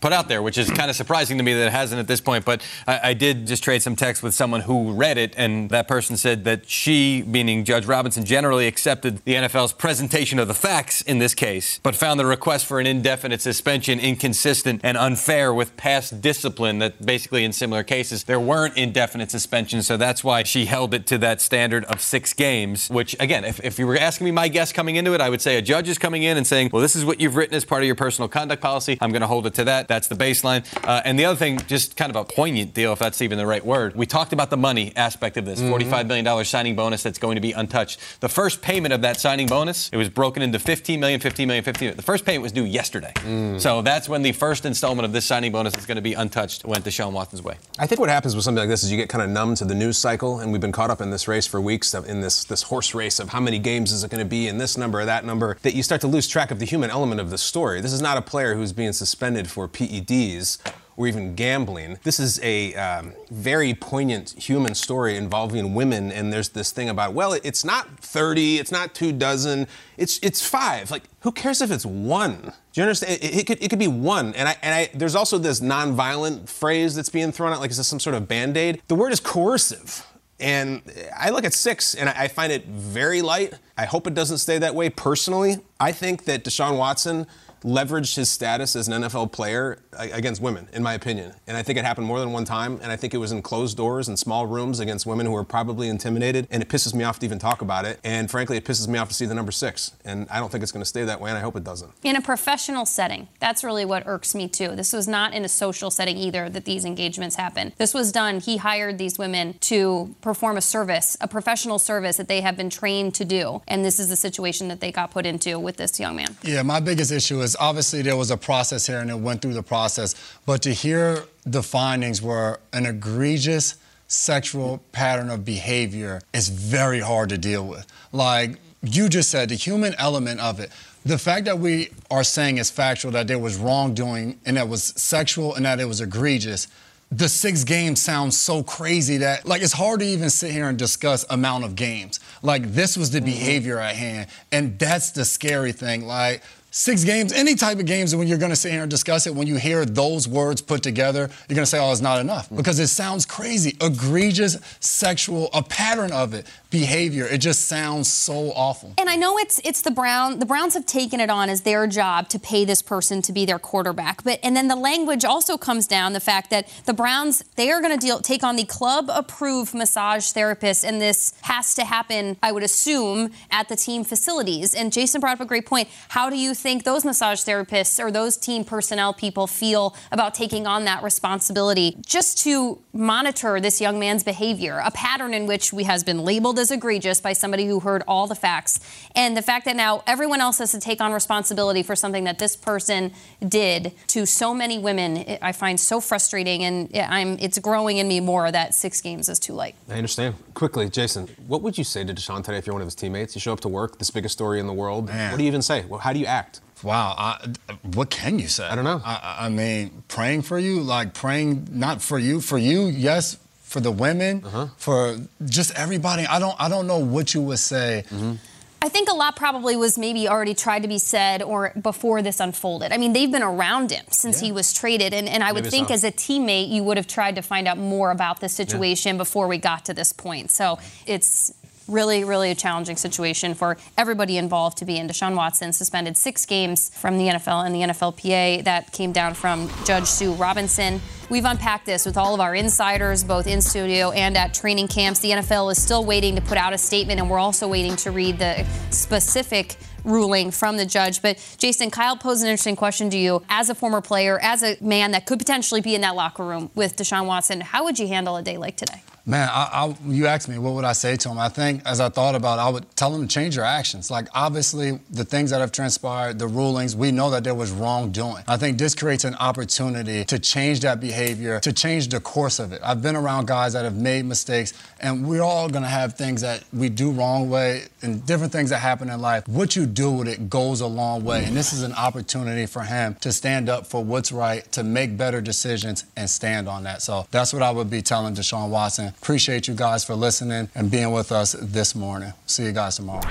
put 0.00 0.12
out 0.12 0.28
there, 0.28 0.42
which 0.42 0.58
is 0.58 0.70
kind 0.70 0.90
of 0.90 0.96
surprising 0.96 1.38
to 1.38 1.44
me 1.44 1.54
that 1.54 1.66
it 1.66 1.72
hasn't 1.72 1.98
at 1.98 2.06
this 2.06 2.20
point. 2.20 2.44
But 2.44 2.62
I, 2.86 3.00
I, 3.10 3.14
did 3.14 3.46
just 3.46 3.64
trade 3.64 3.82
some 3.82 3.96
text 3.96 4.22
with 4.22 4.34
someone 4.34 4.60
who 4.62 4.92
read 4.92 5.18
it, 5.18 5.34
and 5.36 5.70
that 5.70 5.88
person 5.88 6.16
said 6.16 6.44
that 6.44 6.68
she, 6.68 7.24
meaning 7.26 7.64
Judge 7.64 7.84
Robinson, 7.84 8.24
generally 8.24 8.66
accepted 8.66 9.18
the 9.24 9.34
NFL's 9.34 9.72
presentation 9.72 10.38
of 10.38 10.46
the 10.46 10.54
facts 10.54 11.02
in 11.02 11.18
this 11.18 11.34
case, 11.34 11.80
but 11.82 11.96
found 11.96 12.20
the 12.20 12.26
request 12.26 12.66
for 12.66 12.78
an 12.78 12.86
indefinite 12.86 13.40
suspension 13.40 13.98
inconsistent 13.98 14.80
and 14.84 14.96
unfair 14.96 15.52
with 15.52 15.76
past 15.76 16.20
discipline. 16.20 16.78
That 16.78 17.04
basically, 17.04 17.44
in 17.44 17.52
similar 17.52 17.82
cases, 17.82 18.24
there 18.24 18.40
weren't 18.40 18.76
indefinite 18.76 19.30
suspensions, 19.30 19.86
so 19.86 19.96
that's 19.96 20.22
why 20.22 20.44
she 20.44 20.66
held 20.66 20.94
it 20.94 21.06
to 21.06 21.18
that 21.18 21.40
standard 21.40 21.84
of 21.86 22.00
six 22.00 22.32
games. 22.32 22.88
Which, 22.88 23.16
again, 23.18 23.44
if, 23.44 23.62
if 23.64 23.78
you 23.78 23.86
were 23.86 23.96
asking 23.96 24.26
me 24.26 24.30
my 24.30 24.48
guess 24.48 24.72
coming 24.72 24.96
into 24.96 25.14
it, 25.14 25.20
I 25.20 25.28
would 25.28 25.40
say 25.40 25.58
a 25.58 25.62
judge 25.62 25.88
is 25.88 25.98
coming 25.98 26.22
in 26.22 26.36
and 26.36 26.46
saying, 26.46 26.70
"Well, 26.72 26.82
this 26.82 26.94
is 26.94 27.04
what 27.04 27.20
you've 27.20 27.34
written 27.34 27.56
as 27.56 27.64
part 27.64 27.82
of 27.82 27.86
your 27.86 27.96
personal 27.96 28.28
conduct 28.28 28.62
policy. 28.62 28.96
I'm 29.00 29.10
going 29.10 29.22
to 29.22 29.26
hold 29.26 29.46
it 29.46 29.54
to 29.54 29.64
that." 29.64 29.87
That's 29.88 30.06
the 30.06 30.14
baseline. 30.14 30.64
Uh, 30.86 31.02
and 31.04 31.18
the 31.18 31.24
other 31.24 31.36
thing, 31.36 31.58
just 31.66 31.96
kind 31.96 32.10
of 32.10 32.16
a 32.16 32.24
poignant 32.24 32.74
deal, 32.74 32.92
if 32.92 33.00
that's 33.00 33.20
even 33.20 33.38
the 33.38 33.46
right 33.46 33.64
word. 33.64 33.96
We 33.96 34.06
talked 34.06 34.32
about 34.32 34.50
the 34.50 34.56
money 34.56 34.92
aspect 34.94 35.36
of 35.36 35.44
this, 35.44 35.60
mm-hmm. 35.60 35.74
$45 35.74 36.06
million 36.06 36.44
signing 36.44 36.76
bonus 36.76 37.02
that's 37.02 37.18
going 37.18 37.34
to 37.34 37.40
be 37.40 37.52
untouched. 37.52 37.98
The 38.20 38.28
first 38.28 38.62
payment 38.62 38.94
of 38.94 39.02
that 39.02 39.18
signing 39.18 39.46
bonus, 39.46 39.88
it 39.88 39.96
was 39.96 40.08
broken 40.08 40.42
into 40.42 40.58
15 40.58 41.00
million, 41.00 41.20
15 41.20 41.48
million, 41.48 41.64
15 41.64 41.86
million. 41.86 41.96
The 41.96 42.02
first 42.02 42.24
payment 42.24 42.42
was 42.42 42.52
due 42.52 42.64
yesterday. 42.64 43.12
Mm. 43.16 43.60
So 43.60 43.82
that's 43.82 44.08
when 44.08 44.22
the 44.22 44.32
first 44.32 44.64
installment 44.64 45.06
of 45.06 45.12
this 45.12 45.24
signing 45.24 45.52
bonus 45.52 45.74
is 45.76 45.86
going 45.86 45.96
to 45.96 46.02
be 46.02 46.14
untouched 46.14 46.64
went 46.64 46.84
Deshaun 46.84 47.12
Watson's 47.12 47.42
way. 47.42 47.56
I 47.78 47.86
think 47.86 48.00
what 48.00 48.10
happens 48.10 48.34
with 48.34 48.44
something 48.44 48.60
like 48.60 48.68
this 48.68 48.84
is 48.84 48.90
you 48.90 48.98
get 48.98 49.08
kind 49.08 49.22
of 49.22 49.30
numb 49.30 49.54
to 49.56 49.64
the 49.64 49.74
news 49.74 49.96
cycle, 49.96 50.40
and 50.40 50.52
we've 50.52 50.60
been 50.60 50.72
caught 50.72 50.90
up 50.90 51.00
in 51.00 51.10
this 51.10 51.26
race 51.26 51.46
for 51.46 51.60
weeks, 51.60 51.94
in 51.94 52.20
this, 52.20 52.44
this 52.44 52.62
horse 52.62 52.94
race 52.94 53.18
of 53.18 53.30
how 53.30 53.40
many 53.40 53.58
games 53.58 53.90
is 53.90 54.04
it 54.04 54.10
going 54.10 54.22
to 54.22 54.28
be, 54.28 54.48
and 54.48 54.60
this 54.60 54.76
number 54.76 55.00
or 55.00 55.04
that 55.06 55.24
number, 55.24 55.56
that 55.62 55.74
you 55.74 55.82
start 55.82 56.00
to 56.02 56.06
lose 56.06 56.28
track 56.28 56.50
of 56.50 56.58
the 56.58 56.66
human 56.66 56.90
element 56.90 57.20
of 57.20 57.30
the 57.30 57.38
story. 57.38 57.80
This 57.80 57.92
is 57.92 58.02
not 58.02 58.18
a 58.18 58.22
player 58.22 58.54
who's 58.54 58.72
being 58.72 58.92
suspended 58.92 59.48
for 59.48 59.66
PEDs 59.78 60.58
or 60.98 61.06
even 61.06 61.36
gambling. 61.36 61.96
This 62.02 62.18
is 62.18 62.40
a 62.42 62.74
um, 62.74 63.12
very 63.30 63.72
poignant 63.72 64.30
human 64.30 64.74
story 64.74 65.16
involving 65.16 65.72
women, 65.72 66.10
and 66.10 66.32
there's 66.32 66.48
this 66.48 66.72
thing 66.72 66.88
about, 66.88 67.14
well, 67.14 67.34
it's 67.34 67.64
not 67.64 68.00
30, 68.00 68.58
it's 68.58 68.72
not 68.72 68.94
two 68.94 69.12
dozen, 69.12 69.68
it's 69.96 70.18
it's 70.22 70.46
five. 70.46 70.90
Like, 70.90 71.04
who 71.20 71.30
cares 71.30 71.62
if 71.62 71.70
it's 71.70 71.86
one? 71.86 72.52
Do 72.72 72.80
you 72.80 72.82
understand? 72.82 73.22
It, 73.22 73.36
it 73.38 73.46
could 73.46 73.62
it 73.62 73.70
could 73.70 73.78
be 73.78 73.88
one. 73.88 74.34
And 74.34 74.48
I 74.48 74.56
and 74.60 74.74
I 74.74 74.90
there's 74.92 75.14
also 75.14 75.38
this 75.38 75.60
nonviolent 75.60 76.48
phrase 76.48 76.96
that's 76.96 77.08
being 77.08 77.30
thrown 77.30 77.52
out, 77.52 77.60
like 77.60 77.70
is 77.70 77.76
this 77.76 77.86
some 77.86 78.00
sort 78.00 78.16
of 78.16 78.26
band-aid? 78.26 78.82
The 78.88 78.96
word 78.96 79.12
is 79.12 79.20
coercive. 79.20 80.04
And 80.40 80.82
I 81.16 81.30
look 81.30 81.44
at 81.44 81.52
six 81.52 81.94
and 81.96 82.08
I 82.08 82.28
find 82.28 82.52
it 82.52 82.64
very 82.66 83.22
light. 83.22 83.54
I 83.76 83.86
hope 83.86 84.06
it 84.06 84.14
doesn't 84.14 84.38
stay 84.38 84.58
that 84.58 84.72
way 84.72 84.88
personally. 84.88 85.56
I 85.80 85.90
think 85.90 86.26
that 86.26 86.44
Deshaun 86.44 86.78
Watson 86.78 87.26
leveraged 87.62 88.16
his 88.16 88.30
status 88.30 88.76
as 88.76 88.88
an 88.88 89.02
NFL 89.02 89.32
player 89.32 89.78
uh, 89.98 90.06
against 90.12 90.40
women, 90.40 90.68
in 90.72 90.82
my 90.82 90.94
opinion. 90.94 91.32
And 91.46 91.56
I 91.56 91.62
think 91.62 91.78
it 91.78 91.84
happened 91.84 92.06
more 92.06 92.20
than 92.20 92.32
one 92.32 92.44
time. 92.44 92.78
And 92.82 92.92
I 92.92 92.96
think 92.96 93.14
it 93.14 93.18
was 93.18 93.32
in 93.32 93.42
closed 93.42 93.76
doors 93.76 94.08
and 94.08 94.18
small 94.18 94.46
rooms 94.46 94.80
against 94.80 95.06
women 95.06 95.26
who 95.26 95.32
were 95.32 95.44
probably 95.44 95.88
intimidated. 95.88 96.46
And 96.50 96.62
it 96.62 96.68
pisses 96.68 96.94
me 96.94 97.04
off 97.04 97.18
to 97.20 97.26
even 97.26 97.38
talk 97.38 97.62
about 97.62 97.84
it. 97.84 98.00
And 98.04 98.30
frankly, 98.30 98.56
it 98.56 98.64
pisses 98.64 98.88
me 98.88 98.98
off 98.98 99.08
to 99.08 99.14
see 99.14 99.26
the 99.26 99.34
number 99.34 99.52
six. 99.52 99.92
And 100.04 100.26
I 100.30 100.38
don't 100.38 100.50
think 100.50 100.62
it's 100.62 100.72
going 100.72 100.82
to 100.82 100.88
stay 100.88 101.04
that 101.04 101.20
way, 101.20 101.30
and 101.30 101.38
I 101.38 101.40
hope 101.40 101.56
it 101.56 101.64
doesn't. 101.64 101.92
In 102.02 102.16
a 102.16 102.20
professional 102.20 102.86
setting, 102.86 103.28
that's 103.40 103.64
really 103.64 103.84
what 103.84 104.06
irks 104.06 104.34
me 104.34 104.48
too. 104.48 104.74
This 104.74 104.92
was 104.92 105.08
not 105.08 105.34
in 105.34 105.44
a 105.44 105.48
social 105.48 105.90
setting 105.90 106.16
either 106.16 106.48
that 106.48 106.64
these 106.64 106.84
engagements 106.84 107.36
happen. 107.36 107.72
This 107.76 107.94
was 107.94 108.12
done, 108.12 108.40
he 108.40 108.58
hired 108.58 108.98
these 108.98 109.18
women 109.18 109.54
to 109.60 110.14
perform 110.20 110.56
a 110.56 110.60
service, 110.60 111.16
a 111.20 111.28
professional 111.28 111.78
service 111.78 112.16
that 112.16 112.28
they 112.28 112.40
have 112.40 112.56
been 112.56 112.70
trained 112.70 113.14
to 113.14 113.24
do. 113.24 113.62
And 113.68 113.84
this 113.84 113.98
is 113.98 114.08
the 114.08 114.16
situation 114.16 114.68
that 114.68 114.80
they 114.80 114.92
got 114.92 115.10
put 115.10 115.26
into 115.26 115.58
with 115.58 115.76
this 115.76 115.98
young 115.98 116.16
man. 116.16 116.36
Yeah, 116.42 116.62
my 116.62 116.80
biggest 116.80 117.12
issue 117.12 117.40
is 117.40 117.47
obviously 117.58 118.02
there 118.02 118.16
was 118.16 118.30
a 118.30 118.36
process 118.36 118.86
here 118.86 118.98
and 118.98 119.10
it 119.10 119.18
went 119.18 119.42
through 119.42 119.54
the 119.54 119.62
process, 119.62 120.14
but 120.46 120.62
to 120.62 120.72
hear 120.72 121.24
the 121.44 121.62
findings 121.62 122.20
were 122.20 122.60
an 122.72 122.86
egregious 122.86 123.76
sexual 124.08 124.82
pattern 124.92 125.30
of 125.30 125.44
behavior 125.44 126.20
is 126.32 126.48
very 126.48 127.00
hard 127.00 127.28
to 127.28 127.38
deal 127.38 127.66
with. 127.66 127.86
Like 128.12 128.58
you 128.82 129.08
just 129.08 129.30
said, 129.30 129.50
the 129.50 129.54
human 129.54 129.94
element 129.98 130.40
of 130.40 130.60
it. 130.60 130.70
The 131.04 131.18
fact 131.18 131.44
that 131.44 131.58
we 131.58 131.90
are 132.10 132.24
saying 132.24 132.58
it's 132.58 132.70
factual 132.70 133.12
that 133.12 133.28
there 133.28 133.38
was 133.38 133.56
wrongdoing 133.56 134.40
and 134.44 134.56
that 134.56 134.68
was 134.68 134.84
sexual 134.84 135.54
and 135.54 135.64
that 135.64 135.80
it 135.80 135.86
was 135.86 136.00
egregious, 136.00 136.68
the 137.10 137.28
six 137.28 137.64
games 137.64 138.02
sounds 138.02 138.38
so 138.38 138.62
crazy 138.62 139.18
that 139.18 139.46
like 139.46 139.62
it's 139.62 139.72
hard 139.72 140.00
to 140.00 140.06
even 140.06 140.28
sit 140.28 140.52
here 140.52 140.68
and 140.68 140.78
discuss 140.78 141.24
amount 141.30 141.64
of 141.64 141.74
games. 141.74 142.20
Like 142.42 142.72
this 142.72 142.96
was 142.96 143.10
the 143.10 143.18
mm-hmm. 143.18 143.26
behavior 143.26 143.78
at 143.78 143.96
hand, 143.96 144.28
and 144.52 144.78
that's 144.78 145.12
the 145.12 145.24
scary 145.24 145.72
thing. 145.72 146.06
Like 146.06 146.42
six 146.78 147.02
games, 147.02 147.32
any 147.32 147.56
type 147.56 147.80
of 147.80 147.86
games, 147.86 148.12
and 148.12 148.20
when 148.20 148.28
you're 148.28 148.38
going 148.38 148.50
to 148.50 148.56
sit 148.56 148.70
here 148.70 148.82
and 148.82 148.90
discuss 148.90 149.26
it, 149.26 149.34
when 149.34 149.48
you 149.48 149.56
hear 149.56 149.84
those 149.84 150.28
words 150.28 150.62
put 150.62 150.80
together, 150.80 151.28
you're 151.48 151.56
going 151.56 151.64
to 151.64 151.66
say, 151.66 151.80
oh, 151.80 151.90
it's 151.90 152.00
not 152.00 152.20
enough. 152.20 152.46
Mm-hmm. 152.46 152.56
Because 152.56 152.78
it 152.78 152.86
sounds 152.86 153.26
crazy. 153.26 153.76
Egregious 153.80 154.58
sexual, 154.78 155.50
a 155.52 155.62
pattern 155.62 156.12
of 156.12 156.34
it, 156.34 156.46
behavior. 156.70 157.26
It 157.26 157.38
just 157.38 157.66
sounds 157.66 158.08
so 158.08 158.52
awful. 158.54 158.94
And 158.98 159.10
I 159.10 159.16
know 159.16 159.38
it's 159.38 159.58
it's 159.64 159.82
the 159.82 159.90
Brown. 159.90 160.38
The 160.38 160.46
Browns 160.46 160.74
have 160.74 160.86
taken 160.86 161.18
it 161.18 161.30
on 161.30 161.48
as 161.48 161.62
their 161.62 161.86
job 161.86 162.28
to 162.28 162.38
pay 162.38 162.64
this 162.64 162.82
person 162.82 163.22
to 163.22 163.32
be 163.32 163.44
their 163.44 163.58
quarterback. 163.58 164.22
But 164.22 164.38
and 164.42 164.54
then 164.54 164.68
the 164.68 164.76
language 164.76 165.24
also 165.24 165.56
comes 165.56 165.86
down 165.86 166.12
the 166.12 166.20
fact 166.20 166.50
that 166.50 166.68
the 166.84 166.94
Browns 166.94 167.42
they 167.56 167.70
are 167.70 167.80
going 167.80 167.98
to 167.98 168.06
deal 168.06 168.20
take 168.20 168.44
on 168.44 168.56
the 168.56 168.64
club 168.64 169.06
approved 169.08 169.74
massage 169.74 170.30
therapist, 170.30 170.84
and 170.84 171.00
this 171.00 171.34
has 171.42 171.74
to 171.74 171.84
happen. 171.84 172.36
I 172.42 172.52
would 172.52 172.62
assume 172.62 173.32
at 173.50 173.68
the 173.68 173.76
team 173.76 174.04
facilities. 174.04 174.74
And 174.74 174.92
Jason 174.92 175.20
brought 175.20 175.34
up 175.34 175.40
a 175.40 175.46
great 175.46 175.66
point. 175.66 175.88
How 176.08 176.30
do 176.30 176.36
you 176.36 176.54
think 176.54 176.67
those 176.76 177.04
massage 177.04 177.42
therapists 177.44 177.98
or 177.98 178.10
those 178.10 178.36
team 178.36 178.62
personnel 178.62 179.14
people 179.14 179.46
feel 179.46 179.96
about 180.12 180.34
taking 180.34 180.66
on 180.66 180.84
that 180.84 181.02
responsibility 181.02 181.96
just 182.04 182.38
to 182.44 182.78
monitor 182.92 183.58
this 183.60 183.80
young 183.80 183.98
man's 183.98 184.22
behavior, 184.22 184.82
a 184.84 184.90
pattern 184.90 185.32
in 185.32 185.46
which 185.46 185.72
we 185.72 185.84
has 185.84 186.04
been 186.04 186.24
labeled 186.24 186.58
as 186.58 186.70
egregious 186.70 187.20
by 187.20 187.32
somebody 187.32 187.66
who 187.66 187.80
heard 187.80 188.02
all 188.06 188.26
the 188.26 188.34
facts, 188.34 188.80
and 189.14 189.36
the 189.36 189.42
fact 189.42 189.64
that 189.64 189.76
now 189.76 190.02
everyone 190.06 190.40
else 190.40 190.58
has 190.58 190.72
to 190.72 190.80
take 190.80 191.00
on 191.00 191.12
responsibility 191.12 191.82
for 191.82 191.96
something 191.96 192.24
that 192.24 192.38
this 192.38 192.54
person 192.54 193.12
did 193.46 193.92
to 194.08 194.26
so 194.26 194.52
many 194.52 194.78
women, 194.78 195.38
I 195.40 195.52
find 195.52 195.80
so 195.80 196.00
frustrating, 196.00 196.64
and 196.64 196.90
I'm 196.94 197.38
it's 197.38 197.58
growing 197.58 197.96
in 197.96 198.08
me 198.08 198.20
more 198.20 198.50
that 198.50 198.74
six 198.74 199.00
games 199.00 199.28
is 199.28 199.38
too 199.38 199.54
late. 199.54 199.74
I 199.88 199.94
understand. 199.94 200.34
Quickly, 200.52 200.90
Jason, 200.90 201.28
what 201.46 201.62
would 201.62 201.78
you 201.78 201.84
say 201.84 202.04
to 202.04 202.12
Deshaun 202.12 202.44
today 202.44 202.58
if 202.58 202.66
you're 202.66 202.74
one 202.74 202.82
of 202.82 202.86
his 202.86 202.94
teammates? 202.94 203.34
You 203.34 203.40
show 203.40 203.52
up 203.52 203.60
to 203.60 203.68
work, 203.68 203.98
this 203.98 204.10
biggest 204.10 204.34
story 204.34 204.60
in 204.60 204.66
the 204.66 204.72
world. 204.72 205.06
Man. 205.06 205.30
What 205.30 205.38
do 205.38 205.44
you 205.44 205.48
even 205.48 205.62
say? 205.62 205.84
Well, 205.86 206.00
how 206.00 206.12
do 206.12 206.18
you 206.18 206.26
act? 206.26 206.57
Wow, 206.82 207.14
I, 207.18 207.54
what 207.94 208.10
can 208.10 208.38
you 208.38 208.48
say? 208.48 208.66
I 208.68 208.74
don't 208.74 208.84
know. 208.84 209.00
I, 209.04 209.36
I 209.40 209.48
mean, 209.48 210.02
praying 210.08 210.42
for 210.42 210.58
you, 210.58 210.80
like 210.80 211.14
praying 211.14 211.68
not 211.72 212.00
for 212.02 212.18
you, 212.18 212.40
for 212.40 212.58
you, 212.58 212.86
yes, 212.86 213.36
for 213.62 213.80
the 213.80 213.90
women, 213.90 214.42
Uh-huh. 214.44 214.66
for 214.76 215.16
just 215.44 215.74
everybody. 215.78 216.24
I 216.26 216.38
don't, 216.38 216.54
I 216.58 216.68
don't 216.68 216.86
know 216.86 216.98
what 216.98 217.34
you 217.34 217.42
would 217.42 217.58
say. 217.58 218.04
Mm-hmm. 218.08 218.34
I 218.80 218.88
think 218.88 219.08
a 219.10 219.12
lot 219.12 219.34
probably 219.34 219.76
was 219.76 219.98
maybe 219.98 220.28
already 220.28 220.54
tried 220.54 220.82
to 220.82 220.88
be 220.88 220.98
said 221.00 221.42
or 221.42 221.72
before 221.82 222.22
this 222.22 222.38
unfolded. 222.38 222.92
I 222.92 222.96
mean, 222.96 223.12
they've 223.12 223.30
been 223.30 223.42
around 223.42 223.90
him 223.90 224.04
since 224.10 224.38
he 224.38 224.52
was 224.52 224.72
traded. 224.72 225.12
And, 225.12 225.28
and 225.28 225.42
I 225.42 225.50
would 225.50 225.64
Maybe 225.64 225.70
think 225.70 225.88
so. 225.88 225.94
as 225.94 226.04
a 226.04 226.12
teammate, 226.12 226.68
you 226.70 226.84
would 226.84 226.96
have 226.96 227.08
tried 227.08 227.34
to 227.34 227.42
find 227.42 227.66
out 227.66 227.76
more 227.76 228.12
about 228.12 228.38
the 228.40 228.48
situation 228.48 229.16
before 229.18 229.48
we 229.48 229.58
got 229.58 229.84
to 229.86 229.94
this 229.94 230.12
point. 230.12 230.52
So 230.52 230.78
it's 231.06 231.52
really, 231.88 232.24
really 232.24 232.50
a 232.50 232.54
challenging 232.54 232.96
situation 232.96 233.54
for 233.54 233.76
everybody 233.96 234.36
involved 234.36 234.78
to 234.78 234.84
be 234.84 234.96
in. 234.96 235.08
Deshaun 235.08 235.34
Watson 235.34 235.72
suspended 235.72 236.16
six 236.16 236.46
games 236.46 236.90
from 236.90 237.18
the 237.18 237.24
NFL 237.24 237.66
and 237.66 237.74
the 237.74 237.80
NFLPA. 237.80 238.64
That 238.64 238.92
came 238.92 239.12
down 239.12 239.34
from 239.34 239.70
Judge 239.84 240.06
Sue 240.06 240.32
Robinson. 240.34 241.00
We've 241.30 241.44
unpacked 241.44 241.86
this 241.86 242.06
with 242.06 242.16
all 242.16 242.34
of 242.34 242.40
our 242.40 242.54
insiders, 242.54 243.24
both 243.24 243.46
in 243.46 243.60
studio 243.60 244.10
and 244.12 244.36
at 244.36 244.54
training 244.54 244.88
camps. 244.88 245.20
The 245.20 245.30
NFL 245.30 245.72
is 245.72 245.82
still 245.82 246.04
waiting 246.04 246.36
to 246.36 246.40
put 246.42 246.56
out 246.56 246.72
a 246.72 246.78
statement, 246.78 247.20
and 247.20 247.28
we're 247.28 247.38
also 247.38 247.68
waiting 247.68 247.96
to 247.96 248.10
read 248.10 248.38
the 248.38 248.64
specific 248.90 249.76
ruling 250.04 250.50
from 250.50 250.76
the 250.76 250.86
judge. 250.86 251.20
But 251.20 251.38
Jason, 251.58 251.90
Kyle 251.90 252.16
posed 252.16 252.42
an 252.42 252.48
interesting 252.48 252.76
question 252.76 253.10
to 253.10 253.18
you. 253.18 253.42
As 253.48 253.68
a 253.68 253.74
former 253.74 254.00
player, 254.00 254.38
as 254.40 254.62
a 254.62 254.76
man 254.80 255.10
that 255.10 255.26
could 255.26 255.38
potentially 255.38 255.80
be 255.80 255.94
in 255.94 256.00
that 256.00 256.14
locker 256.14 256.44
room 256.44 256.70
with 256.74 256.96
Deshaun 256.96 257.26
Watson, 257.26 257.60
how 257.60 257.84
would 257.84 257.98
you 257.98 258.08
handle 258.08 258.36
a 258.36 258.42
day 258.42 258.56
like 258.56 258.76
today? 258.76 259.02
Man, 259.28 259.46
I, 259.52 259.68
I, 259.84 259.96
you 260.06 260.26
asked 260.26 260.48
me 260.48 260.56
what 260.56 260.72
would 260.72 260.86
I 260.86 260.92
say 260.94 261.14
to 261.16 261.28
him. 261.28 261.38
I 261.38 261.50
think 261.50 261.82
as 261.84 262.00
I 262.00 262.08
thought 262.08 262.34
about, 262.34 262.58
it, 262.58 262.62
I 262.62 262.70
would 262.70 262.96
tell 262.96 263.14
him 263.14 263.28
to 263.28 263.28
change 263.28 263.56
your 263.56 263.64
actions. 263.66 264.10
Like 264.10 264.26
obviously, 264.32 264.98
the 265.10 265.22
things 265.22 265.50
that 265.50 265.60
have 265.60 265.70
transpired, 265.70 266.38
the 266.38 266.46
rulings, 266.46 266.96
we 266.96 267.12
know 267.12 267.28
that 267.28 267.44
there 267.44 267.54
was 267.54 267.70
wrongdoing. 267.70 268.44
I 268.48 268.56
think 268.56 268.78
this 268.78 268.94
creates 268.94 269.24
an 269.24 269.34
opportunity 269.34 270.24
to 270.24 270.38
change 270.38 270.80
that 270.80 270.98
behavior, 270.98 271.60
to 271.60 271.74
change 271.74 272.08
the 272.08 272.20
course 272.20 272.58
of 272.58 272.72
it. 272.72 272.80
I've 272.82 273.02
been 273.02 273.16
around 273.16 273.48
guys 273.48 273.74
that 273.74 273.84
have 273.84 273.96
made 273.96 274.24
mistakes, 274.24 274.72
and 274.98 275.28
we're 275.28 275.42
all 275.42 275.68
gonna 275.68 275.88
have 275.88 276.14
things 276.14 276.40
that 276.40 276.64
we 276.72 276.88
do 276.88 277.10
wrong 277.10 277.50
way 277.50 277.82
and 278.00 278.24
different 278.24 278.50
things 278.50 278.70
that 278.70 278.78
happen 278.78 279.10
in 279.10 279.20
life. 279.20 279.46
What 279.46 279.76
you 279.76 279.84
do 279.84 280.10
with 280.10 280.28
it 280.28 280.48
goes 280.48 280.80
a 280.80 280.86
long 280.86 281.22
way, 281.22 281.44
and 281.44 281.54
this 281.54 281.74
is 281.74 281.82
an 281.82 281.92
opportunity 281.92 282.64
for 282.64 282.80
him 282.80 283.14
to 283.20 283.30
stand 283.30 283.68
up 283.68 283.86
for 283.86 284.02
what's 284.02 284.32
right, 284.32 284.70
to 284.72 284.82
make 284.82 285.18
better 285.18 285.42
decisions, 285.42 286.06
and 286.16 286.30
stand 286.30 286.66
on 286.66 286.84
that. 286.84 287.02
So 287.02 287.26
that's 287.30 287.52
what 287.52 287.60
I 287.62 287.70
would 287.70 287.90
be 287.90 288.00
telling 288.00 288.34
Deshaun 288.34 288.70
Watson. 288.70 289.12
Appreciate 289.20 289.68
you 289.68 289.74
guys 289.74 290.04
for 290.04 290.14
listening 290.14 290.70
and 290.74 290.90
being 290.90 291.12
with 291.12 291.32
us 291.32 291.52
this 291.60 291.94
morning. 291.94 292.32
See 292.46 292.64
you 292.64 292.72
guys 292.72 292.96
tomorrow. 292.96 293.28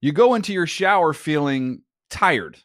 You 0.00 0.12
go 0.12 0.34
into 0.34 0.52
your 0.52 0.66
shower 0.66 1.12
feeling 1.12 1.82
tired, 2.10 2.58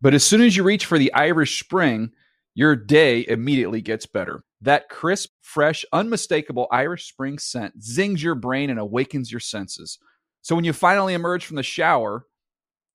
but 0.00 0.14
as 0.14 0.24
soon 0.24 0.40
as 0.40 0.56
you 0.56 0.62
reach 0.62 0.86
for 0.86 0.96
the 0.96 1.12
Irish 1.12 1.60
Spring, 1.60 2.12
your 2.54 2.76
day 2.76 3.26
immediately 3.28 3.80
gets 3.80 4.06
better. 4.06 4.44
That 4.60 4.88
crisp, 4.88 5.30
fresh, 5.42 5.84
unmistakable 5.92 6.68
Irish 6.70 7.08
Spring 7.08 7.38
scent 7.38 7.82
zings 7.82 8.22
your 8.22 8.36
brain 8.36 8.70
and 8.70 8.78
awakens 8.78 9.30
your 9.30 9.40
senses. 9.40 9.98
So 10.40 10.54
when 10.54 10.64
you 10.64 10.72
finally 10.72 11.14
emerge 11.14 11.44
from 11.44 11.56
the 11.56 11.62
shower, 11.62 12.26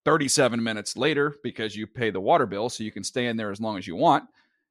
37 0.05 0.63
minutes 0.63 0.95
later, 0.95 1.35
because 1.43 1.75
you 1.75 1.85
pay 1.85 2.09
the 2.09 2.21
water 2.21 2.45
bill 2.45 2.69
so 2.69 2.83
you 2.83 2.91
can 2.91 3.03
stay 3.03 3.27
in 3.27 3.37
there 3.37 3.51
as 3.51 3.59
long 3.59 3.77
as 3.77 3.85
you 3.85 3.95
want, 3.95 4.23